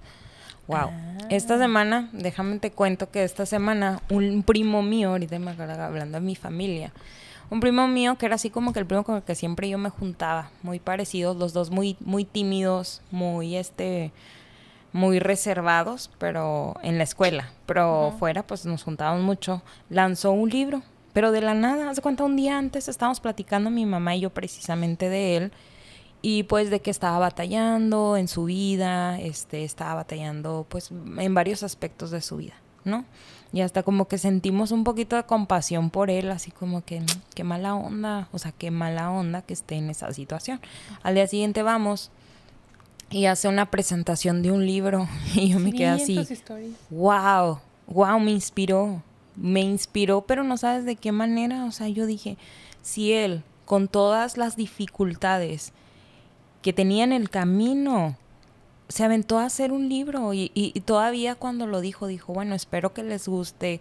wow. 0.68 0.90
Ah. 0.92 1.18
Esta 1.30 1.58
semana, 1.58 2.10
déjame 2.14 2.60
te 2.60 2.72
cuento 2.72 3.10
que 3.10 3.24
esta 3.24 3.46
semana 3.46 4.02
un 4.10 4.44
primo 4.44 4.84
mío, 4.84 5.10
ahorita 5.10 5.40
me 5.40 5.52
acuerdo 5.52 5.82
hablando 5.82 6.20
de 6.20 6.26
mi 6.26 6.36
familia, 6.36 6.94
un 7.50 7.60
primo 7.60 7.88
mío 7.88 8.18
que 8.18 8.28
era 8.28 8.36
así 8.36 8.50
como 8.50 8.72
que 8.72 8.80
el 8.80 8.86
primo 8.86 9.04
con 9.04 9.18
el 9.18 9.24
que 9.24 9.36
siempre 9.36 9.68
yo 9.68 9.78
me 9.78 9.90
juntaba, 9.90 10.52
muy 10.64 10.80
parecidos, 10.80 11.36
los 11.38 11.54
dos 11.54 11.70
muy, 11.70 11.98
muy 12.00 12.24
tímidos, 12.24 13.02
muy 13.12 13.58
este 13.58 14.12
muy 14.94 15.20
reservados, 15.20 16.10
pero 16.18 16.76
en 16.84 16.98
la 16.98 17.04
escuela, 17.04 17.50
pero 17.66 18.14
fuera 18.20 18.44
pues 18.44 18.66
nos 18.66 18.84
juntábamos 18.84 19.24
mucho. 19.24 19.62
Lanzó 19.90 20.32
un 20.32 20.50
libro, 20.50 20.82
pero 21.14 21.32
de 21.32 21.42
la 21.42 21.54
nada, 21.54 21.90
hace 21.90 22.02
cuenta 22.02 22.24
un 22.24 22.36
día 22.36 22.58
antes 22.58 22.88
estábamos 22.88 23.20
platicando 23.20 23.70
mi 23.70 23.86
mamá 23.86 24.16
y 24.16 24.22
yo 24.22 24.30
precisamente 24.30 25.10
de 25.10 25.38
él 25.38 25.52
y 26.22 26.44
pues 26.44 26.70
de 26.70 26.82
que 26.82 26.92
estaba 26.92 27.20
batallando 27.20 28.16
en 28.18 28.28
su 28.28 28.46
vida, 28.46 29.20
este 29.20 29.64
estaba 29.64 29.96
batallando 29.96 30.66
pues 30.70 30.92
en 30.92 31.34
varios 31.34 31.64
aspectos 31.64 32.12
de 32.12 32.22
su 32.22 32.38
vida, 32.38 32.54
¿no? 32.84 33.06
Y 33.54 33.62
hasta 33.62 33.84
como 33.84 34.08
que 34.08 34.18
sentimos 34.18 34.72
un 34.72 34.84
poquito 34.84 35.16
de 35.16 35.24
compasión 35.24 35.90
por 35.90 36.10
él, 36.10 36.32
así 36.32 36.52
como 36.52 36.86
que 36.86 37.02
mm, 37.02 37.06
qué 37.34 37.44
mala 37.44 37.76
onda, 37.76 38.30
o 38.32 38.40
sea, 38.40 38.52
qué 38.52 38.72
mala 38.72 39.12
onda 39.12 39.42
que 39.42 39.54
esté 39.54 39.76
en 39.76 39.90
esa 39.90 40.14
situación. 40.14 40.62
Al 41.04 41.16
día 41.16 41.28
siguiente 41.28 41.64
vamos 41.64 42.12
y 43.12 43.26
hace 43.26 43.48
una 43.48 43.70
presentación 43.70 44.42
de 44.42 44.52
un 44.52 44.66
libro. 44.66 45.08
Y 45.36 45.50
yo 45.50 45.60
me 45.60 45.72
quedé 45.72 45.88
así, 45.88 46.20
wow, 46.90 47.60
wow, 47.88 48.20
me 48.20 48.32
inspiró, 48.32 49.04
me 49.36 49.62
inspiró, 49.62 50.22
pero 50.22 50.44
no 50.44 50.58
sabes 50.58 50.86
de 50.86 50.96
qué 50.96 51.12
manera, 51.12 51.66
o 51.66 51.72
sea, 51.72 51.88
yo 51.90 52.06
dije, 52.06 52.38
si 52.82 53.14
él, 53.14 53.44
con 53.66 53.88
todas 53.88 54.38
las 54.38 54.56
dificultades 54.56 55.72
que 56.62 56.74
tenía 56.74 57.04
en 57.04 57.14
el 57.14 57.30
camino, 57.30 58.18
se 58.92 59.04
aventó 59.04 59.40
a 59.40 59.46
hacer 59.46 59.72
un 59.72 59.90
libro 59.90 60.34
y, 60.34 60.52
y, 60.54 60.80
todavía 60.82 61.36
cuando 61.36 61.66
lo 61.66 61.82
dijo, 61.82 62.08
dijo, 62.08 62.34
bueno, 62.34 62.56
espero 62.56 62.94
que 62.94 63.04
les 63.04 63.28
guste 63.28 63.80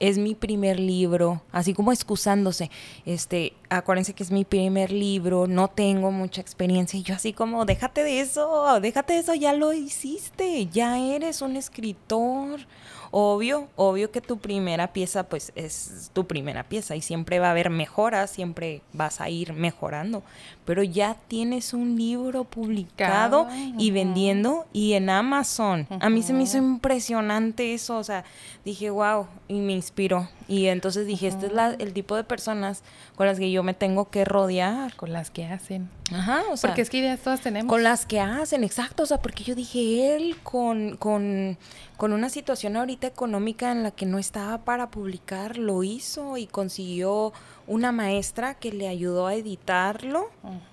es 0.00 0.18
mi 0.18 0.34
primer 0.34 0.80
libro, 0.80 1.42
así 1.52 1.74
como 1.74 1.92
excusándose, 1.92 2.70
este, 3.06 3.52
acuérdense 3.70 4.14
que 4.14 4.24
es 4.24 4.32
mi 4.32 4.44
primer 4.44 4.90
libro, 4.90 5.46
no 5.46 5.68
tengo 5.68 6.10
mucha 6.10 6.40
experiencia 6.40 6.98
y 6.98 7.04
yo 7.04 7.14
así 7.14 7.32
como, 7.32 7.64
déjate 7.66 8.02
de 8.02 8.20
eso, 8.20 8.80
déjate 8.80 9.12
de 9.12 9.18
eso, 9.20 9.34
ya 9.34 9.52
lo 9.52 9.72
hiciste, 9.72 10.66
ya 10.66 10.98
eres 10.98 11.40
un 11.40 11.56
escritor. 11.56 12.66
Obvio, 13.14 13.68
obvio 13.76 14.10
que 14.10 14.22
tu 14.22 14.38
primera 14.38 14.94
pieza 14.94 15.24
pues 15.24 15.52
es 15.54 16.10
tu 16.14 16.26
primera 16.26 16.64
pieza 16.64 16.96
y 16.96 17.02
siempre 17.02 17.40
va 17.40 17.48
a 17.48 17.50
haber 17.50 17.68
mejoras, 17.68 18.30
siempre 18.30 18.80
vas 18.94 19.20
a 19.20 19.28
ir 19.28 19.52
mejorando, 19.52 20.22
pero 20.64 20.82
ya 20.82 21.18
tienes 21.28 21.74
un 21.74 21.98
libro 21.98 22.44
publicado 22.44 23.48
y 23.76 23.90
vendiendo 23.90 24.66
y 24.72 24.94
en 24.94 25.10
Amazon. 25.10 25.86
A 26.00 26.08
mí 26.08 26.22
se 26.22 26.32
me 26.32 26.44
hizo 26.44 26.56
impresionante 26.56 27.74
eso, 27.74 27.98
o 27.98 28.04
sea, 28.04 28.24
dije, 28.64 28.88
wow, 28.88 29.26
y 29.46 29.60
me 29.60 29.74
inspiró. 29.74 30.28
Y 30.48 30.66
entonces 30.66 31.06
dije, 31.06 31.28
este 31.28 31.46
es 31.46 31.52
la, 31.52 31.74
el 31.74 31.92
tipo 31.92 32.16
de 32.16 32.24
personas 32.24 32.82
con 33.16 33.26
las 33.26 33.38
que 33.38 33.50
yo 33.50 33.62
me 33.62 33.74
tengo 33.74 34.10
que 34.10 34.24
rodear. 34.24 34.94
Con 34.96 35.12
las 35.12 35.30
que 35.30 35.46
hacen. 35.46 35.88
Ajá, 36.12 36.42
o 36.50 36.56
sea. 36.56 36.68
Porque 36.68 36.82
es 36.82 36.90
que 36.90 36.98
ideas 36.98 37.20
todas 37.20 37.40
tenemos. 37.40 37.70
Con 37.70 37.82
las 37.82 38.04
que 38.04 38.20
hacen, 38.20 38.64
exacto. 38.64 39.02
O 39.02 39.06
sea, 39.06 39.18
porque 39.18 39.44
yo 39.44 39.54
dije, 39.54 40.14
él 40.14 40.36
con, 40.42 40.96
con, 40.96 41.56
con 41.96 42.12
una 42.12 42.28
situación 42.28 42.76
ahorita 42.76 43.06
económica 43.06 43.70
en 43.70 43.82
la 43.82 43.90
que 43.90 44.06
no 44.06 44.18
estaba 44.18 44.58
para 44.58 44.90
publicar, 44.90 45.56
lo 45.56 45.82
hizo 45.82 46.36
y 46.36 46.46
consiguió 46.46 47.32
una 47.66 47.92
maestra 47.92 48.54
que 48.54 48.72
le 48.72 48.88
ayudó 48.88 49.26
a 49.26 49.34
editarlo. 49.34 50.30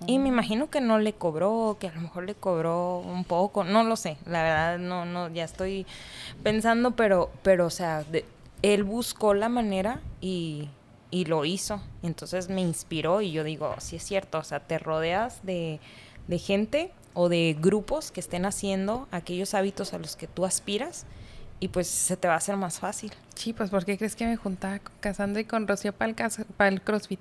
Y 0.07 0.19
me 0.19 0.29
imagino 0.29 0.69
que 0.69 0.81
no 0.81 0.97
le 0.99 1.13
cobró, 1.13 1.77
que 1.79 1.87
a 1.87 1.91
lo 1.93 2.01
mejor 2.01 2.25
le 2.25 2.35
cobró 2.35 2.99
un 2.99 3.23
poco, 3.25 3.63
no 3.63 3.83
lo 3.83 3.95
sé, 3.95 4.17
la 4.25 4.43
verdad 4.43 4.79
no, 4.79 5.05
no, 5.05 5.29
ya 5.29 5.43
estoy 5.43 5.85
pensando, 6.43 6.91
pero, 6.91 7.29
pero 7.43 7.67
o 7.67 7.69
sea, 7.69 8.03
él 8.61 8.83
buscó 8.83 9.33
la 9.33 9.49
manera 9.49 10.01
y, 10.21 10.69
y 11.11 11.25
lo 11.25 11.45
hizo, 11.45 11.81
entonces 12.01 12.49
me 12.49 12.61
inspiró 12.61 13.21
y 13.21 13.31
yo 13.31 13.43
digo, 13.43 13.75
sí 13.79 13.97
es 13.97 14.03
cierto, 14.03 14.39
o 14.39 14.43
sea, 14.43 14.59
te 14.61 14.79
rodeas 14.79 15.45
de, 15.45 15.79
de 16.27 16.39
gente 16.39 16.91
o 17.13 17.29
de 17.29 17.55
grupos 17.59 18.11
que 18.11 18.19
estén 18.19 18.45
haciendo 18.45 19.07
aquellos 19.11 19.53
hábitos 19.53 19.93
a 19.93 19.99
los 19.99 20.15
que 20.15 20.27
tú 20.27 20.45
aspiras 20.45 21.05
y 21.59 21.67
pues 21.67 21.87
se 21.87 22.15
te 22.15 22.27
va 22.27 22.35
a 22.35 22.37
hacer 22.37 22.55
más 22.55 22.79
fácil. 22.79 23.11
Sí, 23.35 23.53
pues 23.53 23.69
¿por 23.69 23.85
qué 23.85 23.97
crees 23.97 24.15
que 24.15 24.25
me 24.25 24.37
juntaba 24.37 24.79
con 24.79 24.93
Cassandra 24.99 25.41
y 25.41 25.45
con 25.45 25.67
Rocío 25.67 25.93
para 25.93 26.69
el, 26.69 26.81
CrossFit? 26.81 27.19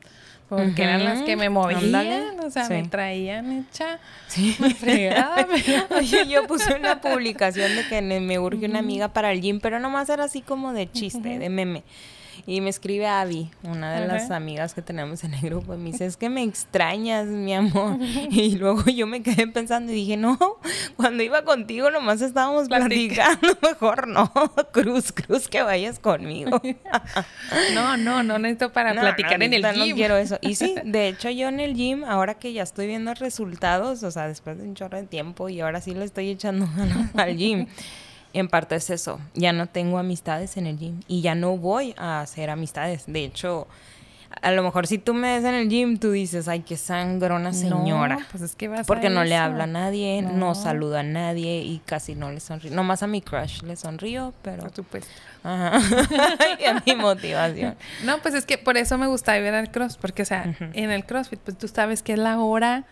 Porque 0.49 0.83
eran 0.83 1.05
las 1.05 1.23
que 1.23 1.37
me 1.37 1.51
movían, 1.51 2.41
o 2.41 2.51
sea, 2.51 2.69
me 2.69 2.85
traían 2.85 3.53
hecha, 3.53 3.99
sí. 4.29 4.57
me. 4.87 5.13
Oye, 5.97 6.27
yo 6.29 6.47
puse 6.47 6.75
una 6.75 7.01
publicación 7.01 7.75
de 7.77 7.87
que 7.87 8.01
me 8.01 8.39
urge 8.39 8.67
una 8.67 8.79
amiga 8.79 9.09
para 9.09 9.33
el 9.33 9.41
gym, 9.41 9.61
pero 9.61 9.79
nomás 9.79 10.09
era 10.09 10.25
así 10.25 10.41
como 10.41 10.73
de 10.73 10.91
chiste, 10.91 11.39
de 11.39 11.49
meme. 11.49 11.83
Y 12.47 12.61
me 12.61 12.71
escribe 12.71 13.07
Abby, 13.07 13.51
una 13.63 14.01
de 14.01 14.07
las 14.07 14.31
amigas 14.31 14.75
que 14.75 14.83
tenemos 14.83 15.25
en 15.25 15.35
el 15.35 15.41
grupo, 15.41 15.75
y 15.75 15.79
me 15.79 15.93
dice, 15.93 16.07
es 16.07 16.17
que 16.17 16.29
me 16.29 16.43
extrañas, 16.43 17.27
mi 17.27 17.55
amor. 17.55 17.99
Y 18.31 18.57
luego 18.57 18.85
yo 18.85 19.07
me 19.07 19.23
quedé 19.23 19.47
pensando 19.47 19.93
y 19.93 19.97
dije, 19.97 20.17
no, 20.17 20.39
cuando 20.97 21.23
iba 21.23 21.43
contigo 21.45 21.91
nomás 21.91 22.21
estábamos 22.21 22.69
platicando, 22.69 23.57
mejor 23.63 24.07
no, 24.07 24.31
cruz, 24.73 25.13
cruz, 25.13 25.49
que 25.49 25.63
vayas 25.63 25.99
conmigo. 25.99 26.61
no, 27.75 27.97
no, 27.97 28.23
no 28.23 28.39
necesito 28.39 28.73
para 28.73 28.93
platicar 28.93 29.43
en 29.43 29.53
el 29.53 29.63
gym. 29.63 29.89
No 29.91 29.95
quiero 29.95 30.17
eso. 30.17 30.39
Y 30.41 30.55
sí, 30.55 30.75
de 30.85 31.09
hecho 31.09 31.31
yo 31.31 31.49
en 31.49 31.61
el 31.61 31.75
gym, 31.75 32.05
ahora 32.05 32.35
que 32.35 32.53
ya 32.53 32.63
estoy 32.63 32.87
viendo 32.87 33.15
resultados, 33.15 34.03
o 34.03 34.11
sea, 34.11 34.29
después 34.29 34.59
de 34.59 34.65
un 34.65 34.75
chorro 34.75 34.99
de 34.99 35.07
tiempo 35.07 35.49
y 35.49 35.61
ahora 35.61 35.81
sí 35.81 35.95
le 35.95 36.05
estoy 36.05 36.31
echando 36.31 36.69
ganas 36.77 37.15
al 37.15 37.37
gym 37.37 37.67
en 38.41 38.49
parte 38.49 38.77
es 38.77 38.91
eso. 38.91 39.21
Ya 39.35 39.53
no 39.53 39.67
tengo 39.67 39.99
amistades 39.99 40.57
en 40.57 40.67
el 40.67 40.79
gym 40.79 41.01
y 41.09 41.21
ya 41.21 41.35
no 41.35 41.57
voy 41.57 41.95
a 41.97 42.21
hacer 42.21 42.51
amistades. 42.51 43.05
De 43.07 43.25
hecho, 43.25 43.67
a 44.43 44.51
lo 44.53 44.63
mejor 44.63 44.87
si 44.87 44.99
tú 44.99 45.15
me 45.15 45.37
ves 45.37 45.45
en 45.45 45.55
el 45.55 45.69
gym, 45.69 45.99
tú 45.99 46.11
dices, 46.13 46.49
ay, 46.49 46.61
qué 46.61 46.77
sangrona 46.77 47.53
señora. 47.53 48.27
pues 48.31 48.43
es 48.43 48.55
que 48.55 48.69
vas 48.69 48.87
Porque 48.87 49.11
no 49.11 49.25
le 49.25 49.37
habla 49.37 49.65
a 49.65 49.67
nadie, 49.67 50.23
no. 50.23 50.55
saluda 50.55 51.01
a 51.01 51.03
nadie 51.03 51.63
y 51.63 51.81
casi 51.85 52.15
no 52.15 52.31
le 52.31 52.41
sonrío. 52.41 52.73
Nomás 52.73 53.03
a 53.03 53.07
mi 53.07 53.23
crush 53.23 53.63
le 53.63 53.77
sonrío, 53.77 54.35
pero... 54.43 54.63
Por 54.63 54.75
supuesto. 54.75 55.11
Ajá. 55.43 55.81
y 56.61 56.65
a 56.65 56.83
mi 56.85 56.95
motivación. 56.95 57.77
No, 58.05 58.19
pues 58.19 58.35
es 58.35 58.45
que 58.45 58.59
por 58.59 58.77
eso 58.77 58.99
me 58.99 59.07
gusta 59.07 59.39
ir 59.39 59.47
al 59.49 59.71
cross, 59.71 59.97
porque, 59.97 60.23
o 60.23 60.27
sea, 60.27 60.55
en 60.61 60.91
el 60.91 61.05
crossfit, 61.05 61.41
pues 61.41 61.57
tú 61.57 61.69
sabes 61.69 62.03
que 62.03 62.13
es 62.13 62.19
la 62.19 62.39
hora 62.39 62.85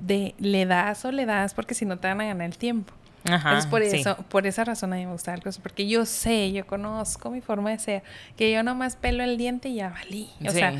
de 0.00 0.34
le 0.38 0.66
das 0.66 1.04
o 1.04 1.12
le 1.12 1.26
das, 1.26 1.54
porque 1.54 1.74
si 1.74 1.84
no 1.84 1.98
te 1.98 2.08
van 2.08 2.20
a 2.20 2.24
ganar 2.24 2.46
el 2.46 2.58
tiempo. 2.58 2.92
Entonces 3.24 3.66
por 3.66 3.82
eso, 3.82 4.16
por 4.28 4.46
esa 4.46 4.64
razón 4.64 4.92
a 4.92 4.96
mí 4.96 5.06
me 5.06 5.12
gusta 5.12 5.32
el 5.34 5.40
crossfit, 5.40 5.62
porque 5.62 5.86
yo 5.86 6.04
sé, 6.06 6.52
yo 6.52 6.66
conozco 6.66 7.30
mi 7.30 7.40
forma 7.40 7.70
de 7.70 7.78
ser, 7.78 8.02
que 8.36 8.50
yo 8.52 8.62
nomás 8.62 8.96
pelo 8.96 9.22
el 9.22 9.36
diente 9.36 9.68
y 9.68 9.76
ya 9.76 9.90
valí. 9.90 10.28
O 10.46 10.50
sea, 10.50 10.74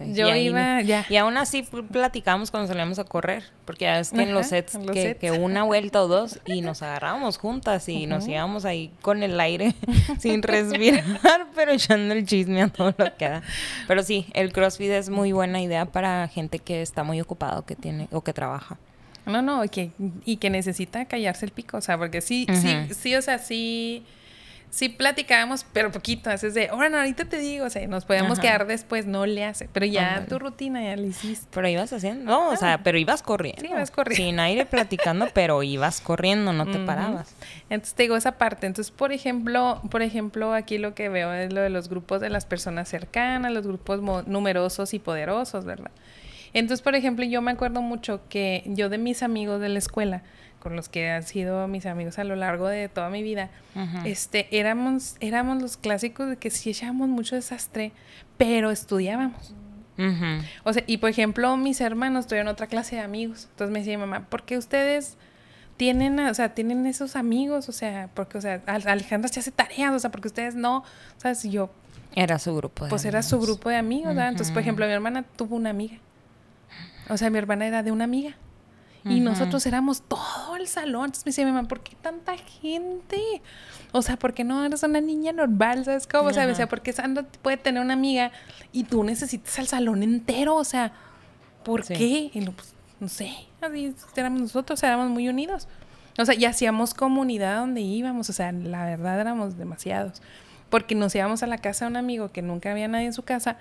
yo 0.00 0.34
iba, 0.34 0.80
ya. 0.82 1.04
Y 1.08 1.16
aún 1.16 1.36
así 1.36 1.62
platicamos 1.62 2.50
cuando 2.50 2.68
salíamos 2.68 2.98
a 2.98 3.04
correr, 3.04 3.42
porque 3.64 3.86
ya 3.86 3.98
es 3.98 4.10
que 4.10 4.22
en 4.22 4.32
los 4.32 4.46
sets, 4.46 4.78
que, 4.92 5.32
una 5.32 5.64
vuelta 5.64 6.02
o 6.02 6.08
dos 6.08 6.38
y 6.46 6.60
nos 6.60 6.82
agarrábamos 6.82 7.38
juntas 7.38 7.88
y 7.88 8.06
nos 8.06 8.28
íbamos 8.28 8.64
ahí 8.64 8.92
con 9.02 9.22
el 9.22 9.38
aire 9.40 9.74
sin 10.18 10.42
respirar, 10.42 11.48
pero 11.54 11.72
echando 11.72 12.14
el 12.14 12.24
chisme 12.26 12.62
a 12.62 12.68
todo 12.68 12.94
lo 12.96 13.16
que 13.16 13.28
da. 13.28 13.42
Pero 13.88 14.02
sí, 14.02 14.26
el 14.34 14.52
CrossFit 14.52 14.90
es 14.90 15.10
muy 15.10 15.32
buena 15.32 15.60
idea 15.60 15.86
para 15.86 16.28
gente 16.28 16.60
que 16.60 16.80
está 16.80 17.02
muy 17.02 17.20
ocupado, 17.20 17.64
que 17.64 17.74
tiene 17.74 18.08
o 18.12 18.22
que 18.22 18.32
trabaja. 18.32 18.78
No, 19.28 19.42
no, 19.42 19.64
y 19.64 19.68
que, 19.68 19.90
y 20.24 20.36
que 20.38 20.50
necesita 20.50 21.04
callarse 21.04 21.44
el 21.44 21.52
pico, 21.52 21.76
o 21.76 21.80
sea, 21.80 21.98
porque 21.98 22.20
sí, 22.20 22.46
sí, 22.52 22.94
sí, 22.94 23.14
o 23.14 23.22
sea, 23.22 23.38
sí, 23.38 24.04
sí 24.70 24.88
platicábamos, 24.88 25.64
pero 25.72 25.90
poquito, 25.90 26.30
es 26.30 26.54
de, 26.54 26.68
ahora 26.68 26.88
no, 26.88 26.98
ahorita 26.98 27.24
te 27.24 27.38
digo, 27.38 27.66
o 27.66 27.70
sea, 27.70 27.86
nos 27.86 28.04
podíamos 28.04 28.38
quedar 28.38 28.66
después, 28.66 29.06
no 29.06 29.26
le 29.26 29.44
hace, 29.44 29.68
pero 29.72 29.86
ya 29.86 30.24
tu 30.28 30.38
rutina 30.38 30.82
ya 30.82 30.96
la 30.96 31.06
hiciste. 31.06 31.46
Pero 31.52 31.68
ibas 31.68 31.92
haciendo, 31.92 32.24
no, 32.24 32.50
o 32.50 32.56
sea, 32.56 32.74
ah. 32.74 32.80
pero 32.82 32.98
ibas 32.98 33.22
corriendo. 33.22 33.62
Sí, 33.62 33.68
ibas 33.68 33.90
corriendo. 33.90 34.24
Sin 34.24 34.40
aire 34.40 34.66
platicando, 34.66 35.28
pero 35.34 35.62
ibas 35.62 36.00
corriendo, 36.00 36.52
no 36.52 36.66
te 36.66 36.78
parabas. 36.80 37.34
Entonces 37.70 37.94
te 37.94 38.04
digo 38.04 38.16
esa 38.16 38.32
parte. 38.32 38.66
Entonces, 38.66 38.90
por 38.90 39.12
ejemplo, 39.12 39.80
por 39.90 40.02
ejemplo, 40.02 40.54
aquí 40.54 40.78
lo 40.78 40.94
que 40.94 41.08
veo 41.08 41.32
es 41.32 41.52
lo 41.52 41.60
de 41.60 41.70
los 41.70 41.88
grupos 41.88 42.20
de 42.20 42.30
las 42.30 42.46
personas 42.46 42.88
cercanas, 42.88 43.52
los 43.52 43.66
grupos 43.66 44.00
numerosos 44.26 44.94
y 44.94 44.98
poderosos, 44.98 45.64
¿verdad? 45.64 45.90
Entonces, 46.52 46.82
por 46.82 46.94
ejemplo, 46.94 47.24
yo 47.24 47.42
me 47.42 47.50
acuerdo 47.50 47.82
mucho 47.82 48.20
que 48.28 48.62
yo 48.66 48.88
de 48.88 48.98
mis 48.98 49.22
amigos 49.22 49.60
de 49.60 49.68
la 49.68 49.78
escuela, 49.78 50.22
con 50.58 50.74
los 50.74 50.88
que 50.88 51.10
han 51.10 51.22
sido 51.22 51.68
mis 51.68 51.86
amigos 51.86 52.18
a 52.18 52.24
lo 52.24 52.36
largo 52.36 52.66
de 52.68 52.88
toda 52.88 53.10
mi 53.10 53.22
vida, 53.22 53.50
este, 54.04 54.48
éramos, 54.50 55.16
éramos 55.20 55.62
los 55.62 55.76
clásicos 55.76 56.28
de 56.28 56.36
que 56.36 56.50
sí 56.50 56.70
echábamos 56.70 57.08
mucho 57.08 57.36
desastre, 57.36 57.92
pero 58.36 58.70
estudiábamos. 58.70 59.54
O 60.64 60.72
sea, 60.72 60.84
y 60.86 60.98
por 60.98 61.10
ejemplo, 61.10 61.56
mis 61.56 61.80
hermanos 61.80 62.26
tuvieron 62.26 62.48
otra 62.48 62.66
clase 62.66 62.96
de 62.96 63.02
amigos. 63.02 63.48
Entonces 63.50 63.72
me 63.72 63.80
decía 63.80 63.96
mi 63.98 64.02
mamá, 64.02 64.26
¿por 64.28 64.44
qué 64.44 64.56
ustedes 64.56 65.16
tienen, 65.76 66.18
o 66.20 66.34
sea, 66.34 66.54
tienen 66.54 66.86
esos 66.86 67.16
amigos? 67.16 67.68
O 67.68 67.72
sea, 67.72 68.08
porque, 68.14 68.38
o 68.38 68.40
sea, 68.40 68.62
Alejandra 68.66 69.28
se 69.28 69.40
hace 69.40 69.50
tareas, 69.50 69.92
o 69.92 69.98
sea, 69.98 70.10
porque 70.10 70.28
ustedes 70.28 70.54
no, 70.54 70.84
si 71.34 71.50
yo... 71.50 71.70
Era 72.14 72.38
su 72.38 72.54
grupo 72.56 72.84
de 72.84 72.90
Pues 72.90 73.04
era 73.04 73.22
su 73.22 73.40
grupo 73.40 73.68
de 73.68 73.76
amigos, 73.76 74.08
¿verdad? 74.14 74.30
Entonces, 74.30 74.52
por 74.52 74.62
ejemplo, 74.62 74.86
mi 74.86 74.92
hermana 74.92 75.24
tuvo 75.36 75.56
una 75.56 75.70
amiga. 75.70 75.98
O 77.08 77.16
sea, 77.16 77.30
mi 77.30 77.38
hermana 77.38 77.66
era 77.66 77.82
de 77.82 77.92
una 77.92 78.04
amiga. 78.04 78.36
Y 79.04 79.20
nosotros 79.20 79.64
éramos 79.64 80.02
todo 80.02 80.56
el 80.56 80.66
salón. 80.66 81.06
Entonces 81.06 81.24
me 81.24 81.30
decía 81.30 81.46
mi 81.46 81.52
mamá, 81.52 81.66
¿por 81.66 81.80
qué 81.80 81.96
tanta 81.96 82.36
gente? 82.36 83.40
O 83.92 84.02
sea, 84.02 84.18
¿por 84.18 84.34
qué 84.34 84.44
no 84.44 84.62
eres 84.64 84.82
una 84.82 85.00
niña 85.00 85.32
normal? 85.32 85.84
¿Sabes 85.84 86.06
cómo? 86.06 86.28
O 86.28 86.32
sea, 86.32 86.46
decía, 86.46 86.68
¿por 86.68 86.82
qué 86.82 86.92
Sandra 86.92 87.24
puede 87.40 87.56
tener 87.56 87.82
una 87.82 87.94
amiga 87.94 88.32
y 88.70 88.84
tú 88.84 89.04
necesitas 89.04 89.58
al 89.58 89.66
salón 89.66 90.02
entero? 90.02 90.56
O 90.56 90.64
sea, 90.64 90.92
¿por 91.64 91.84
qué? 91.86 92.30
Y 92.34 92.40
pues, 92.50 92.74
no 93.00 93.08
sé, 93.08 93.32
así 93.62 93.94
éramos 94.16 94.42
nosotros, 94.42 94.82
éramos 94.82 95.08
muy 95.08 95.28
unidos. 95.28 95.68
O 96.18 96.24
sea, 96.26 96.34
y 96.34 96.44
hacíamos 96.44 96.92
comunidad 96.92 97.60
donde 97.60 97.80
íbamos. 97.80 98.28
O 98.28 98.32
sea, 98.34 98.52
la 98.52 98.84
verdad 98.84 99.20
éramos 99.20 99.56
demasiados 99.56 100.20
porque 100.70 100.94
nos 100.94 101.14
íbamos 101.14 101.42
a 101.42 101.46
la 101.46 101.58
casa 101.58 101.84
de 101.84 101.90
un 101.90 101.96
amigo 101.96 102.30
que 102.30 102.42
nunca 102.42 102.70
había 102.70 102.88
nadie 102.88 103.06
en 103.06 103.12
su 103.12 103.22
casa, 103.22 103.56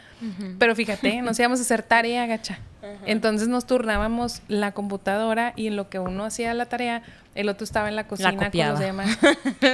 pero 0.60 0.76
fíjate, 0.76 1.22
nos 1.22 1.40
íbamos 1.40 1.60
a 1.60 1.62
hacer 1.62 1.84
tarea, 1.84 2.26
gacha. 2.26 2.60
Entonces 3.06 3.48
nos 3.48 3.66
turnábamos 3.66 4.42
la 4.48 4.72
computadora 4.72 5.54
y 5.56 5.68
en 5.68 5.76
lo 5.76 5.90
que 5.90 6.00
uno 6.00 6.26
hacía 6.26 6.54
la 6.54 6.66
tarea, 6.68 7.04
el 7.36 7.50
otro 7.50 7.64
estaba 7.64 7.90
en 7.90 7.96
la 7.96 8.08
cocina 8.08 8.50
con 8.50 8.68
los 8.68 8.80
demás. 8.80 9.18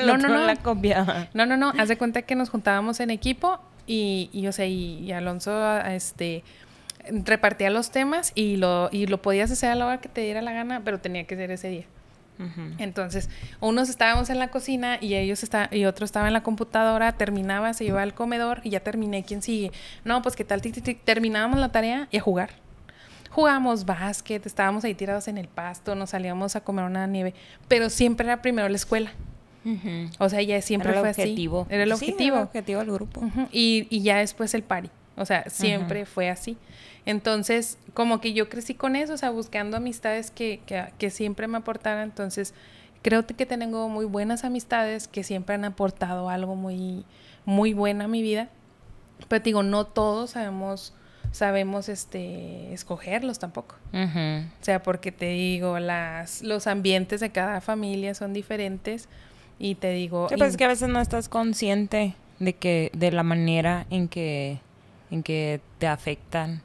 no, 0.05 0.17
no, 0.17 0.27
no. 0.27 0.45
La 0.45 0.55
copiaba. 0.55 1.27
No, 1.33 1.45
no, 1.45 1.57
no. 1.57 1.73
Haz 1.77 1.89
de 1.89 1.97
cuenta 1.97 2.23
que 2.23 2.35
nos 2.35 2.49
juntábamos 2.49 2.99
en 2.99 3.09
equipo 3.09 3.59
y, 3.87 4.29
y 4.33 4.47
o 4.47 4.51
sea, 4.51 4.65
y, 4.65 5.11
Alonso, 5.11 5.79
este 5.81 6.43
repartía 7.09 7.69
los 7.69 7.91
temas 7.91 8.31
y 8.33 8.55
lo, 8.55 8.87
y 8.91 9.07
lo 9.07 9.21
podías 9.21 9.51
hacer 9.51 9.71
a 9.71 9.75
la 9.75 9.85
hora 9.85 9.97
que 9.99 10.07
te 10.07 10.21
diera 10.21 10.41
la 10.41 10.53
gana, 10.53 10.81
pero 10.85 10.99
tenía 10.99 11.25
que 11.25 11.35
ser 11.35 11.51
ese 11.51 11.67
día. 11.67 11.85
Entonces, 12.77 13.29
unos 13.59 13.89
estábamos 13.89 14.29
en 14.29 14.39
la 14.39 14.49
cocina 14.49 14.97
y 14.99 15.15
ellos 15.15 15.43
está, 15.43 15.69
y 15.71 15.85
otro 15.85 16.05
estaba 16.05 16.27
en 16.27 16.33
la 16.33 16.43
computadora, 16.43 17.13
terminaba, 17.13 17.73
se 17.73 17.85
iba 17.85 18.01
al 18.01 18.13
comedor 18.13 18.61
y 18.63 18.71
ya 18.71 18.81
terminé, 18.81 19.23
¿quién 19.23 19.41
sigue? 19.41 19.71
No, 20.03 20.21
pues 20.21 20.35
qué 20.35 20.43
tal, 20.43 20.61
terminábamos 20.61 21.59
la 21.59 21.71
tarea 21.71 22.07
y 22.11 22.17
a 22.17 22.21
jugar. 22.21 22.51
Jugábamos 23.29 23.85
básquet, 23.85 24.45
estábamos 24.45 24.83
ahí 24.83 24.93
tirados 24.93 25.27
en 25.27 25.37
el 25.37 25.47
pasto, 25.47 25.95
nos 25.95 26.11
salíamos 26.11 26.55
a 26.55 26.61
comer 26.61 26.85
una 26.85 27.07
nieve, 27.07 27.33
pero 27.67 27.89
siempre 27.89 28.27
era 28.27 28.41
primero 28.41 28.67
la 28.69 28.75
escuela. 28.75 29.11
O 30.19 30.29
sea, 30.29 30.41
ya 30.41 30.61
siempre 30.61 30.91
era 30.91 30.99
fue 30.99 31.09
objetivo. 31.11 31.61
así. 31.61 31.73
Era 31.73 31.83
el 31.83 31.91
objetivo. 31.93 32.35
Era 32.35 32.37
el 32.37 32.43
objetivo 32.43 32.79
del 32.79 32.91
grupo. 32.91 33.21
y, 33.51 33.87
y, 33.89 34.01
ya 34.01 34.17
después 34.17 34.53
el 34.53 34.63
pari. 34.63 34.89
O 35.15 35.25
sea, 35.25 35.49
siempre 35.49 36.05
fue 36.05 36.29
así. 36.29 36.57
Entonces, 37.05 37.77
como 37.93 38.21
que 38.21 38.33
yo 38.33 38.49
crecí 38.49 38.73
con 38.73 38.95
eso, 38.95 39.13
o 39.13 39.17
sea, 39.17 39.29
buscando 39.29 39.77
amistades 39.77 40.31
que, 40.31 40.61
que, 40.65 40.85
que 40.97 41.09
siempre 41.09 41.47
me 41.47 41.57
aportaran. 41.57 42.03
Entonces, 42.03 42.53
creo 43.01 43.25
que 43.27 43.45
tengo 43.45 43.89
muy 43.89 44.05
buenas 44.05 44.43
amistades 44.43 45.07
que 45.07 45.23
siempre 45.23 45.55
han 45.55 45.65
aportado 45.65 46.29
algo 46.29 46.55
muy, 46.55 47.05
muy 47.45 47.73
bueno 47.73 48.05
a 48.05 48.07
mi 48.07 48.21
vida. 48.21 48.49
Pero 49.27 49.43
digo, 49.43 49.63
no 49.63 49.85
todos 49.85 50.31
sabemos 50.31 50.93
sabemos 51.31 51.89
este 51.89 52.73
escogerlos 52.73 53.39
tampoco. 53.39 53.75
O 53.91 54.63
sea, 54.63 54.83
porque 54.83 55.11
te 55.11 55.29
digo, 55.29 55.79
las 55.79 56.43
los 56.43 56.67
ambientes 56.67 57.19
de 57.19 57.31
cada 57.31 57.59
familia 57.59 58.13
son 58.13 58.33
diferentes 58.33 59.09
y 59.59 59.75
te 59.75 59.91
digo, 59.91 60.29
sí, 60.29 60.35
pues 60.37 60.51
es 60.51 60.57
que 60.57 60.65
a 60.65 60.67
veces 60.67 60.89
no 60.89 60.99
estás 60.99 61.29
consciente 61.29 62.15
de 62.39 62.53
que 62.53 62.91
de 62.93 63.11
la 63.11 63.23
manera 63.23 63.85
en 63.89 64.07
que 64.07 64.59
en 65.13 65.23
que 65.23 65.61
te 65.77 65.87
afectan 65.87 66.61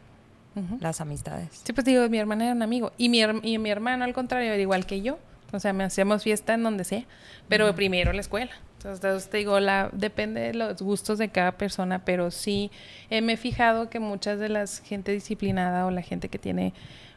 las 0.81 1.01
amistades. 1.01 1.61
Sí, 1.63 1.73
pues 1.73 1.85
digo, 1.85 2.09
mi 2.09 2.19
hermana 2.19 2.47
era 2.47 2.53
un 2.55 2.63
amigo 2.63 2.91
y 2.99 3.09
mi, 3.09 3.21
y 3.43 3.59
mi 3.59 3.71
hermano 3.71 4.05
al 4.05 4.13
contrario 4.13 4.53
era 4.53 4.61
igual 4.61 4.87
que 4.87 5.03
yo. 5.03 5.19
O 5.53 5.61
sea, 5.61 5.73
me 5.73 5.85
hacemos 5.85 6.25
fiesta 6.25 6.55
en 6.55 6.63
donde 6.63 6.85
sea, 6.85 7.05
pero 7.49 7.73
primero 7.75 8.13
la 8.13 8.21
escuela. 8.21 8.51
Entonces, 8.77 9.31
te 9.31 9.39
digo, 9.39 9.61
la, 9.61 9.89
depende 9.93 10.41
de 10.41 10.55
los 10.55 10.83
gustos 10.83 11.19
de 11.19 11.31
cada 11.31 11.53
persona, 11.53 12.05
pero 12.05 12.31
sí 12.31 12.71
me 13.11 13.33
he 13.33 13.37
fijado 13.37 13.89
que 13.89 13.99
muchas 13.99 14.39
de 14.39 14.49
las 14.49 14.81
gente 14.81 15.13
disciplinada 15.13 15.87
o 15.87 15.91
la 15.91 16.03
gente 16.03 16.29
que 16.29 16.39
tiene 16.39 16.75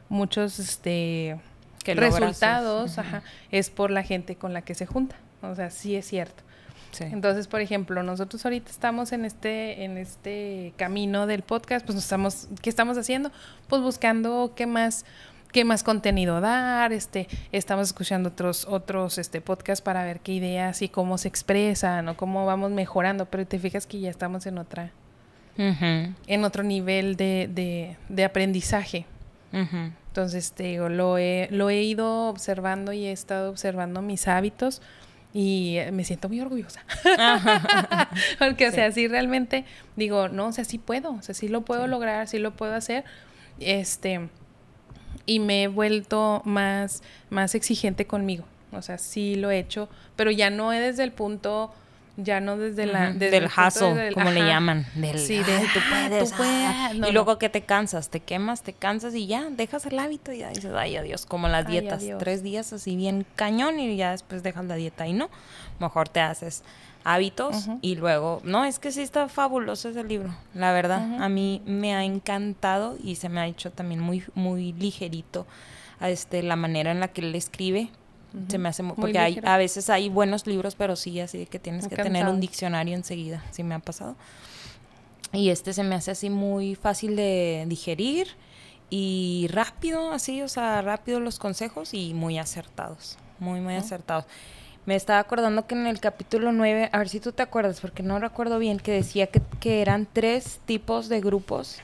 muchos 0.08 0.60
este, 0.60 1.40
resultados 1.86 2.98
es 3.52 3.70
por 3.70 3.92
la 3.92 4.04
gente 4.04 4.36
con 4.36 4.54
la 4.54 4.62
que 4.62 4.76
se 4.76 4.86
junta. 4.86 5.16
O 5.42 5.56
sea, 5.56 5.70
sí 5.72 5.96
es 5.96 6.08
cierto. 6.08 6.44
Entonces, 7.00 7.48
por 7.48 7.62
ejemplo, 7.62 8.04
nosotros 8.04 8.44
ahorita 8.46 8.70
estamos 8.70 9.12
en 9.12 9.26
este, 9.26 9.84
en 9.84 9.98
este 9.98 10.74
camino 10.78 11.28
del 11.28 11.42
podcast, 11.42 11.86
pues 11.86 11.98
estamos, 11.98 12.48
¿qué 12.62 12.70
estamos 12.70 12.98
haciendo? 12.98 13.32
Pues 13.68 13.82
buscando 13.82 14.54
qué 14.56 14.66
más 14.66 15.06
qué 15.52 15.66
más 15.66 15.84
contenido 15.84 16.42
dar, 16.42 16.94
este, 16.94 17.28
estamos 17.52 17.90
escuchando 17.90 18.30
otros, 18.30 18.66
otros 18.70 19.18
este, 19.18 19.42
podcasts 19.42 19.82
para 19.82 20.04
ver 20.04 20.22
qué 20.22 20.34
ideas 20.34 20.82
y 20.82 20.90
cómo 20.90 21.18
se 21.18 21.28
expresan 21.28 22.08
o 22.08 22.18
cómo 22.18 22.46
vamos 22.46 22.72
mejorando, 22.72 23.26
pero 23.26 23.46
te 23.46 23.60
fijas 23.60 23.86
que 23.86 24.00
ya 24.00 24.10
estamos 24.10 24.46
en 24.46 24.58
otra, 24.58 24.92
en 25.58 26.44
otro 26.46 26.64
nivel 26.64 27.16
de, 27.18 27.98
de, 28.08 28.24
aprendizaje. 28.24 29.06
Entonces, 29.52 30.54
te 30.54 30.64
digo, 30.64 30.90
lo 30.90 31.18
he, 31.18 31.48
lo 31.52 31.70
he 31.70 31.84
ido 31.84 32.30
observando 32.30 32.94
y 32.94 33.06
he 33.06 33.12
estado 33.12 33.50
observando 33.50 34.02
mis 34.02 34.28
hábitos 34.28 34.82
y 35.34 35.78
me 35.92 36.04
siento 36.04 36.28
muy 36.28 36.42
orgullosa. 36.42 36.82
Porque, 38.40 38.68
o 38.68 38.72
sea, 38.72 38.92
sí 38.92 39.08
realmente 39.08 39.66
digo, 39.96 40.30
no, 40.30 40.48
o 40.48 40.52
sea, 40.52 40.66
sí 40.66 40.78
puedo, 40.78 41.12
o 41.14 41.22
sea, 41.22 41.34
sí 41.34 41.48
lo 41.48 41.62
puedo 41.62 41.88
lograr, 41.88 42.28
sí 42.28 42.38
lo 42.38 42.52
puedo 42.52 42.74
hacer. 42.76 43.06
Este, 43.60 44.30
y 45.26 45.40
me 45.40 45.64
he 45.64 45.68
vuelto 45.68 46.42
más, 46.46 47.04
más 47.30 47.56
exigente 47.56 48.06
conmigo. 48.06 48.46
O 48.72 48.82
sea, 48.82 48.98
sí 48.98 49.36
lo 49.36 49.52
he 49.52 49.60
hecho, 49.60 49.90
pero 50.16 50.32
ya 50.32 50.50
no 50.50 50.74
he 50.74 50.80
desde 50.80 51.04
el 51.04 51.12
punto, 51.12 51.74
ya 52.18 52.40
no 52.40 52.58
desde 52.58 52.86
la... 52.86 53.12
Desde 53.12 53.40
del 53.40 53.50
jazo, 53.50 53.96
como 54.14 54.32
le 54.32 54.42
llaman. 54.42 54.86
Del, 54.96 55.20
sí, 55.20 55.38
de, 55.38 55.60
tú 55.74 55.80
puedes. 55.90 56.34
Ah". 56.40 56.92
y 56.94 57.12
luego 57.12 57.38
que 57.38 57.50
te 57.50 57.62
cansas, 57.62 58.10
te 58.10 58.20
quemas, 58.20 58.64
te 58.64 58.74
cansas 58.74 59.16
y 59.16 59.28
ya, 59.28 59.50
dejas 59.50 59.86
el 59.86 60.00
hábito 60.00 60.32
y 60.32 60.40
ya 60.40 60.50
dices, 60.50 60.72
ay, 60.76 60.98
adiós, 60.98 61.26
como 61.26 61.48
las 61.48 61.68
dietas. 61.68 62.04
Tres 62.20 62.44
días 62.44 62.74
así 62.74 62.96
bien 62.96 63.26
cañón 63.36 63.80
y 63.80 63.96
ya 63.96 64.12
después 64.12 64.44
dejas 64.44 64.66
la 64.66 64.76
dieta 64.76 65.08
y 65.08 65.14
no. 65.14 65.30
Mejor 65.80 66.10
te 66.10 66.20
haces 66.20 66.64
hábitos 67.04 67.68
y 67.82 67.96
luego, 67.96 68.42
no, 68.44 68.66
es 68.66 68.80
que 68.80 68.92
sí 68.92 69.02
está 69.02 69.28
fabuloso 69.28 69.90
ese 69.90 70.04
libro, 70.04 70.36
la 70.54 70.72
verdad, 70.72 71.22
a 71.22 71.30
mí 71.30 71.62
me 71.66 71.96
ha 71.96 72.04
encantado 72.04 72.98
y 73.04 73.16
se 73.16 73.30
me 73.30 73.40
ha 73.40 73.48
hecho 73.48 73.72
también 73.72 74.00
muy, 74.00 74.24
muy 74.36 74.74
ligerito 74.74 75.48
este, 76.00 76.44
la 76.44 76.56
manera 76.56 76.92
en 76.92 77.00
la 77.00 77.10
que 77.10 77.22
él 77.22 77.36
escribe. 77.36 77.90
Se 78.48 78.58
me 78.58 78.70
hace 78.70 78.82
muy, 78.84 78.96
porque 78.96 79.20
hay, 79.20 79.40
a 79.44 79.58
veces 79.58 79.90
hay 79.90 80.08
buenos 80.08 80.48
libros, 80.48 80.76
pero 80.76 80.96
sí, 80.96 81.20
así 81.20 81.46
que 81.46 81.60
tienes 81.60 81.88
que 81.88 81.96
tener 81.98 82.28
un 82.28 82.40
diccionario 82.40 82.96
enseguida, 82.96 83.44
sí 83.52 83.64
me 83.64 83.76
ha 83.76 83.80
pasado. 83.80 84.16
Y 85.34 85.50
este 85.50 85.74
se 85.74 85.84
me 85.84 85.96
hace 85.96 86.12
así 86.12 86.30
muy 86.30 86.76
fácil 86.76 87.16
de 87.16 87.66
digerir 87.68 88.28
y 88.90 89.48
rápido, 89.50 90.12
así, 90.12 90.42
o 90.42 90.48
sea, 90.48 90.82
rápido 90.82 91.20
los 91.20 91.40
consejos 91.40 91.94
y 91.94 92.14
muy 92.14 92.38
acertados, 92.38 93.18
muy, 93.40 93.62
muy 93.62 93.76
acertados. 93.76 94.26
Me 94.86 94.96
estaba 94.96 95.20
acordando 95.20 95.68
que 95.68 95.76
en 95.76 95.88
el 95.88 96.00
capítulo 96.00 96.52
9, 96.52 96.90
a 96.92 96.98
ver 96.98 97.08
si 97.08 97.20
tú 97.20 97.32
te 97.32 97.44
acuerdas, 97.44 97.80
porque 97.80 98.04
no 98.04 98.20
recuerdo 98.20 98.60
bien, 98.60 98.80
que 98.80 98.92
decía 98.92 99.28
que, 99.28 99.42
que 99.60 99.82
eran 99.82 100.08
tres 100.12 100.60
tipos 100.66 101.08
de 101.08 101.22
grupos, 101.22 101.80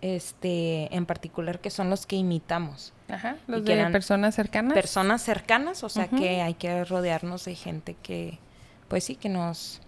este, 0.00 0.94
en 0.94 1.06
particular, 1.06 1.60
que 1.60 1.70
son 1.70 1.90
los 1.90 2.06
que 2.06 2.16
imitamos. 2.16 2.92
Ajá, 3.12 3.36
los 3.46 3.62
de 3.62 3.76
personas 3.90 4.34
cercanas. 4.34 4.72
Personas 4.72 5.20
cercanas, 5.20 5.84
o 5.84 5.90
sea 5.90 6.08
que 6.08 6.40
hay 6.40 6.54
que 6.54 6.82
rodearnos 6.84 7.44
de 7.44 7.54
gente 7.54 7.94
que, 8.02 8.38
pues 8.88 9.04
sí, 9.04 9.16
que 9.16 9.28
nos 9.28 9.82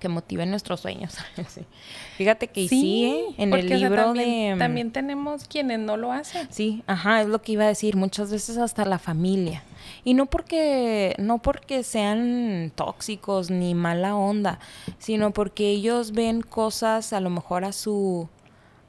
que 0.00 0.08
motiven 0.08 0.50
nuestros 0.50 0.80
sueños. 0.80 1.16
Fíjate 2.16 2.48
que 2.48 2.66
sí, 2.66 3.04
¿eh? 3.04 3.34
en 3.38 3.54
el 3.54 3.68
libro 3.68 4.12
de... 4.14 4.56
También 4.58 4.90
tenemos 4.90 5.44
quienes 5.44 5.78
no 5.78 5.96
lo 5.96 6.10
hacen. 6.10 6.48
Sí, 6.50 6.82
ajá, 6.88 7.20
es 7.20 7.28
lo 7.28 7.40
que 7.40 7.52
iba 7.52 7.62
a 7.62 7.68
decir. 7.68 7.94
Muchas 7.94 8.32
veces 8.32 8.58
hasta 8.58 8.84
la 8.84 8.98
familia. 8.98 9.62
Y 10.02 10.14
no 10.14 10.26
porque, 10.26 11.14
no 11.18 11.38
porque 11.38 11.84
sean 11.84 12.72
tóxicos 12.74 13.50
ni 13.50 13.76
mala 13.76 14.16
onda, 14.16 14.58
sino 14.98 15.32
porque 15.32 15.70
ellos 15.70 16.10
ven 16.10 16.40
cosas 16.42 17.12
a 17.12 17.20
lo 17.20 17.30
mejor 17.30 17.64
a 17.64 17.70
su, 17.70 18.28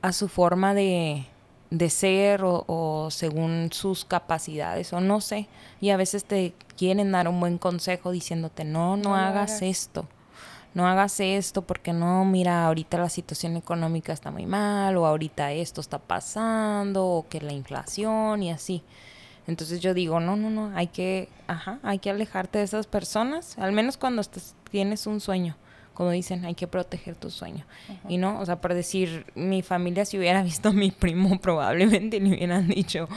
a 0.01 0.14
su 0.14 0.28
forma 0.28 0.74
de, 0.74 1.28
de 1.74 1.89
ser 1.89 2.41
o, 2.43 3.07
según 3.09 3.69
sus 3.71 4.05
capacidades 4.05 4.93
o 4.93 5.01
no 5.01 5.21
sé. 5.21 5.47
Y 5.82 5.89
a 5.89 5.97
veces 5.97 6.24
te 6.24 6.53
quieren 6.78 7.11
dar 7.11 7.28
un 7.28 7.39
buen 7.39 7.57
consejo 7.57 8.11
diciéndote, 8.11 8.63
no, 8.63 8.95
no, 8.95 9.15
hagas, 9.15 9.63
esto. 9.63 10.05
No 10.76 10.88
hagas 10.88 11.19
esto 11.19 11.63
porque 11.63 11.91
no, 11.91 12.26
mira, 12.26 12.67
ahorita 12.67 12.99
la 12.99 13.09
situación 13.09 13.57
económica 13.57 14.13
está 14.13 14.30
muy 14.30 14.45
mal 14.45 14.95
o 14.97 15.07
ahorita 15.07 15.51
esto 15.51 15.82
está 15.82 15.97
pasando 15.97 17.07
o 17.07 17.28
que 17.28 17.41
la 17.41 17.53
inflación 17.53 18.43
y 18.43 18.51
así. 18.51 18.84
Entonces 19.47 19.82
yo 19.82 19.95
digo, 19.95 20.19
no, 20.19 20.36
no, 20.36 20.51
no, 20.51 20.71
hay 20.78 20.88
que, 20.88 21.28
ajá, 21.47 21.80
hay 21.82 21.97
que 21.97 22.11
alejarte 22.11 22.59
de 22.59 22.65
esas 22.65 22.86
personas, 22.86 23.57
al 23.57 23.71
menos 23.71 23.97
cuando 23.97 24.21
tienes 24.69 25.07
un 25.07 25.19
sueño. 25.19 25.55
Como 25.93 26.09
dicen, 26.09 26.43
hay 26.45 26.55
que 26.55 26.67
proteger 26.67 27.15
tu 27.15 27.29
sueño. 27.29 27.65
Y 28.09 28.17
no, 28.17 28.39
o 28.39 28.45
sea, 28.45 28.61
por 28.61 28.73
decir, 28.73 29.25
mi 29.35 29.61
familia 29.61 30.05
si 30.05 30.17
hubiera 30.17 30.41
visto 30.43 30.69
a 30.69 30.73
mi 30.73 30.91
primo 30.91 31.39
probablemente 31.39 32.19
le 32.19 32.29
hubieran 32.29 32.67
dicho, 32.67 33.07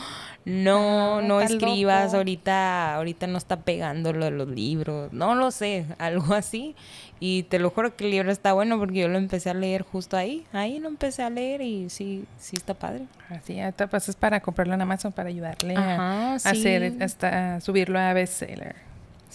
no, 0.45 1.23
no, 1.23 1.41
escribas, 1.41 2.15
ahorita, 2.15 2.95
ahorita 2.95 3.27
no 3.27 3.39
está 3.39 3.61
pegando 3.61 4.13
lo 4.13 4.27
de 4.27 4.31
los 4.31 4.49
libros, 4.49 5.13
no 5.13 5.35
lo 5.35 5.51
sé, 5.51 5.87
algo 5.99 6.35
así. 6.35 6.75
Y 7.19 7.45
te 7.45 7.59
lo 7.59 7.71
juro 7.71 7.97
que 7.97 8.05
el 8.05 8.11
libro 8.11 8.31
está 8.31 8.53
bueno 8.53 8.79
porque 8.79 9.01
yo 9.01 9.09
lo 9.09 9.17
empecé 9.17 9.49
a 9.49 9.55
leer 9.55 9.83
justo 9.83 10.19
ahí. 10.19 10.45
Ahí 10.53 10.79
lo 10.79 10.89
empecé 10.89 11.23
a 11.23 11.31
leer 11.31 11.63
y 11.63 11.89
sí, 11.89 12.27
sí 12.39 12.57
está 12.57 12.75
padre. 12.75 13.07
Así, 13.31 13.59
ahorita 13.59 13.87
pues 13.87 14.09
es 14.09 14.17
para 14.17 14.41
comprarlo 14.41 14.75
en 14.75 14.83
Amazon 14.83 15.13
para 15.13 15.31
ayudarle 15.31 15.75
a, 15.77 16.35
hacer, 16.35 17.03
hasta 17.03 17.61
subirlo 17.61 17.99
a 17.99 18.13
bestseller. 18.13 18.86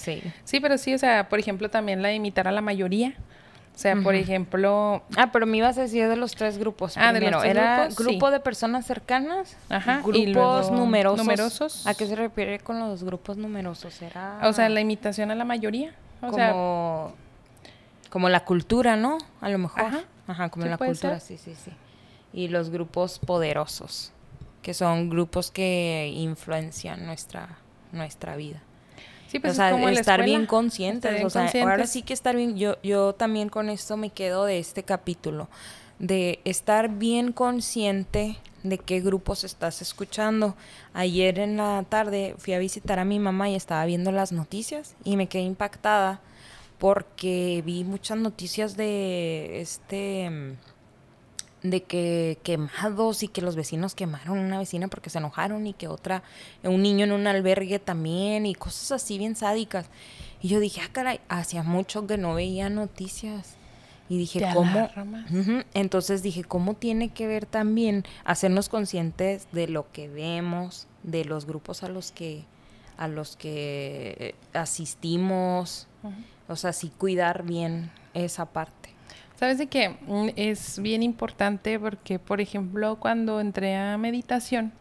Sí. 0.02 0.22
Sí, 0.44 0.60
pero 0.60 0.78
sí, 0.78 0.94
o 0.94 0.98
sea, 0.98 1.30
por 1.30 1.40
ejemplo, 1.40 1.70
también 1.70 2.02
la 2.02 2.10
de 2.10 2.16
imitar 2.16 2.48
a 2.48 2.52
la 2.52 2.62
mayoría. 2.62 3.16
O 3.74 3.78
sea, 3.82 3.96
por 3.96 4.16
ejemplo... 4.16 5.02
Ah, 5.16 5.32
pero 5.32 5.46
me 5.46 5.58
ibas 5.58 5.78
a 5.78 5.82
decir 5.82 6.08
de 6.08 6.16
los 6.18 6.36
tres 6.36 6.58
grupos. 6.58 6.98
Ah, 6.98 7.14
de 7.14 7.22
los 7.22 7.42
tres 7.42 7.52
¿Era 7.52 7.88
grupo 7.88 8.30
de 8.30 8.40
personas 8.42 8.86
cercanas? 8.86 9.56
Ajá. 9.70 10.02
Grupos 10.04 10.70
numerosos. 10.72 11.20
numerosos. 11.20 11.88
¿A 11.88 11.94
qué 11.94 12.06
se 12.06 12.16
refiere 12.16 12.60
con 12.60 12.80
los 12.80 13.04
grupos 13.04 13.38
numerosos? 13.38 14.02
Era... 14.02 14.40
O 14.44 14.54
sea, 14.54 14.68
la 14.70 14.82
imitación 14.82 15.32
a 15.32 15.36
la 15.36 15.46
mayoría. 15.46 15.94
O 16.22 16.30
como 16.30 17.14
como 18.12 18.28
la 18.28 18.44
cultura, 18.44 18.98
¿no? 18.98 19.18
A 19.40 19.50
lo 19.50 19.58
mejor. 19.58 20.04
Ajá, 20.28 20.50
como 20.50 20.66
la 20.66 20.78
cultura, 20.78 21.20
sí, 21.20 21.38
sí, 21.38 21.56
sí. 21.56 21.72
Y 22.34 22.50
los 22.50 22.70
grupos 22.70 23.20
poderosos, 23.20 24.12
que 24.62 24.74
son 24.74 25.10
grupos 25.10 25.50
que 25.50 26.12
influencian 26.14 27.06
nuestra, 27.06 27.58
nuestra 27.94 28.36
vida. 28.36 28.62
Sí, 29.32 29.40
pues 29.40 29.54
o 29.54 29.56
sea, 29.56 29.72
como 29.72 29.88
estar 29.88 30.26
bien 30.26 30.46
conscientes. 30.46 31.24
o 31.24 31.30
sea, 31.30 31.50
ahora 31.62 31.88
sí 31.88 32.02
que 32.02 32.12
estar 32.14 32.36
bien. 32.36 32.58
Yo, 32.58 32.76
yo 32.84 33.14
también 33.14 33.48
con 33.48 33.70
esto 33.70 33.96
me 33.96 34.10
quedo 34.10 34.44
de 34.44 34.60
este 34.60 34.84
capítulo. 34.84 35.48
De 36.00 36.42
estar 36.44 36.90
bien 36.90 37.32
consciente 37.32 38.36
de 38.64 38.78
qué 38.78 39.00
grupos 39.00 39.46
estás 39.46 39.82
escuchando. 39.82 40.58
Ayer 40.94 41.40
en 41.40 41.56
la 41.56 41.86
tarde 41.88 42.36
fui 42.40 42.56
a 42.56 42.60
visitar 42.60 43.00
a 43.00 43.06
mi 43.06 43.20
mamá 43.20 43.50
y 43.50 43.56
estaba 43.56 43.86
viendo 43.86 44.12
las 44.12 44.34
noticias 44.34 44.96
y 45.06 45.16
me 45.16 45.28
quedé 45.28 45.44
impactada 45.44 46.20
porque 46.78 47.64
vi 47.66 47.86
muchas 47.86 48.18
noticias 48.18 48.76
de 48.76 49.62
este 49.62 50.58
de 51.64 51.84
que 51.84 52.40
quemados 52.44 53.24
y 53.24 53.28
que 53.28 53.42
los 53.42 53.56
vecinos 53.56 53.94
quemaron 53.94 54.40
una 54.40 54.58
vecina 54.60 54.88
porque 54.88 55.10
se 55.10 55.20
enojaron 55.20 55.68
y 55.68 55.74
que 55.74 55.88
otra 55.88 56.24
un 56.64 56.82
niño 56.82 57.06
en 57.06 57.12
un 57.12 57.28
albergue 57.28 57.80
también 57.80 58.46
y 58.46 58.56
cosas 58.56 58.92
así 58.94 59.18
bien 59.18 59.36
sádicas 59.36 59.88
Y 60.42 60.48
yo 60.48 60.60
dije, 60.60 60.82
ah, 60.84 60.90
caray, 60.92 61.20
hacía 61.30 61.64
mucho 61.64 62.08
que 62.08 62.18
no 62.18 62.34
veía 62.34 62.70
noticias. 62.70 63.56
Y 64.10 64.18
dije, 64.18 64.46
¿cómo? 64.54 64.90
Entonces 65.74 66.22
dije, 66.22 66.44
¿cómo 66.44 66.74
tiene 66.74 67.14
que 67.14 67.28
ver 67.28 67.46
también 67.46 68.04
hacernos 68.26 68.68
conscientes 68.68 69.48
de 69.54 69.70
lo 69.70 69.90
que 69.94 70.10
vemos, 70.10 70.88
de 71.04 71.24
los 71.24 71.46
grupos 71.46 71.84
a 71.84 71.88
los 71.88 72.12
que 72.12 72.44
a 72.98 73.08
los 73.08 73.38
que 73.38 74.36
asistimos? 74.54 75.88
O 76.50 76.58
sea, 76.58 76.74
sí 76.74 76.92
cuidar 76.98 77.44
bien 77.44 77.90
esa 78.14 78.48
parte. 78.48 78.91
Sabes 79.42 79.58
de 79.58 79.66
que 79.66 79.90
mm, 79.90 80.30
es 80.36 80.78
bien 80.78 81.02
importante 81.02 81.80
porque, 81.80 82.20
por 82.20 82.42
ejemplo, 82.42 82.98
cuando 82.98 83.42
entré 83.42 83.76
a 83.76 83.98
meditación, 83.98 84.72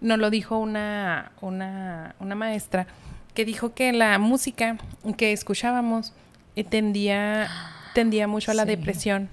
nos 0.00 0.18
lo 0.18 0.30
dijo 0.30 0.56
una, 0.56 1.32
una, 1.42 2.14
una 2.18 2.34
maestra 2.34 2.86
que 3.34 3.44
dijo 3.44 3.74
que 3.74 3.92
la 3.92 4.18
música 4.18 4.78
que 5.18 5.32
escuchábamos 5.32 6.14
eh, 6.56 6.64
tendía 6.64 7.50
tendía 7.92 8.26
mucho 8.26 8.50
a 8.52 8.54
la 8.54 8.64
depresión. 8.64 9.28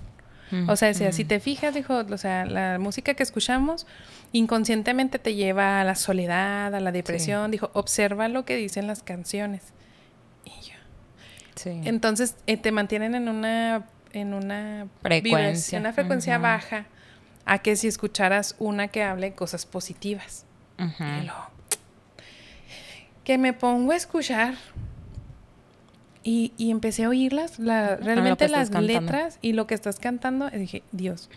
O 0.67 0.75
sea, 0.75 0.93
si 0.93 1.23
te 1.23 1.39
fijas, 1.39 1.73
dijo, 1.73 1.95
o 1.95 2.17
sea, 2.17 2.45
la 2.45 2.79
música 2.79 3.13
que 3.13 3.23
escuchamos 3.23 3.87
inconscientemente 4.33 5.19
te 5.19 5.35
lleva 5.35 5.79
a 5.79 5.85
la 5.85 5.95
soledad, 5.95 6.75
a 6.75 6.81
la 6.81 6.91
depresión. 6.91 7.49
Dijo, 7.49 7.71
observa 7.71 8.27
lo 8.27 8.43
que 8.43 8.57
dicen 8.57 8.87
las 8.87 9.03
canciones. 9.03 9.63
Y 10.43 10.49
yo. 10.67 10.75
Sí. 11.55 11.79
Entonces, 11.85 12.35
eh, 12.45 12.57
te 12.57 12.73
mantienen 12.73 13.15
en 13.15 13.29
una, 13.29 13.85
en 14.13 14.33
una 14.33 14.87
frecuencia, 15.01 15.79
una 15.79 15.93
frecuencia 15.93 16.37
baja, 16.37 16.85
a 17.45 17.59
que 17.59 17.75
si 17.75 17.87
escucharas 17.87 18.55
una 18.59 18.87
que 18.87 19.03
hable 19.03 19.33
cosas 19.33 19.65
positivas. 19.65 20.45
que 23.23 23.37
me 23.37 23.53
pongo 23.53 23.91
a 23.91 23.95
escuchar 23.95 24.55
y, 26.23 26.51
y 26.57 26.71
empecé 26.71 27.03
a 27.03 27.09
oírlas, 27.09 27.59
la, 27.59 27.95
realmente 27.95 28.49
las 28.49 28.71
letras 28.71 29.39
y 29.41 29.53
lo 29.53 29.67
que 29.67 29.75
estás 29.75 29.99
cantando, 29.99 30.49
y 30.53 30.57
dije, 30.57 30.83
Dios. 30.91 31.29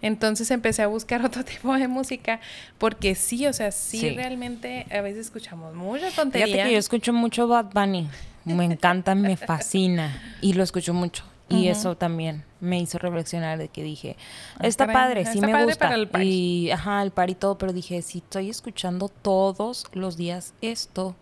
Entonces 0.00 0.50
empecé 0.50 0.82
a 0.82 0.86
buscar 0.86 1.24
otro 1.24 1.44
tipo 1.44 1.74
de 1.74 1.88
música 1.88 2.40
porque 2.78 3.14
sí, 3.14 3.46
o 3.46 3.52
sea, 3.52 3.72
sí, 3.72 4.10
realmente 4.10 4.86
a 4.90 5.00
veces 5.00 5.26
escuchamos 5.26 5.74
mucha 5.74 6.10
tontería. 6.10 6.46
Fíjate 6.46 6.64
que 6.64 6.72
yo 6.72 6.78
escucho 6.78 7.12
mucho 7.12 7.48
Bad 7.48 7.72
Bunny. 7.72 8.08
Me 8.44 8.64
encanta, 8.64 9.14
me 9.14 9.36
fascina 9.36 10.22
y 10.40 10.54
lo 10.54 10.62
escucho 10.62 10.94
mucho. 10.94 11.24
Y 11.48 11.68
eso 11.68 11.96
también 11.96 12.44
me 12.60 12.78
hizo 12.78 12.98
reflexionar 12.98 13.58
de 13.58 13.68
que 13.68 13.82
dije, 13.82 14.16
está 14.60 14.86
padre, 14.86 15.24
sí 15.26 15.40
me 15.40 15.64
gusta. 15.64 15.94
el 15.94 16.08
Y 16.22 16.70
ajá, 16.70 17.02
el 17.02 17.10
par 17.10 17.30
y 17.30 17.34
todo, 17.34 17.56
pero 17.56 17.72
dije, 17.72 18.02
si 18.02 18.18
estoy 18.18 18.50
escuchando 18.50 19.08
todos 19.08 19.86
los 19.92 20.16
días 20.16 20.52
esto, 20.60 21.16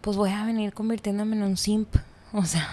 pues 0.00 0.16
voy 0.16 0.30
a 0.30 0.44
venir 0.44 0.72
convirtiéndome 0.72 1.36
en 1.36 1.42
un 1.42 1.56
simp. 1.56 1.94
O 2.42 2.44
sea, 2.44 2.68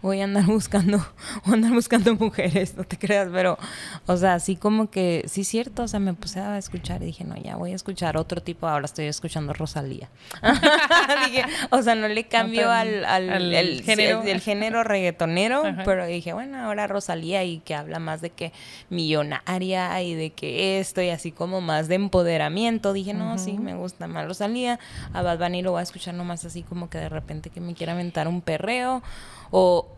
voy 0.00 0.22
a 0.22 0.24
andar 0.24 0.46
buscando, 0.46 0.98
voy 1.44 1.52
a 1.52 1.54
andar 1.54 1.72
buscando 1.72 2.14
mujeres, 2.14 2.74
no 2.76 2.84
te 2.84 2.96
creas, 2.96 3.28
pero, 3.30 3.58
o 4.06 4.16
sea, 4.16 4.34
así 4.34 4.56
como 4.56 4.90
que, 4.90 5.24
sí 5.26 5.42
es 5.42 5.48
cierto, 5.48 5.82
o 5.82 5.88
sea, 5.88 6.00
me 6.00 6.14
puse 6.14 6.40
a 6.40 6.56
escuchar 6.56 7.02
y 7.02 7.06
dije, 7.06 7.24
no, 7.24 7.36
ya 7.36 7.56
voy 7.56 7.72
a 7.72 7.74
escuchar 7.74 8.16
otro 8.16 8.40
tipo, 8.40 8.66
ahora 8.66 8.86
estoy 8.86 9.04
escuchando 9.04 9.52
Rosalía. 9.52 10.08
dije, 11.26 11.44
o 11.70 11.82
sea, 11.82 11.94
no 11.94 12.08
le 12.08 12.24
cambio 12.24 12.70
al, 12.70 13.04
al, 13.04 13.52
el, 13.52 13.82
género. 13.82 14.22
El, 14.22 14.40
género 14.40 14.82
reggaetonero, 14.82 15.62
pero 15.84 16.06
dije, 16.06 16.32
bueno, 16.32 16.58
ahora 16.58 16.86
Rosalía 16.86 17.44
y 17.44 17.58
que 17.58 17.74
habla 17.74 17.98
más 17.98 18.22
de 18.22 18.30
que 18.30 18.52
millonaria 18.88 20.00
y 20.02 20.14
de 20.14 20.30
que 20.30 20.80
esto 20.80 21.02
y 21.02 21.10
así 21.10 21.32
como 21.32 21.60
más 21.60 21.88
de 21.88 21.96
empoderamiento. 21.96 22.94
Dije, 22.94 23.12
no, 23.12 23.36
sí, 23.38 23.58
me 23.58 23.74
gusta 23.74 24.06
más 24.06 24.26
Rosalía. 24.26 24.78
A 25.12 25.22
Bad 25.22 25.38
Bunny 25.38 25.62
lo 25.62 25.72
voy 25.72 25.80
a 25.80 25.82
escuchar 25.82 26.14
nomás 26.14 26.44
así 26.44 26.62
como 26.62 26.88
que 26.88 26.98
de 26.98 27.08
repente 27.08 27.50
que 27.50 27.60
me 27.60 27.74
quiera 27.74 27.92
aventar 27.92 28.28
un 28.28 28.40
perreo 28.40 28.85
o, 28.86 29.02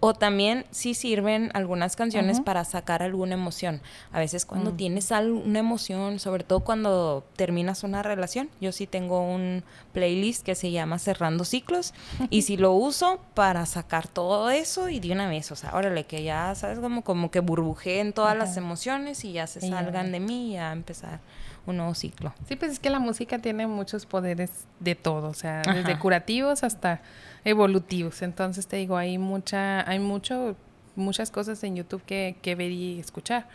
o, 0.01 0.15
también 0.15 0.67
sí 0.71 0.95
sirven 0.95 1.51
algunas 1.55 1.97
canciones 1.97 2.41
para 2.41 2.65
sacar 2.65 3.03
alguna 3.03 3.35
emoción. 3.35 3.81
A 4.13 4.19
veces 4.19 4.45
cuando 4.45 4.73
mm. 4.73 4.77
tienes 4.77 5.13
alguna 5.13 5.59
emoción, 5.59 6.19
sobre 6.19 6.45
todo 6.45 6.61
cuando 6.61 7.25
terminas 7.37 7.83
una 7.83 8.03
relación, 8.03 8.51
yo 8.61 8.73
sí 8.73 8.87
tengo 8.87 9.21
un 9.23 9.65
playlist 9.93 10.45
que 10.45 10.55
se 10.55 10.71
llama 10.71 10.99
Cerrando 10.99 11.45
Ciclos 11.45 11.95
y 12.31 12.43
si 12.43 12.57
lo 12.57 12.73
uso 12.73 13.21
para 13.35 13.65
sacar 13.67 14.07
todo 14.07 14.51
eso 14.51 14.89
y 14.89 15.01
de 15.01 15.13
una 15.13 15.29
vez, 15.29 15.51
o 15.51 15.57
sea, 15.57 15.75
órale, 15.75 16.05
que 16.05 16.23
ya, 16.23 16.55
¿sabes? 16.55 16.79
Como, 16.79 17.03
como 17.03 17.31
que 17.31 17.41
burbujeen 17.41 18.13
todas 18.13 18.37
las 18.37 18.57
emociones 18.57 19.25
y 19.25 19.33
ya 19.33 19.47
se 19.47 19.61
salgan 19.61 20.13
de 20.13 20.21
mí 20.21 20.51
y 20.51 20.53
ya 20.55 20.73
empezar 20.73 21.21
un 21.67 21.77
nuevo 21.77 21.95
ciclo. 21.95 22.33
Sí, 22.47 22.57
pues 22.57 22.73
es 22.73 22.79
que 22.79 22.91
la 22.91 22.99
música 22.99 23.39
tiene 23.39 23.67
muchos 23.67 24.07
poderes 24.07 24.51
de 24.81 24.95
todo, 24.95 25.29
o 25.29 25.35
sea, 25.35 25.63
desde 25.63 25.99
curativos 25.99 26.65
hasta 26.65 27.03
evolutivos. 27.45 28.23
Entonces 28.23 28.67
te 28.67 28.77
digo, 28.77 28.97
hay 28.97 29.19
mucha, 29.19 29.89
hay 29.89 29.99
mucho, 29.99 30.57
muchas 30.97 31.31
cosas 31.31 31.63
en 31.65 31.77
YouTube 31.77 32.03
que, 32.05 32.37
que 32.43 32.55
ver 32.55 32.71
y 32.71 32.99
escuchar. 32.99 33.47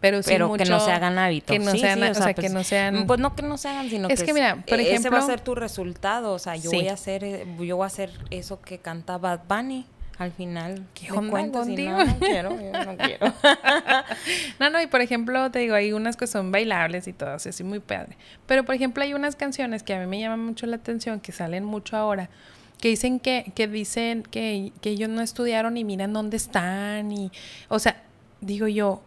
Pero, 0.00 0.20
sí 0.20 0.30
pero 0.32 0.52
que 0.54 0.64
no 0.64 0.80
se 0.80 0.90
hagan 0.90 1.16
hábitos. 1.16 1.56
Que 1.56 1.60
no 1.60 1.70
sean, 1.76 2.02
o, 2.02 2.14
sea, 2.14 2.34
que 2.34 2.42
pues, 2.42 2.52
no 2.52 2.64
sean... 2.64 3.06
Pues 3.06 3.20
no 3.20 3.36
que 3.36 3.42
no 3.42 3.56
se 3.56 3.68
hagan, 3.68 3.88
sino 3.88 4.08
es 4.08 4.24
que, 4.24 4.34
mira, 4.34 4.56
por 4.56 4.80
ejemplo... 4.80 4.98
Ese 4.98 5.10
va 5.10 5.18
a 5.18 5.26
ser 5.26 5.40
tu 5.40 5.54
resultado, 5.54 6.32
o 6.32 6.40
sea, 6.40 6.56
yo 6.56 6.72
voy 6.72 6.88
a 6.88 6.94
hacer, 6.94 7.22
eh, 7.22 7.46
yo 7.60 7.76
voy 7.76 7.84
a 7.84 7.86
hacer 7.86 8.10
eso 8.30 8.60
que 8.60 8.78
canta 8.78 9.16
Bad 9.16 9.42
Bunny 9.48 9.86
al 10.18 10.32
final. 10.32 10.86
¿Qué 10.94 11.12
onda 11.12 11.50
contigo? 11.50 11.92
No, 11.92 12.04
no 12.04 12.18
quiero, 12.18 12.50
no 12.50 12.96
quiero. 12.98 13.32
no, 14.58 14.70
no, 14.70 14.82
y 14.82 14.86
por 14.86 15.00
ejemplo, 15.02 15.50
te 15.50 15.60
digo, 15.60 15.74
hay 15.74 15.92
unas 15.92 16.16
que 16.16 16.26
son 16.26 16.50
bailables 16.50 17.06
y 17.06 17.12
todo, 17.12 17.30
así 17.34 17.62
muy 17.62 17.80
padre. 17.80 18.16
Pero, 18.46 18.64
por 18.64 18.74
ejemplo, 18.74 19.02
hay 19.02 19.14
unas 19.14 19.36
canciones 19.36 19.82
que 19.82 19.94
a 19.94 20.00
mí 20.00 20.06
me 20.06 20.20
llaman 20.20 20.40
mucho 20.44 20.66
la 20.66 20.76
atención, 20.76 21.20
que 21.20 21.32
salen 21.32 21.64
mucho 21.64 21.96
ahora, 21.96 22.28
que 22.82 22.88
dicen 22.88 23.20
que, 23.20 23.52
que 23.54 23.68
dicen 23.68 24.24
que, 24.24 24.72
que 24.80 24.90
ellos 24.90 25.08
no 25.08 25.22
estudiaron 25.22 25.76
y 25.76 25.84
miran 25.84 26.12
dónde 26.12 26.36
están 26.36 27.12
y, 27.12 27.30
o 27.68 27.78
sea, 27.78 28.02
digo 28.40 28.66
yo, 28.66 29.00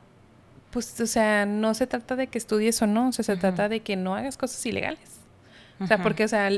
pues, 0.71 0.97
o 1.01 1.07
sea, 1.07 1.45
no 1.45 1.73
se 1.73 1.85
trata 1.85 2.15
de 2.15 2.27
que 2.27 2.37
estudies 2.37 2.81
o 2.81 2.87
no, 2.87 3.09
o 3.09 3.11
sea, 3.11 3.25
se 3.25 3.35
trata 3.35 3.67
de 3.67 3.81
que 3.81 3.97
no 3.97 4.15
hagas 4.15 4.37
cosas 4.37 4.65
ilegales. 4.65 5.19
O 5.81 5.87
sea, 5.87 6.01
porque, 6.01 6.23
o 6.23 6.27
sea, 6.29 6.49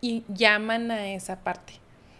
y 0.00 0.24
llaman 0.26 0.90
a 0.90 1.12
esa 1.12 1.38
parte 1.44 1.74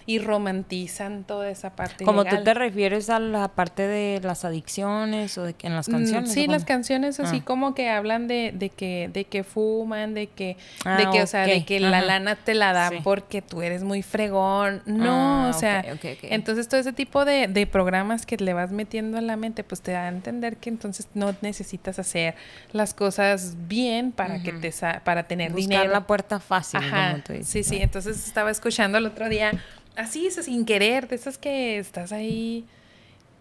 y 0.06 0.18
romantizan 0.18 1.24
toda 1.24 1.48
esa 1.48 1.74
parte. 1.74 2.04
Como 2.04 2.24
tú 2.24 2.42
te 2.42 2.54
refieres 2.54 3.08
a 3.10 3.18
la 3.18 3.48
parte 3.48 3.86
de 3.86 4.20
las 4.22 4.44
adicciones 4.44 5.38
o 5.38 5.44
de 5.44 5.54
que 5.54 5.66
en 5.66 5.74
las 5.74 5.88
mm, 5.88 5.92
canciones. 5.92 6.32
Sí, 6.32 6.46
las 6.46 6.64
canciones 6.64 7.20
así 7.20 7.38
ah. 7.40 7.44
como 7.44 7.74
que 7.74 7.88
hablan 7.88 8.28
de, 8.28 8.52
de, 8.54 8.70
que 8.70 9.08
de 9.12 9.24
que 9.24 9.44
fuman, 9.44 10.14
de 10.14 10.26
que 10.26 10.56
de 10.84 11.04
ah, 11.04 11.10
que 11.10 11.22
o 11.22 11.26
sea, 11.26 11.46
de 11.46 11.64
que 11.64 11.80
la 11.80 12.02
lana 12.02 12.36
te 12.36 12.54
la 12.54 12.72
dan 12.72 13.02
porque 13.02 13.40
tú 13.40 13.62
eres 13.62 13.82
muy 13.82 14.02
fregón. 14.02 14.82
No, 14.86 15.46
ah, 15.46 15.50
o 15.50 15.58
sea, 15.58 15.84
entonces 16.22 16.68
todo 16.68 16.80
ese 16.80 16.92
tipo 16.92 17.24
de, 17.24 17.48
de 17.48 17.66
programas 17.66 18.26
que 18.26 18.36
le 18.36 18.52
vas 18.52 18.70
metiendo 18.72 19.18
a 19.18 19.20
la 19.20 19.36
mente 19.36 19.64
pues 19.64 19.80
te 19.80 19.92
da 19.92 20.04
a 20.04 20.08
entender 20.08 20.56
que 20.58 20.68
entonces 20.68 21.08
no 21.14 21.34
necesitas 21.40 21.98
hacer 21.98 22.34
las 22.72 22.92
cosas 22.92 23.56
bien 23.66 24.12
para 24.12 24.42
que 24.42 24.52
te 24.52 24.72
para 25.04 25.22
tener 25.24 25.52
Buscar 25.52 25.68
dinero. 25.68 25.92
la 25.92 26.06
puerta 26.06 26.40
fácil, 26.40 26.80
Ajá, 26.80 27.22
Sí, 27.42 27.62
sí, 27.62 27.78
entonces 27.80 28.26
estaba 28.26 28.50
escuchando 28.50 28.98
el 28.98 29.06
otro 29.06 29.28
día 29.28 29.52
así, 29.96 30.26
eso 30.26 30.42
sin 30.42 30.64
querer, 30.64 31.08
de 31.08 31.16
esas 31.16 31.38
que 31.38 31.78
estás 31.78 32.12
ahí 32.12 32.64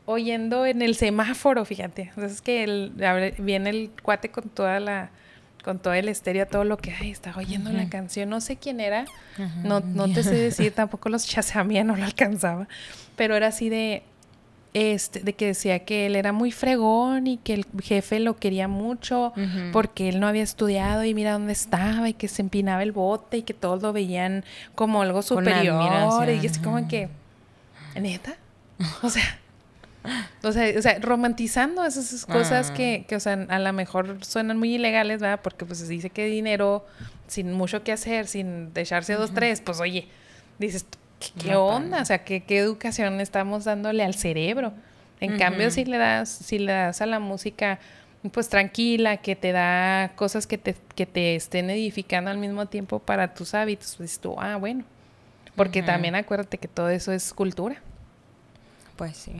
oyendo 0.05 0.65
en 0.65 0.81
el 0.81 0.95
semáforo, 0.95 1.65
fíjate. 1.65 2.11
O 2.17 2.21
es 2.21 2.41
que 2.41 2.63
el, 2.63 2.93
viene 3.39 3.69
el 3.69 3.91
cuate 4.01 4.29
con 4.29 4.49
toda 4.49 4.79
la 4.79 5.09
con 5.63 5.79
todo 5.79 5.93
el 5.93 6.09
estéreo, 6.09 6.45
todo 6.45 6.65
lo 6.65 6.77
que 6.77 6.91
ay, 6.91 7.09
estaba 7.09 7.37
oyendo 7.37 7.71
la 7.71 7.87
canción, 7.87 8.29
no 8.29 8.41
sé 8.41 8.57
quién 8.57 8.81
era, 8.81 9.05
no, 9.63 9.79
no 9.79 10.11
te 10.11 10.21
sé 10.21 10.35
decir, 10.35 10.73
tampoco 10.73 11.07
los 11.07 11.25
chaseamía, 11.27 11.85
no 11.85 11.95
lo 11.95 12.03
alcanzaba, 12.03 12.67
pero 13.15 13.37
era 13.37 13.47
así 13.47 13.69
de, 13.69 14.03
este, 14.73 15.19
de 15.19 15.33
que 15.33 15.47
decía 15.47 15.79
que 15.79 16.07
él 16.07 16.15
era 16.15 16.31
muy 16.31 16.51
fregón 16.51 17.27
y 17.27 17.37
que 17.37 17.53
el 17.53 17.65
jefe 17.81 18.19
lo 18.19 18.37
quería 18.37 18.67
mucho 18.67 19.33
porque 19.71 20.09
él 20.09 20.19
no 20.19 20.27
había 20.27 20.43
estudiado 20.43 21.03
y 21.03 21.13
mira 21.13 21.33
dónde 21.33 21.53
estaba 21.53 22.09
y 22.09 22.13
que 22.13 22.27
se 22.27 22.41
empinaba 22.41 22.81
el 22.83 22.91
bote 22.91 23.37
y 23.37 23.41
que 23.43 23.53
todos 23.53 23.81
lo 23.81 23.93
veían 23.93 24.43
como 24.75 25.01
algo 25.01 25.21
superior 25.21 26.29
y 26.29 26.45
es 26.45 26.57
como 26.57 26.87
que 26.87 27.09
neta 27.95 28.35
o 29.03 29.09
sea 29.09 29.39
o 30.43 30.51
sea, 30.51 30.77
o 30.77 30.81
sea, 30.81 30.99
romantizando 30.99 31.85
esas 31.85 32.25
cosas 32.25 32.71
que, 32.71 33.05
que, 33.07 33.15
o 33.15 33.19
sea, 33.19 33.45
a 33.47 33.59
lo 33.59 33.73
mejor 33.73 34.17
suenan 34.25 34.57
muy 34.57 34.75
ilegales, 34.75 35.21
¿verdad? 35.21 35.39
Porque 35.41 35.65
pues 35.65 35.79
se 35.79 35.87
dice 35.87 36.09
que 36.09 36.25
dinero 36.25 36.85
sin 37.27 37.53
mucho 37.53 37.83
que 37.83 37.93
hacer, 37.93 38.27
sin 38.27 38.71
echarse 38.75 39.13
dos, 39.13 39.33
tres, 39.33 39.61
pues 39.61 39.79
oye, 39.79 40.09
dices, 40.59 40.85
¿Qué, 41.31 41.55
onda? 41.55 42.01
O 42.01 42.05
sea, 42.05 42.23
¿qué, 42.23 42.43
educación 42.49 43.21
estamos 43.21 43.65
dándole 43.65 44.03
al 44.03 44.15
cerebro? 44.15 44.73
En 45.19 45.37
cambio, 45.37 45.71
si 45.71 45.85
le 45.85 45.97
das, 45.97 46.29
si 46.29 46.59
le 46.59 46.73
das 46.73 47.01
a 47.01 47.05
la 47.05 47.19
música, 47.19 47.79
pues 48.31 48.49
tranquila, 48.49 49.17
que 49.17 49.35
te 49.35 49.53
da 49.53 50.11
cosas 50.15 50.47
que 50.47 50.57
te, 50.57 50.75
que 50.95 51.05
te 51.05 51.35
estén 51.35 51.69
edificando 51.69 52.29
al 52.29 52.37
mismo 52.37 52.65
tiempo 52.65 52.99
para 52.99 53.33
tus 53.33 53.53
hábitos, 53.53 53.95
pues 53.97 54.19
tú, 54.19 54.35
ah, 54.37 54.57
bueno. 54.57 54.83
Porque 55.55 55.83
también 55.83 56.15
acuérdate 56.15 56.57
que 56.57 56.67
todo 56.67 56.89
eso 56.89 57.11
es 57.11 57.33
cultura. 57.33 57.81
Pues 58.95 59.17
sí. 59.17 59.33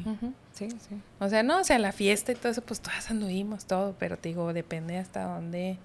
Sí, 0.54 0.70
sí. 0.70 1.02
O 1.20 1.28
sea, 1.30 1.44
no, 1.44 1.60
o 1.60 1.64
sea, 1.64 1.80
la 1.80 1.92
fiesta 1.92 2.32
y 2.32 2.36
todo 2.36 2.52
eso, 2.52 2.62
pues 2.62 2.80
todas 2.80 3.10
anduvimos, 3.10 3.66
todo, 3.66 3.96
pero 3.98 4.18
te 4.18 4.30
digo, 4.30 4.54
depende 4.54 4.98
hasta 4.98 5.24
dónde 5.24 5.78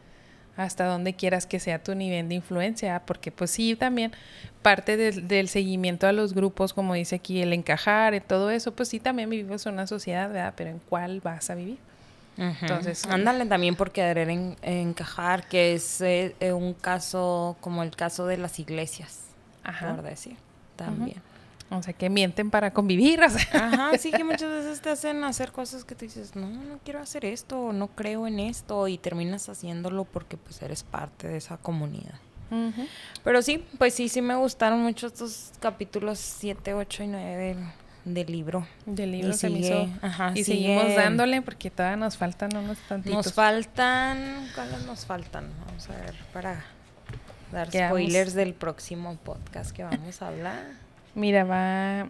hasta 0.58 0.86
dónde 0.86 1.14
quieras 1.14 1.46
que 1.46 1.60
sea 1.60 1.82
tu 1.82 1.94
nivel 1.94 2.28
de 2.28 2.34
influencia, 2.34 3.00
porque 3.06 3.30
pues 3.30 3.52
sí, 3.52 3.76
también 3.76 4.12
parte 4.60 4.96
del 4.96 5.48
seguimiento 5.48 6.08
a 6.08 6.12
los 6.12 6.34
grupos, 6.34 6.74
como 6.74 6.94
dice 6.94 7.14
aquí, 7.14 7.40
el 7.40 7.52
encajar 7.52 8.12
y 8.14 8.20
todo 8.20 8.50
eso, 8.50 8.72
pues 8.72 8.88
sí, 8.88 8.98
también 8.98 9.30
vivimos 9.30 9.64
en 9.66 9.74
una 9.74 9.86
sociedad, 9.86 10.28
¿verdad? 10.28 10.54
Pero 10.56 10.70
¿en 10.70 10.80
cuál 10.80 11.20
vas 11.20 11.48
a 11.48 11.54
vivir? 11.54 11.78
Entonces, 12.36 13.04
ándale 13.06 13.46
también 13.46 13.76
por 13.76 13.92
querer 13.92 14.28
encajar, 14.62 15.46
que 15.46 15.74
es 15.74 16.00
eh, 16.00 16.34
un 16.52 16.74
caso 16.74 17.56
como 17.60 17.84
el 17.84 17.94
caso 17.94 18.26
de 18.26 18.36
las 18.36 18.58
iglesias, 18.58 19.26
por 19.80 20.02
decir, 20.02 20.36
también. 20.74 21.22
O 21.70 21.82
sea, 21.82 21.92
que 21.92 22.08
mienten 22.08 22.50
para 22.50 22.72
convivir. 22.72 23.20
Ajá, 23.52 23.90
sí 23.98 24.10
que 24.10 24.24
muchas 24.24 24.50
veces 24.50 24.80
te 24.80 24.90
hacen 24.90 25.22
hacer 25.24 25.52
cosas 25.52 25.84
que 25.84 25.94
tú 25.94 26.06
dices, 26.06 26.34
no, 26.34 26.48
no 26.48 26.78
quiero 26.82 27.00
hacer 27.00 27.24
esto, 27.24 27.72
no 27.72 27.88
creo 27.88 28.26
en 28.26 28.40
esto, 28.40 28.88
y 28.88 28.98
terminas 28.98 29.48
haciéndolo 29.48 30.04
porque 30.04 30.36
pues 30.36 30.62
eres 30.62 30.82
parte 30.82 31.28
de 31.28 31.36
esa 31.36 31.58
comunidad. 31.58 32.18
Pero 33.24 33.42
sí, 33.42 33.62
pues 33.76 33.92
sí, 33.92 34.08
sí 34.08 34.22
me 34.22 34.34
gustaron 34.34 34.82
mucho 34.82 35.06
estos 35.06 35.52
capítulos 35.60 36.18
7, 36.18 36.72
8 36.72 37.02
y 37.02 37.06
9 37.06 37.56
del, 38.06 38.32
libro. 38.32 38.66
Del 38.86 39.12
libro 39.12 39.30
y 39.30 39.34
se 39.34 39.50
hizo. 39.50 39.86
Ajá, 40.00 40.32
y 40.34 40.44
seguimos 40.44 40.94
dándole 40.96 41.42
porque 41.42 41.70
todavía 41.70 41.98
nos 41.98 42.16
faltan 42.16 42.56
unos 42.56 42.78
tantitos. 42.88 43.26
Nos 43.26 43.34
faltan, 43.34 44.48
¿cuáles 44.54 44.86
nos 44.86 45.04
faltan? 45.04 45.50
Vamos 45.66 45.90
a 45.90 45.92
ver, 45.92 46.14
para 46.32 46.64
dar 47.52 47.70
spoilers 47.70 48.32
del 48.32 48.54
próximo 48.54 49.16
podcast 49.16 49.72
que 49.72 49.84
vamos 49.84 50.22
a 50.22 50.28
hablar. 50.28 50.87
Mira, 51.18 51.42
va. 51.42 52.08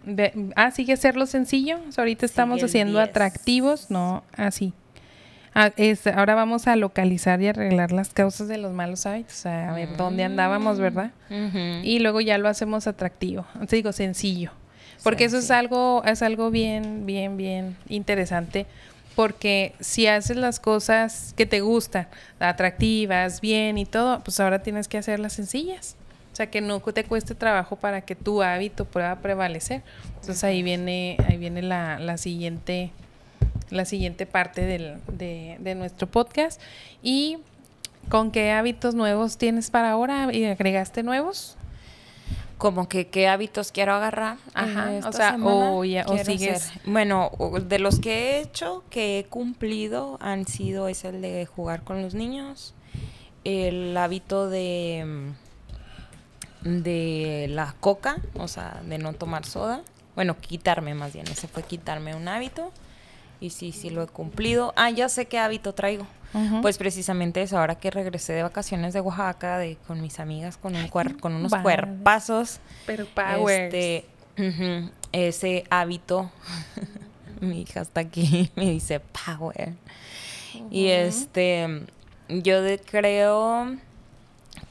ah, 0.55 0.71
sigue 0.71 0.93
hacerlo 0.93 1.25
sencillo. 1.25 1.79
ahorita 1.97 2.27
estamos 2.27 2.63
haciendo 2.63 2.99
atractivos. 2.99 3.89
No, 3.89 4.23
así. 4.37 4.71
Ah, 5.55 5.71
ahora 6.15 6.35
vamos 6.35 6.67
a 6.67 6.75
localizar 6.75 7.41
y 7.41 7.47
arreglar 7.47 7.91
las 7.91 8.09
causas 8.09 8.47
de 8.47 8.59
los 8.59 8.71
malos 8.71 9.07
hábitos. 9.07 9.47
A 9.47 9.73
ver 9.73 9.97
dónde 9.97 10.23
andábamos, 10.23 10.77
mm, 10.77 10.81
¿verdad? 10.81 11.11
Y 11.83 11.99
luego 11.99 12.21
ya 12.21 12.37
lo 12.37 12.47
hacemos 12.49 12.85
atractivo. 12.85 13.47
Te 13.67 13.77
digo, 13.77 13.91
sencillo. 13.93 14.51
Porque 15.03 15.25
eso 15.25 15.39
es 15.39 15.49
algo, 15.49 16.03
es 16.05 16.21
algo 16.21 16.51
bien, 16.51 17.07
bien, 17.07 17.35
bien 17.35 17.77
interesante. 17.87 18.67
Porque 19.15 19.73
si 19.79 20.05
haces 20.05 20.37
las 20.37 20.59
cosas 20.59 21.33
que 21.35 21.47
te 21.47 21.61
gustan, 21.61 22.07
atractivas, 22.39 23.41
bien 23.41 23.79
y 23.79 23.85
todo, 23.85 24.23
pues 24.23 24.39
ahora 24.39 24.61
tienes 24.61 24.87
que 24.87 24.99
hacerlas 24.99 25.33
sencillas 25.33 25.95
sea, 26.39 26.49
que 26.49 26.61
no 26.61 26.79
te 26.79 27.03
cueste 27.03 27.35
trabajo 27.35 27.75
para 27.75 28.01
que 28.01 28.15
tu 28.15 28.41
hábito 28.41 28.85
pueda 28.85 29.19
prevalecer. 29.19 29.83
Entonces 30.15 30.43
ahí 30.43 30.63
viene, 30.63 31.17
ahí 31.27 31.37
viene 31.37 31.61
la, 31.61 31.99
la 31.99 32.17
siguiente, 32.17 32.91
la 33.69 33.83
siguiente 33.83 34.25
parte 34.25 34.61
del, 34.61 34.99
de, 35.11 35.57
de 35.59 35.75
nuestro 35.75 36.07
podcast. 36.07 36.61
Y 37.03 37.39
¿con 38.07 38.31
qué 38.31 38.51
hábitos 38.51 38.95
nuevos 38.95 39.37
tienes 39.37 39.69
para 39.69 39.91
ahora? 39.91 40.29
¿Y 40.33 40.45
agregaste 40.45 41.03
nuevos? 41.03 41.57
como 42.57 42.89
que 42.89 43.07
qué 43.07 43.29
hábitos 43.29 43.71
quiero 43.71 43.93
agarrar. 43.93 44.37
Ajá, 44.53 44.91
o 45.07 45.13
sea, 45.13 45.37
o, 45.41 45.85
ya, 45.85 46.03
o 46.07 46.17
sigues. 46.17 46.73
Bueno, 46.83 47.31
de 47.65 47.79
los 47.79 48.01
que 48.01 48.11
he 48.11 48.41
hecho, 48.41 48.83
que 48.89 49.19
he 49.19 49.23
cumplido, 49.23 50.17
han 50.19 50.45
sido 50.45 50.89
es 50.89 51.05
el 51.05 51.21
de 51.21 51.45
jugar 51.45 51.85
con 51.85 52.01
los 52.01 52.15
niños, 52.15 52.73
el 53.45 53.95
hábito 53.95 54.49
de 54.49 55.31
de 56.61 57.47
la 57.49 57.75
coca, 57.79 58.17
o 58.35 58.47
sea, 58.47 58.81
de 58.85 58.97
no 58.97 59.13
tomar 59.13 59.45
soda. 59.45 59.81
Bueno, 60.15 60.37
quitarme 60.37 60.93
más 60.93 61.13
bien, 61.13 61.27
ese 61.27 61.47
fue 61.47 61.63
quitarme 61.63 62.15
un 62.15 62.27
hábito. 62.27 62.71
Y 63.41 63.51
sí, 63.51 63.71
sí 63.71 63.89
lo 63.89 64.03
he 64.03 64.07
cumplido. 64.07 64.73
Ah, 64.75 64.89
ya 64.89 65.07
sé 65.07 65.27
qué 65.27 65.39
hábito 65.39 65.73
traigo. 65.73 66.05
Pues 66.61 66.77
precisamente 66.77 67.41
eso, 67.41 67.57
ahora 67.57 67.75
que 67.75 67.89
regresé 67.89 68.33
de 68.33 68.43
vacaciones 68.43 68.93
de 68.93 69.01
Oaxaca 69.01 69.57
de, 69.57 69.77
con 69.87 69.99
mis 69.99 70.19
amigas 70.19 70.57
con, 70.57 70.75
un 70.75 70.87
con 70.87 71.33
unos 71.33 71.55
cuerpazos. 71.55 72.59
Pero 72.85 73.05
power. 73.07 73.73
Este, 73.75 74.05
ese 75.11 75.63
hábito, 75.71 76.29
mi 77.41 77.61
hija 77.61 77.81
está 77.81 78.01
aquí, 78.01 78.51
me 78.55 78.69
dice 78.69 78.99
power. 78.99 79.73
Y 80.69 80.87
este, 80.87 81.85
yo 82.27 82.61
creo 82.85 83.75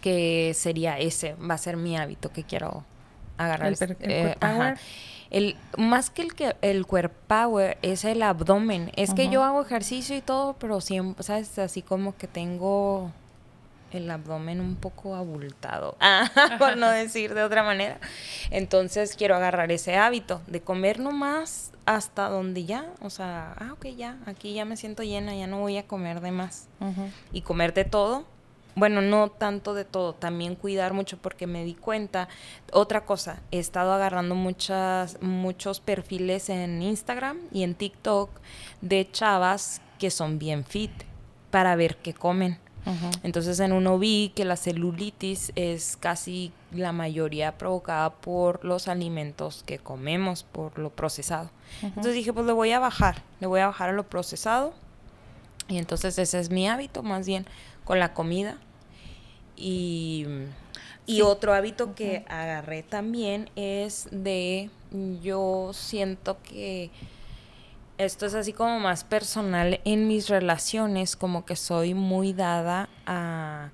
que 0.01 0.53
sería 0.55 0.99
ese, 0.99 1.35
va 1.35 1.55
a 1.55 1.59
ser 1.59 1.77
mi 1.77 1.97
hábito 1.97 2.33
que 2.33 2.45
quiero 2.45 2.85
agarrar. 3.37 3.73
El, 3.73 3.97
eh, 4.01 4.37
power. 4.39 4.79
El, 5.31 5.57
más 5.77 6.11
que 6.11 6.23
el, 6.23 6.35
que 6.35 6.57
el 6.63 6.87
core 6.87 7.09
power 7.09 7.79
es 7.83 8.05
el 8.05 8.23
abdomen. 8.23 8.93
Es 8.97 9.15
que 9.15 9.29
yo 9.29 9.45
hago 9.45 9.63
ejercicio 9.63 10.17
y 10.17 10.21
todo, 10.21 10.55
pero 10.55 10.81
siempre, 10.81 11.23
¿sabes? 11.23 11.59
Así 11.59 11.83
como 11.83 12.17
que 12.17 12.27
tengo 12.27 13.13
el 13.93 14.11
abdomen 14.11 14.61
un 14.61 14.77
poco 14.77 15.15
abultado, 15.15 15.97
por 16.59 16.77
no 16.77 16.91
decir 16.91 17.35
de 17.35 17.43
otra 17.43 17.63
manera. 17.63 17.99
Entonces 18.51 19.15
quiero 19.17 19.35
agarrar 19.35 19.73
ese 19.73 19.97
hábito 19.97 20.43
de 20.47 20.61
comer 20.61 21.01
nomás 21.01 21.73
hasta 21.87 22.29
donde 22.29 22.65
ya, 22.65 22.87
o 23.01 23.09
sea, 23.09 23.55
ah, 23.59 23.73
ok, 23.73 23.87
ya, 23.97 24.19
aquí 24.27 24.53
ya 24.53 24.67
me 24.67 24.77
siento 24.77 25.03
llena, 25.03 25.35
ya 25.35 25.47
no 25.47 25.61
voy 25.61 25.79
a 25.79 25.87
comer 25.87 26.21
de 26.21 26.33
más. 26.33 26.69
Y 27.33 27.43
comer 27.43 27.73
de 27.73 27.85
todo 27.85 28.25
bueno, 28.79 29.03
no 29.03 29.31
tanto 29.31 29.74
de 29.74 29.85
todo, 29.85 30.14
también 30.14 30.55
cuidar 30.55 30.93
mucho 30.93 31.18
porque 31.18 31.47
me 31.47 31.64
di 31.64 31.74
cuenta. 31.74 32.29
Otra 32.72 33.05
cosa, 33.05 33.41
he 33.51 33.59
estado 33.59 33.93
agarrando 33.93 34.35
muchas, 34.35 35.20
muchos 35.20 35.81
perfiles 35.81 36.49
en 36.49 36.83
Instagram 36.83 37.39
y 37.53 37.62
en 37.62 37.74
TikTok 37.74 38.31
de 38.81 39.11
chavas 39.11 39.81
que 39.99 40.11
son 40.11 40.39
bien 40.39 40.64
fit 40.64 40.93
para 41.51 41.76
ver 41.76 41.97
qué 41.97 42.14
comen. 42.14 42.59
Entonces 43.22 43.61
en 43.61 43.72
uno 43.72 43.99
vi 43.99 44.33
que 44.35 44.47
la 44.47 44.57
celulitis 44.57 45.53
es 45.57 45.99
casi 45.99 46.53
la 46.72 46.93
mayoría 46.93 47.59
provocada 47.59 48.09
por 48.09 48.64
los 48.64 48.89
alimentos 48.89 49.62
que 49.66 49.79
comemos, 49.79 50.43
por 50.43 50.79
lo 50.79 50.89
procesado. 50.89 51.51
Entonces 51.83 52.14
dije, 52.14 52.33
pues 52.33 52.47
le 52.47 52.53
voy 52.53 52.72
a 52.72 52.79
bajar, 52.79 53.22
le 53.41 53.47
voy 53.47 53.61
a 53.61 53.66
bajar 53.66 53.91
a 53.91 53.93
lo 53.93 54.09
procesado. 54.09 54.72
Y 55.68 55.76
entonces 55.76 56.18
ese 56.18 56.41
es 56.41 56.49
mi 56.49 56.66
hábito 56.66 57.03
más 57.03 57.26
bien 57.26 57.45
con 57.85 57.99
la 57.99 58.14
comida. 58.14 58.57
Y, 59.59 60.27
y 61.07 61.23
otro 61.23 61.55
hábito 61.55 61.95
que 61.95 62.25
agarré 62.29 62.83
también 62.83 63.51
es 63.57 64.09
de, 64.13 64.71
yo 65.23 65.71
siento 65.73 66.37
que 66.43 66.91
esto 67.99 68.27
es 68.27 68.35
así 68.35 68.53
como 68.53 68.79
más 68.79 69.05
personal 69.05 69.81
en 69.85 70.07
mis 70.07 70.29
relaciones, 70.29 71.17
como 71.17 71.45
que 71.45 71.57
soy 71.57 71.95
muy 71.95 72.33
dada 72.33 72.89
a, 73.07 73.71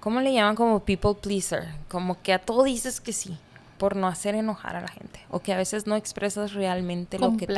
¿cómo 0.00 0.20
le 0.20 0.32
llaman? 0.32 0.54
Como 0.54 0.84
people 0.84 1.14
pleaser, 1.20 1.64
como 1.88 2.22
que 2.22 2.32
a 2.32 2.38
todo 2.38 2.62
dices 2.62 3.00
que 3.00 3.12
sí 3.12 3.36
por 3.78 3.96
no 3.96 4.06
hacer 4.06 4.34
enojar 4.34 4.76
a 4.76 4.80
la 4.80 4.88
gente 4.88 5.20
o 5.30 5.40
que 5.40 5.52
a 5.52 5.56
veces 5.56 5.86
no 5.86 5.96
expresas 5.96 6.54
realmente 6.54 7.18
lo 7.18 7.36
que 7.36 7.46
te 7.46 7.54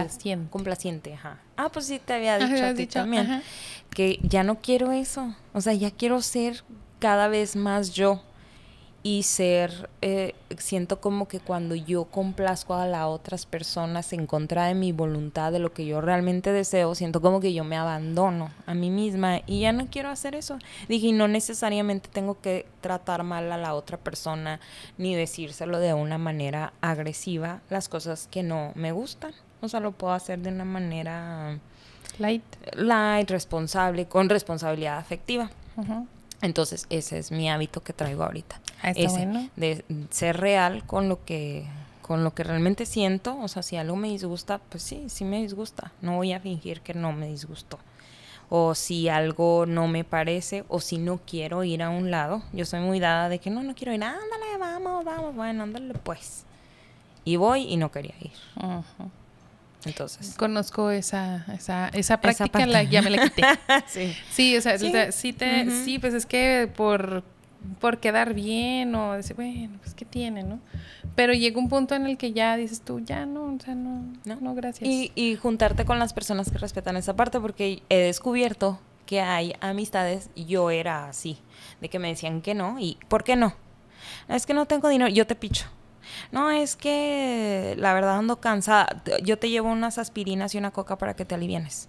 complaciente. 0.51 1.15
ajá. 1.15 1.39
Ah 1.57 1.69
pues 1.69 1.87
sí 1.87 2.01
te 2.05 2.15
había 2.15 2.39
dicho 2.39 2.65
a 2.65 2.75
ti 2.75 2.87
también 2.87 3.43
que 3.91 4.19
ya 4.23 4.43
no 4.43 4.57
quiero 4.61 4.93
eso 4.93 5.35
o 5.53 5.61
sea 5.61 5.75
ya 5.75 5.91
quiero 5.91 6.21
ser 6.21 6.65
cada 6.99 7.29
vez 7.29 7.57
más 7.57 7.93
yo 7.93 8.23
y 9.03 9.23
ser, 9.23 9.89
eh, 10.03 10.35
siento 10.59 11.01
como 11.01 11.29
que 11.29 11.39
cuando 11.39 11.75
yo 11.75 12.05
complazco 12.05 12.75
a 12.75 12.87
las 12.87 13.07
otras 13.07 13.47
personas 13.47 14.13
en 14.13 14.27
contra 14.27 14.67
de 14.67 14.75
mi 14.75 14.93
voluntad, 14.93 15.53
de 15.53 15.61
lo 15.61 15.73
que 15.73 15.87
yo 15.87 16.01
realmente 16.01 16.53
deseo, 16.53 16.95
siento 16.95 17.21
como 17.21 17.41
que 17.41 17.55
yo 17.55 17.63
me 17.65 17.77
abandono 17.77 18.51
a 18.67 18.75
mí 18.75 18.91
misma 18.91 19.41
y 19.47 19.61
ya 19.61 19.73
no 19.73 19.87
quiero 19.87 20.09
hacer 20.09 20.35
eso. 20.35 20.59
Dije, 20.89 21.13
no 21.13 21.29
necesariamente 21.29 22.09
tengo 22.13 22.41
que 22.41 22.67
tratar 22.81 23.23
mal 23.23 23.51
a 23.53 23.57
la 23.57 23.75
otra 23.75 23.99
persona 23.99 24.61
ni 24.99 25.15
decírselo 25.15 25.79
de 25.79 25.95
una 25.95 26.19
manera 26.19 26.73
agresiva, 26.81 27.61
las 27.71 27.89
cosas 27.89 28.29
que 28.31 28.43
no 28.43 28.73
me 28.75 28.93
gustan. 28.93 29.33
O 29.61 29.69
sea, 29.69 29.81
lo 29.81 29.93
puedo 29.93 30.13
hacer 30.13 30.41
de 30.41 30.51
una 30.51 30.65
manera... 30.65 31.59
Light. 32.19 32.43
Light, 32.75 33.31
responsable, 33.31 34.07
con 34.07 34.29
responsabilidad 34.29 34.99
afectiva. 34.99 35.51
Entonces, 36.41 36.87
ese 36.91 37.19
es 37.19 37.33
mi 37.33 37.51
hábito 37.51 37.83
que 37.83 37.93
traigo 37.93 38.23
ahorita. 38.23 38.61
Ah, 38.83 38.91
ese, 38.91 39.51
de 39.57 39.85
ser 40.11 40.37
real 40.39 40.85
con 40.87 41.09
lo 41.09 41.25
que 41.25 41.67
con 42.09 42.25
lo 42.25 42.33
que 42.33 42.43
realmente 42.43 42.87
siento, 42.87 43.39
o 43.39 43.49
sea, 43.49 43.63
si 43.63 43.77
algo 43.77 43.95
me 43.95 44.09
disgusta, 44.09 44.63
pues 44.71 44.83
sí, 44.83 45.05
sí 45.09 45.27
me 45.27 45.43
disgusta. 45.43 45.93
No 46.01 46.17
voy 46.17 46.33
a 46.33 46.41
fingir 46.41 46.81
que 46.81 46.95
no 46.95 47.13
me 47.13 47.27
disgustó. 47.29 47.79
O 48.49 48.75
si 48.75 49.11
algo 49.11 49.67
no 49.67 49.89
me 49.89 50.05
parece, 50.05 50.65
o 50.69 50.81
si 50.81 50.97
no 50.97 51.21
quiero 51.27 51.65
ir 51.65 51.83
a 51.83 51.91
un 51.91 52.11
lado, 52.11 52.43
yo 52.55 52.65
soy 52.65 52.81
muy 52.81 52.99
dada 52.99 53.29
de 53.29 53.41
que 53.41 53.51
no, 53.51 53.63
no 53.63 53.75
quiero 53.75 53.93
ir, 53.93 54.03
ándale, 54.03 54.57
vamos, 54.59 55.05
vamos, 55.05 55.37
bueno, 55.37 55.65
ándale 55.65 55.93
pues. 55.93 56.45
Y 57.27 57.37
voy 57.37 57.65
y 57.65 57.77
no 57.77 57.93
quería 57.93 58.15
ir. 58.23 58.33
Entonces. 59.85 60.35
Conozco 60.37 60.91
esa, 60.91 61.45
esa, 61.55 61.89
esa 61.89 62.21
práctica, 62.21 62.67
la, 62.67 62.83
ya 62.83 63.03
me 63.03 63.11
la 63.11 63.25
quité. 63.25 63.43
sí. 63.87 64.17
sí. 64.31 64.57
o 64.57 64.61
sea, 64.61 64.79
sí, 64.79 65.33
te, 65.33 65.71
sí, 65.71 65.99
pues 65.99 66.15
es 66.15 66.27
que 66.27 66.71
por, 66.77 67.23
por 67.81 67.99
quedar 67.99 68.35
bien 68.35 68.95
o 68.95 69.13
decir, 69.13 69.37
bueno, 69.37 69.79
pues 69.81 69.95
qué 69.95 70.05
tiene, 70.05 70.43
¿no? 70.43 70.59
Pero 71.15 71.33
llega 71.33 71.59
un 71.59 71.69
punto 71.69 71.95
en 71.95 72.07
el 72.07 72.17
que 72.17 72.33
ya 72.33 72.57
dices 72.57 72.83
tú, 72.83 73.01
ya 73.01 73.27
no, 73.27 73.45
o 73.45 73.61
sea, 73.61 73.75
no, 73.75 74.05
no, 74.25 74.37
no 74.41 74.55
gracias. 74.55 74.89
Y, 74.89 75.13
y 75.15 75.37
juntarte 75.37 75.85
con 75.85 75.99
las 75.99 76.13
personas 76.13 76.51
que 76.51 76.59
respetan 76.59 76.97
esa 76.97 77.15
parte, 77.15 77.41
porque 77.41 77.83
he 77.89 77.99
descubierto 77.99 78.81
que 79.07 79.21
hay 79.21 79.55
amistades, 79.61 80.29
yo 80.37 80.71
era 80.71 81.09
así, 81.09 81.39
de 81.81 81.89
que 81.89 81.99
me 81.99 82.09
decían 82.09 82.43
que 82.43 82.55
no 82.55 82.79
y 82.79 82.99
¿por 83.09 83.25
qué 83.25 83.37
no? 83.37 83.55
Es 84.29 84.45
que 84.45 84.55
no 84.55 84.67
tengo 84.67 84.89
dinero, 84.89 85.11
yo 85.11 85.27
te 85.27 85.35
picho. 85.35 85.67
No, 86.33 86.51
es 86.51 86.77
que 86.77 87.75
la 87.79 87.95
verdad 87.95 88.19
ando 88.19 88.41
cansada. 88.41 89.03
Yo 89.23 89.39
te 89.39 89.51
llevo 89.51 89.71
unas 89.71 89.99
aspirinas 89.99 90.55
y 90.55 90.59
una 90.59 90.71
coca 90.71 90.99
para 90.99 91.15
que 91.15 91.25
te 91.25 91.35
alivienes. 91.35 91.89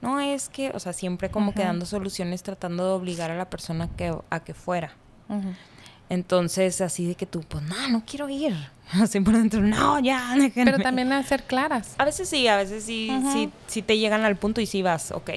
No, 0.00 0.20
es 0.20 0.48
que, 0.48 0.70
o 0.70 0.80
sea, 0.80 0.92
siempre 0.92 1.30
como 1.30 1.52
que 1.54 1.62
dando 1.62 1.86
soluciones 1.86 2.42
tratando 2.42 2.86
de 2.86 2.92
obligar 2.92 3.30
a 3.30 3.36
la 3.36 3.50
persona 3.50 3.88
que, 3.96 4.14
a 4.30 4.40
que 4.40 4.54
fuera. 4.54 4.92
Entonces, 6.10 6.80
así 6.80 7.06
de 7.06 7.14
que 7.14 7.24
tú, 7.24 7.40
pues 7.48 7.62
no, 7.62 7.88
no 7.88 8.02
quiero 8.04 8.28
ir. 8.28 8.54
Así 8.92 9.20
por 9.20 9.34
dentro, 9.34 9.60
no, 9.60 10.00
ya, 10.00 10.34
Pero 10.54 10.80
también 10.80 11.12
a 11.12 11.22
ser 11.22 11.44
claras. 11.44 11.94
A 11.98 12.04
veces 12.04 12.28
sí, 12.28 12.48
a 12.48 12.56
veces 12.56 12.82
sí, 12.82 13.08
sí, 13.32 13.50
sí 13.68 13.82
te 13.82 13.96
llegan 13.96 14.24
al 14.24 14.34
punto 14.36 14.60
y 14.60 14.66
sí 14.66 14.82
vas, 14.82 15.12
ok. 15.12 15.30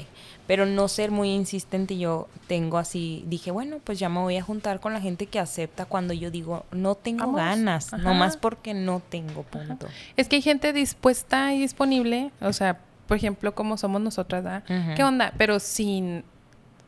Pero 0.47 0.65
no 0.65 0.87
ser 0.87 1.11
muy 1.11 1.29
insistente. 1.29 1.99
Yo 1.99 2.27
tengo 2.47 2.79
así, 2.79 3.23
dije, 3.27 3.51
bueno, 3.51 3.77
pues 3.83 3.99
ya 3.99 4.09
me 4.09 4.21
voy 4.21 4.37
a 4.37 4.41
juntar 4.41 4.79
con 4.79 4.91
la 4.91 4.99
gente 4.99 5.27
que 5.27 5.37
acepta 5.39 5.85
cuando 5.85 6.15
yo 6.15 6.31
digo, 6.31 6.65
no 6.71 6.95
tengo 6.95 7.31
ganas, 7.33 7.93
nomás 7.93 8.37
porque 8.37 8.73
no 8.73 9.03
tengo 9.07 9.43
punto. 9.43 9.87
Es 10.17 10.27
que 10.27 10.37
hay 10.37 10.41
gente 10.41 10.73
dispuesta 10.73 11.53
y 11.53 11.59
disponible, 11.59 12.31
o 12.41 12.51
sea, 12.51 12.79
por 13.07 13.17
ejemplo, 13.17 13.53
como 13.53 13.77
somos 13.77 14.01
nosotras, 14.01 14.43
¿verdad? 14.43 14.95
¿Qué 14.95 15.03
onda? 15.03 15.31
Pero 15.37 15.59
sin, 15.59 16.23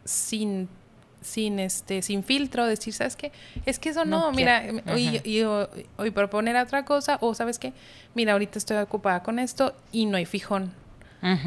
sin 0.03 0.67
sin 1.25 1.59
este 1.59 2.01
sin 2.01 2.23
filtro 2.23 2.65
decir 2.65 2.93
sabes 2.93 3.15
qué 3.15 3.31
es 3.65 3.79
que 3.79 3.89
eso 3.89 4.05
no, 4.05 4.31
mira 4.31 4.63
y, 4.95 5.19
y, 5.23 5.43
y, 5.43 6.11
proponer 6.11 6.55
otra 6.55 6.85
cosa 6.85 7.17
o 7.21 7.33
sabes 7.33 7.59
qué 7.59 7.73
mira 8.13 8.33
ahorita 8.33 8.59
estoy 8.59 8.77
ocupada 8.77 9.23
con 9.23 9.39
esto 9.39 9.73
y 9.91 10.05
no 10.05 10.17
hay 10.17 10.25
fijón 10.25 10.71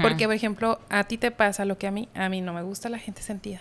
porque 0.03 0.27
por 0.27 0.35
ejemplo 0.35 0.81
a 0.89 1.05
ti 1.05 1.19
te 1.19 1.31
pasa 1.31 1.65
lo 1.65 1.79
que 1.79 1.87
a 1.87 1.91
mí 1.91 2.09
a 2.15 2.29
mí 2.29 2.41
no 2.41 2.53
me 2.53 2.63
gusta 2.63 2.89
la 2.89 2.99
gente 2.99 3.23
sentida. 3.23 3.61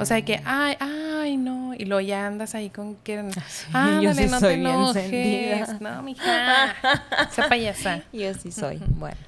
O 0.00 0.06
sea 0.06 0.22
que 0.22 0.38
mm. 0.38 0.42
ay 0.46 0.76
ay 0.80 1.36
no 1.36 1.74
y 1.74 1.84
luego 1.84 2.00
ya 2.00 2.26
andas 2.26 2.54
ahí 2.54 2.70
con 2.70 2.96
que 2.96 3.18
ah 3.72 4.00
no 4.02 4.14
te 4.14 4.54
enojes 4.54 5.80
no 5.80 6.02
mija. 6.02 6.74
Esa 7.30 7.48
payasa. 7.48 8.02
Yo 8.12 8.32
sí 8.34 8.50
soy. 8.50 8.80
Bueno. 8.88 9.18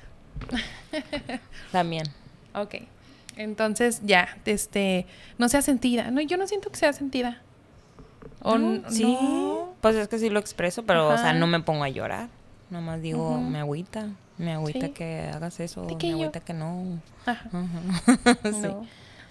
También. 1.73 2.07
Ok. 2.55 2.77
Entonces, 3.39 4.01
ya, 4.05 4.37
este, 4.47 5.07
no 5.39 5.49
sea 5.49 5.63
sentida. 5.63 6.11
No, 6.11 6.21
yo 6.21 6.37
no 6.37 6.49
siento 6.49 6.71
que 6.71 6.77
sea 6.77 6.93
sentida. 6.93 7.41
O 8.43 8.59
sí. 8.89 9.17
Pues 9.81 9.95
es 9.95 10.09
que 10.09 10.19
sí 10.19 10.29
lo 10.29 10.41
expreso, 10.41 10.83
pero, 10.83 11.09
o 11.09 11.17
sea, 11.17 11.33
no 11.33 11.47
me 11.47 11.61
pongo 11.61 11.85
a 11.85 11.89
llorar. 11.89 12.29
Nomás 12.69 13.01
digo, 13.01 13.41
me 13.41 13.61
agüita. 13.61 14.09
Me 14.39 14.53
agüita 14.53 14.89
que 14.89 15.31
hagas 15.33 15.61
eso. 15.61 15.85
me 15.85 16.13
agüita 16.13 16.41
que 16.41 16.53
no. 16.53 17.01
Ajá. 17.27 17.49
sí. 18.43 18.69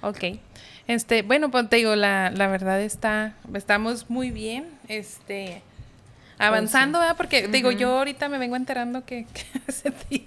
Ok. 0.01 0.39
Este, 0.87 1.21
bueno, 1.21 1.51
pues 1.51 1.67
te 1.67 1.75
digo, 1.75 1.95
la, 1.97 2.31
la 2.31 2.47
verdad 2.47 2.81
está, 2.81 3.35
estamos 3.53 4.09
muy 4.09 4.31
bien. 4.31 4.69
Este, 4.87 5.61
avanzando, 6.39 6.99
¿verdad? 6.99 7.17
Porque 7.17 7.47
digo, 7.47 7.71
yo 7.71 7.97
ahorita 7.97 8.29
me 8.29 8.37
vengo 8.37 8.55
enterando 8.55 9.05
que, 9.05 9.25
que 9.33 10.25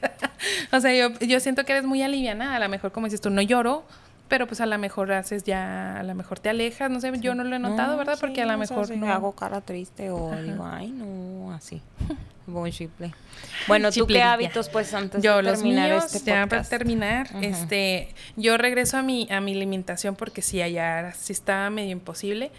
o 0.72 0.80
sea, 0.80 0.94
yo, 0.94 1.18
yo 1.20 1.40
siento 1.40 1.64
que 1.64 1.72
eres 1.72 1.84
muy 1.84 2.02
aliviana, 2.02 2.56
a 2.56 2.58
lo 2.58 2.68
mejor 2.68 2.92
como 2.92 3.06
dices 3.06 3.20
tú, 3.20 3.30
no 3.30 3.42
lloro, 3.42 3.84
pero 4.28 4.46
pues 4.46 4.60
a 4.60 4.66
lo 4.66 4.78
mejor 4.78 5.12
haces 5.12 5.42
ya, 5.42 5.98
a 5.98 6.02
lo 6.02 6.14
mejor 6.14 6.38
te 6.38 6.48
alejas, 6.48 6.90
no 6.90 7.00
sé, 7.00 7.12
yo 7.20 7.34
no 7.34 7.44
lo 7.44 7.56
he 7.56 7.58
notado, 7.58 7.96
¿verdad? 7.96 8.16
Porque 8.18 8.40
a 8.40 8.46
lo 8.46 8.56
mejor 8.56 8.96
no. 8.96 9.12
hago 9.12 9.32
cara 9.32 9.60
triste 9.60 10.10
o 10.10 10.30
digo, 10.40 10.64
ay, 10.64 10.90
no, 10.90 11.52
así. 11.52 11.82
Voy 12.46 12.72
chiple. 12.72 13.12
Bueno, 13.68 13.92
¿tú 13.92 14.06
qué 14.06 14.22
hábitos 14.22 14.68
pues 14.70 14.92
antes 14.94 15.22
yo, 15.22 15.36
de 15.36 15.52
terminar 15.52 15.90
los 15.90 16.02
míos, 16.02 16.14
este 16.14 16.30
ya 16.30 16.46
para 16.46 16.64
terminar, 16.64 17.28
este, 17.42 18.12
yo 18.36 18.56
regreso 18.56 18.96
a 18.96 19.02
mi 19.02 19.28
a 19.30 19.40
mi 19.40 19.52
alimentación 19.52 20.16
porque 20.16 20.42
sí 20.42 20.60
allá 20.60 21.12
sí 21.12 21.32
estaba 21.32 21.70
medio 21.70 21.92
imposible, 21.92 22.50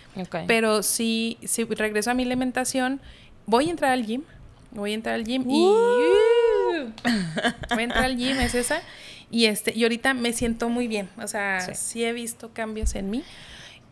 pero 0.48 0.82
sí 0.82 1.38
sí 1.44 1.66
regreso 1.66 2.12
a 2.12 2.14
mi 2.14 2.24
alimentación 2.24 3.02
voy 3.46 3.68
a 3.68 3.72
entrar 3.72 3.92
al 3.92 4.06
gym. 4.06 4.24
Voy 4.72 4.92
a 4.92 4.94
entrar 4.96 5.16
al 5.16 5.26
gym 5.26 5.50
y. 5.50 5.66
Uh. 5.66 6.92
voy 7.70 7.80
a 7.80 7.84
entrar 7.84 8.06
al 8.06 8.18
gym, 8.18 8.40
es 8.40 8.56
esa. 8.56 8.82
Y, 9.30 9.46
este, 9.46 9.74
y 9.76 9.84
ahorita 9.84 10.14
me 10.14 10.34
siento 10.34 10.70
muy 10.70 10.88
bien. 10.88 11.10
O 11.22 11.28
sea, 11.28 11.74
sí, 11.74 12.04
he 12.04 12.14
visto 12.14 12.52
cambios 12.54 12.96
en 12.96 13.10
mí. 13.10 13.24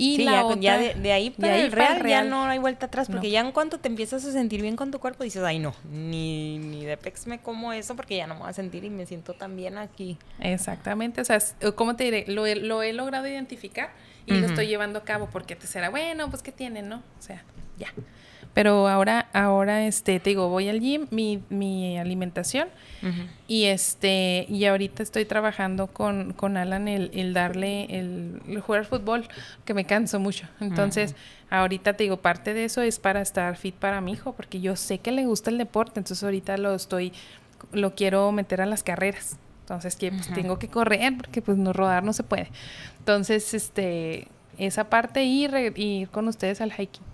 Y 0.02 0.24
la 0.24 0.32
ya, 0.32 0.46
otra, 0.46 0.62
ya 0.62 0.78
de, 0.78 1.12
ahí 1.12 1.30
para 1.30 1.58
el 1.58 1.74
real, 1.74 2.08
ya 2.08 2.24
no 2.24 2.46
hay 2.46 2.58
vuelta 2.58 2.86
atrás, 2.86 3.10
porque 3.10 3.30
ya 3.30 3.42
en 3.42 3.52
cuanto 3.52 3.80
te 3.80 3.90
empiezas 3.90 4.24
a 4.24 4.32
sentir 4.32 4.62
bien 4.62 4.78
con 4.78 4.92
tu 4.92 5.00
cuerpo, 5.00 5.26
dices, 5.26 5.44
ay 5.44 5.60
no, 5.60 5.76
ni, 5.92 6.58
ni 6.58 6.86
de 6.86 6.96
pex 6.96 7.28
me 7.28 7.40
como 7.40 7.74
eso, 7.74 7.98
porque 7.98 8.16
ya 8.16 8.26
no 8.26 8.36
me 8.36 8.40
voy 8.40 8.50
a 8.50 8.54
sentir 8.54 8.86
y 8.86 8.90
me 8.90 9.06
siento 9.06 9.34
tan 9.34 9.58
bien 9.58 9.78
aquí. 9.78 10.18
Exactamente, 10.40 11.20
o 11.20 11.26
sea, 11.26 11.40
¿cómo 11.76 11.98
te 11.98 12.06
diré? 12.06 12.24
Lo, 12.30 12.46
lo 12.48 12.82
he 12.82 12.94
logrado 12.94 13.28
identificar 13.28 13.92
y 14.26 14.36
lo 14.36 14.48
estoy 14.48 14.68
llevando 14.68 15.00
a 15.00 15.04
cabo, 15.04 15.28
porque 15.30 15.58
te 15.58 15.68
será, 15.68 15.90
bueno, 15.90 16.30
pues 16.30 16.44
¿qué 16.44 16.54
tiene, 16.54 16.82
no? 16.82 17.04
O 17.20 17.22
sea, 17.22 17.44
ya. 17.78 17.90
Pero 18.54 18.88
ahora, 18.88 19.30
ahora, 19.34 19.86
este, 19.86 20.20
te 20.20 20.32
digo, 20.32 20.50
voy 20.50 20.70
al 20.70 20.80
gym, 20.80 21.08
mi, 21.12 21.42
mi 21.50 21.98
alimentación, 21.98 22.68
y 23.48 23.66
este, 23.66 24.46
y 24.50 24.66
ahorita 24.66 25.04
estoy 25.04 25.24
trabajando 25.24 25.88
con, 25.88 26.34
con 26.34 26.58
Alan 26.58 26.88
el, 26.88 27.12
el 27.14 27.34
darle 27.34 27.86
el, 27.98 28.62
jugar 28.66 28.86
fútbol, 28.86 29.28
que 29.66 29.74
me 29.74 29.86
canso 29.86 30.20
mucho. 30.20 30.48
Entonces, 30.60 31.16
ahorita 31.50 31.94
te 31.94 32.04
digo, 32.04 32.18
parte 32.18 32.54
de 32.54 32.66
eso 32.66 32.82
es 32.82 33.00
para 33.00 33.22
estar 33.22 33.56
fit 33.56 33.76
para 33.76 34.02
mi 34.02 34.14
hijo, 34.14 34.34
porque 34.34 34.60
yo 34.60 34.76
sé 34.76 34.98
que 34.98 35.12
le 35.12 35.26
gusta 35.26 35.50
el 35.52 35.58
deporte, 35.58 36.00
entonces 36.00 36.24
ahorita 36.24 36.58
lo 36.58 36.76
estoy, 36.76 37.14
lo 37.72 37.96
quiero 37.96 38.32
meter 38.32 38.62
a 38.62 38.66
las 38.66 38.84
carreras. 38.84 39.38
Entonces, 39.62 39.96
que 39.96 40.12
pues, 40.12 40.34
tengo 40.34 40.58
que 40.58 40.68
correr, 40.68 41.16
porque 41.16 41.44
pues 41.44 41.58
no 41.58 41.72
rodar 41.72 42.04
no 42.04 42.12
se 42.12 42.24
puede. 42.24 42.50
Entonces, 42.98 43.54
este, 43.54 44.28
esa 44.58 44.90
parte 44.90 45.24
y 45.24 45.46
ir 45.76 46.10
con 46.10 46.28
ustedes 46.28 46.60
al 46.60 46.74
hiking. 46.74 47.09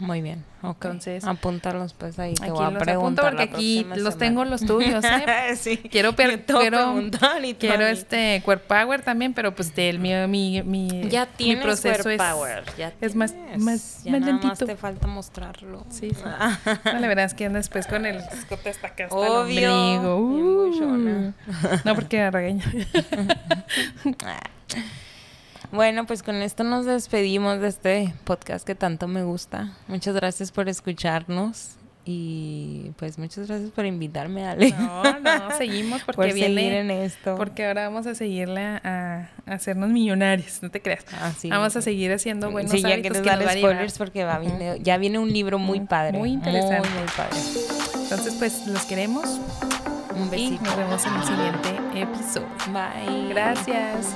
Muy 0.00 0.22
bien, 0.22 0.44
ok. 0.62 0.84
Entonces, 0.84 1.24
apuntarlos 1.24 1.92
pues 1.92 2.18
ahí. 2.18 2.34
Te 2.34 2.50
voy 2.50 2.64
a 2.64 2.78
preguntar 2.78 3.30
porque 3.30 3.42
aquí 3.42 3.86
los 3.96 4.16
tengo 4.16 4.44
los 4.44 4.64
tuyos, 4.64 5.04
¿eh? 5.04 5.56
sí. 5.56 5.76
Quiero, 5.76 6.14
per 6.14 6.44
quiero, 6.46 6.94
quiero 7.58 7.86
este 7.86 8.40
Core 8.44 8.60
Power 8.60 9.02
también, 9.02 9.34
pero 9.34 9.54
pues 9.54 9.72
el 9.76 9.98
mío, 9.98 10.28
mi, 10.28 10.62
mi, 10.62 11.08
ya 11.08 11.28
mi 11.38 11.56
proceso 11.56 12.10
es, 12.10 12.18
Power, 12.18 12.64
ya 12.76 12.92
es 13.00 13.14
más, 13.16 13.34
más, 13.56 14.04
ya 14.04 14.12
más 14.12 14.20
nada 14.20 14.32
lentito. 14.32 14.48
Más 14.48 14.58
te 14.58 14.76
falta 14.76 15.06
mostrarlo. 15.06 15.84
Sí, 15.90 16.10
sí. 16.10 16.22
no, 16.84 16.98
la 16.98 17.08
verdad 17.08 17.24
es 17.24 17.34
que 17.34 17.48
después 17.48 17.86
con 17.86 18.06
el 18.06 18.16
escote 18.16 18.70
hasta 18.70 18.88
acá 18.88 19.04
hasta 19.04 19.16
Obvio. 19.16 20.16
Uh, 20.16 21.32
no, 21.84 21.94
porque 21.94 22.30
regaña. 22.30 22.64
Bueno, 25.70 26.06
pues 26.06 26.22
con 26.22 26.36
esto 26.36 26.64
nos 26.64 26.86
despedimos 26.86 27.60
de 27.60 27.68
este 27.68 28.14
podcast 28.24 28.66
que 28.66 28.74
tanto 28.74 29.06
me 29.06 29.22
gusta. 29.22 29.72
Muchas 29.86 30.14
gracias 30.14 30.50
por 30.50 30.68
escucharnos. 30.68 31.78
Y 32.10 32.92
pues 32.96 33.18
muchas 33.18 33.48
gracias 33.48 33.70
por 33.70 33.84
invitarme, 33.84 34.46
Ale. 34.46 34.70
No, 34.70 35.02
no, 35.20 35.50
seguimos 35.58 36.02
porque 36.06 36.16
por 36.16 36.32
viene. 36.32 36.80
en 36.80 36.90
esto. 36.90 37.36
Porque 37.36 37.66
ahora 37.66 37.86
vamos 37.86 38.06
a 38.06 38.14
seguirle 38.14 38.62
a, 38.62 39.28
hacernos 39.44 39.90
millonarios, 39.90 40.62
no 40.62 40.70
te 40.70 40.80
creas. 40.80 41.04
Ah, 41.12 41.32
vamos 41.50 41.76
a 41.76 41.82
seguir 41.82 42.10
haciendo 42.10 42.50
buenos 42.50 42.72
sí, 42.72 42.80
ya 42.80 42.98
quieres 43.02 43.22
dar 43.22 43.42
spoilers 43.42 43.98
porque 43.98 44.24
va, 44.24 44.40
ya 44.80 44.96
viene 44.96 45.18
un 45.18 45.30
libro 45.30 45.58
muy 45.58 45.80
padre. 45.80 46.16
Muy 46.16 46.30
interesante. 46.30 46.88
Muy, 46.88 47.08
padre. 47.14 47.36
Entonces, 48.04 48.34
pues 48.38 48.66
los 48.66 48.86
queremos. 48.86 49.38
Un 50.16 50.30
besito. 50.30 50.54
Y 50.54 50.64
nos 50.64 50.76
vemos 50.78 51.04
en 51.04 51.14
el 51.14 51.24
siguiente 51.24 52.00
episodio. 52.00 52.48
Bye. 52.72 53.28
Gracias. 53.28 54.14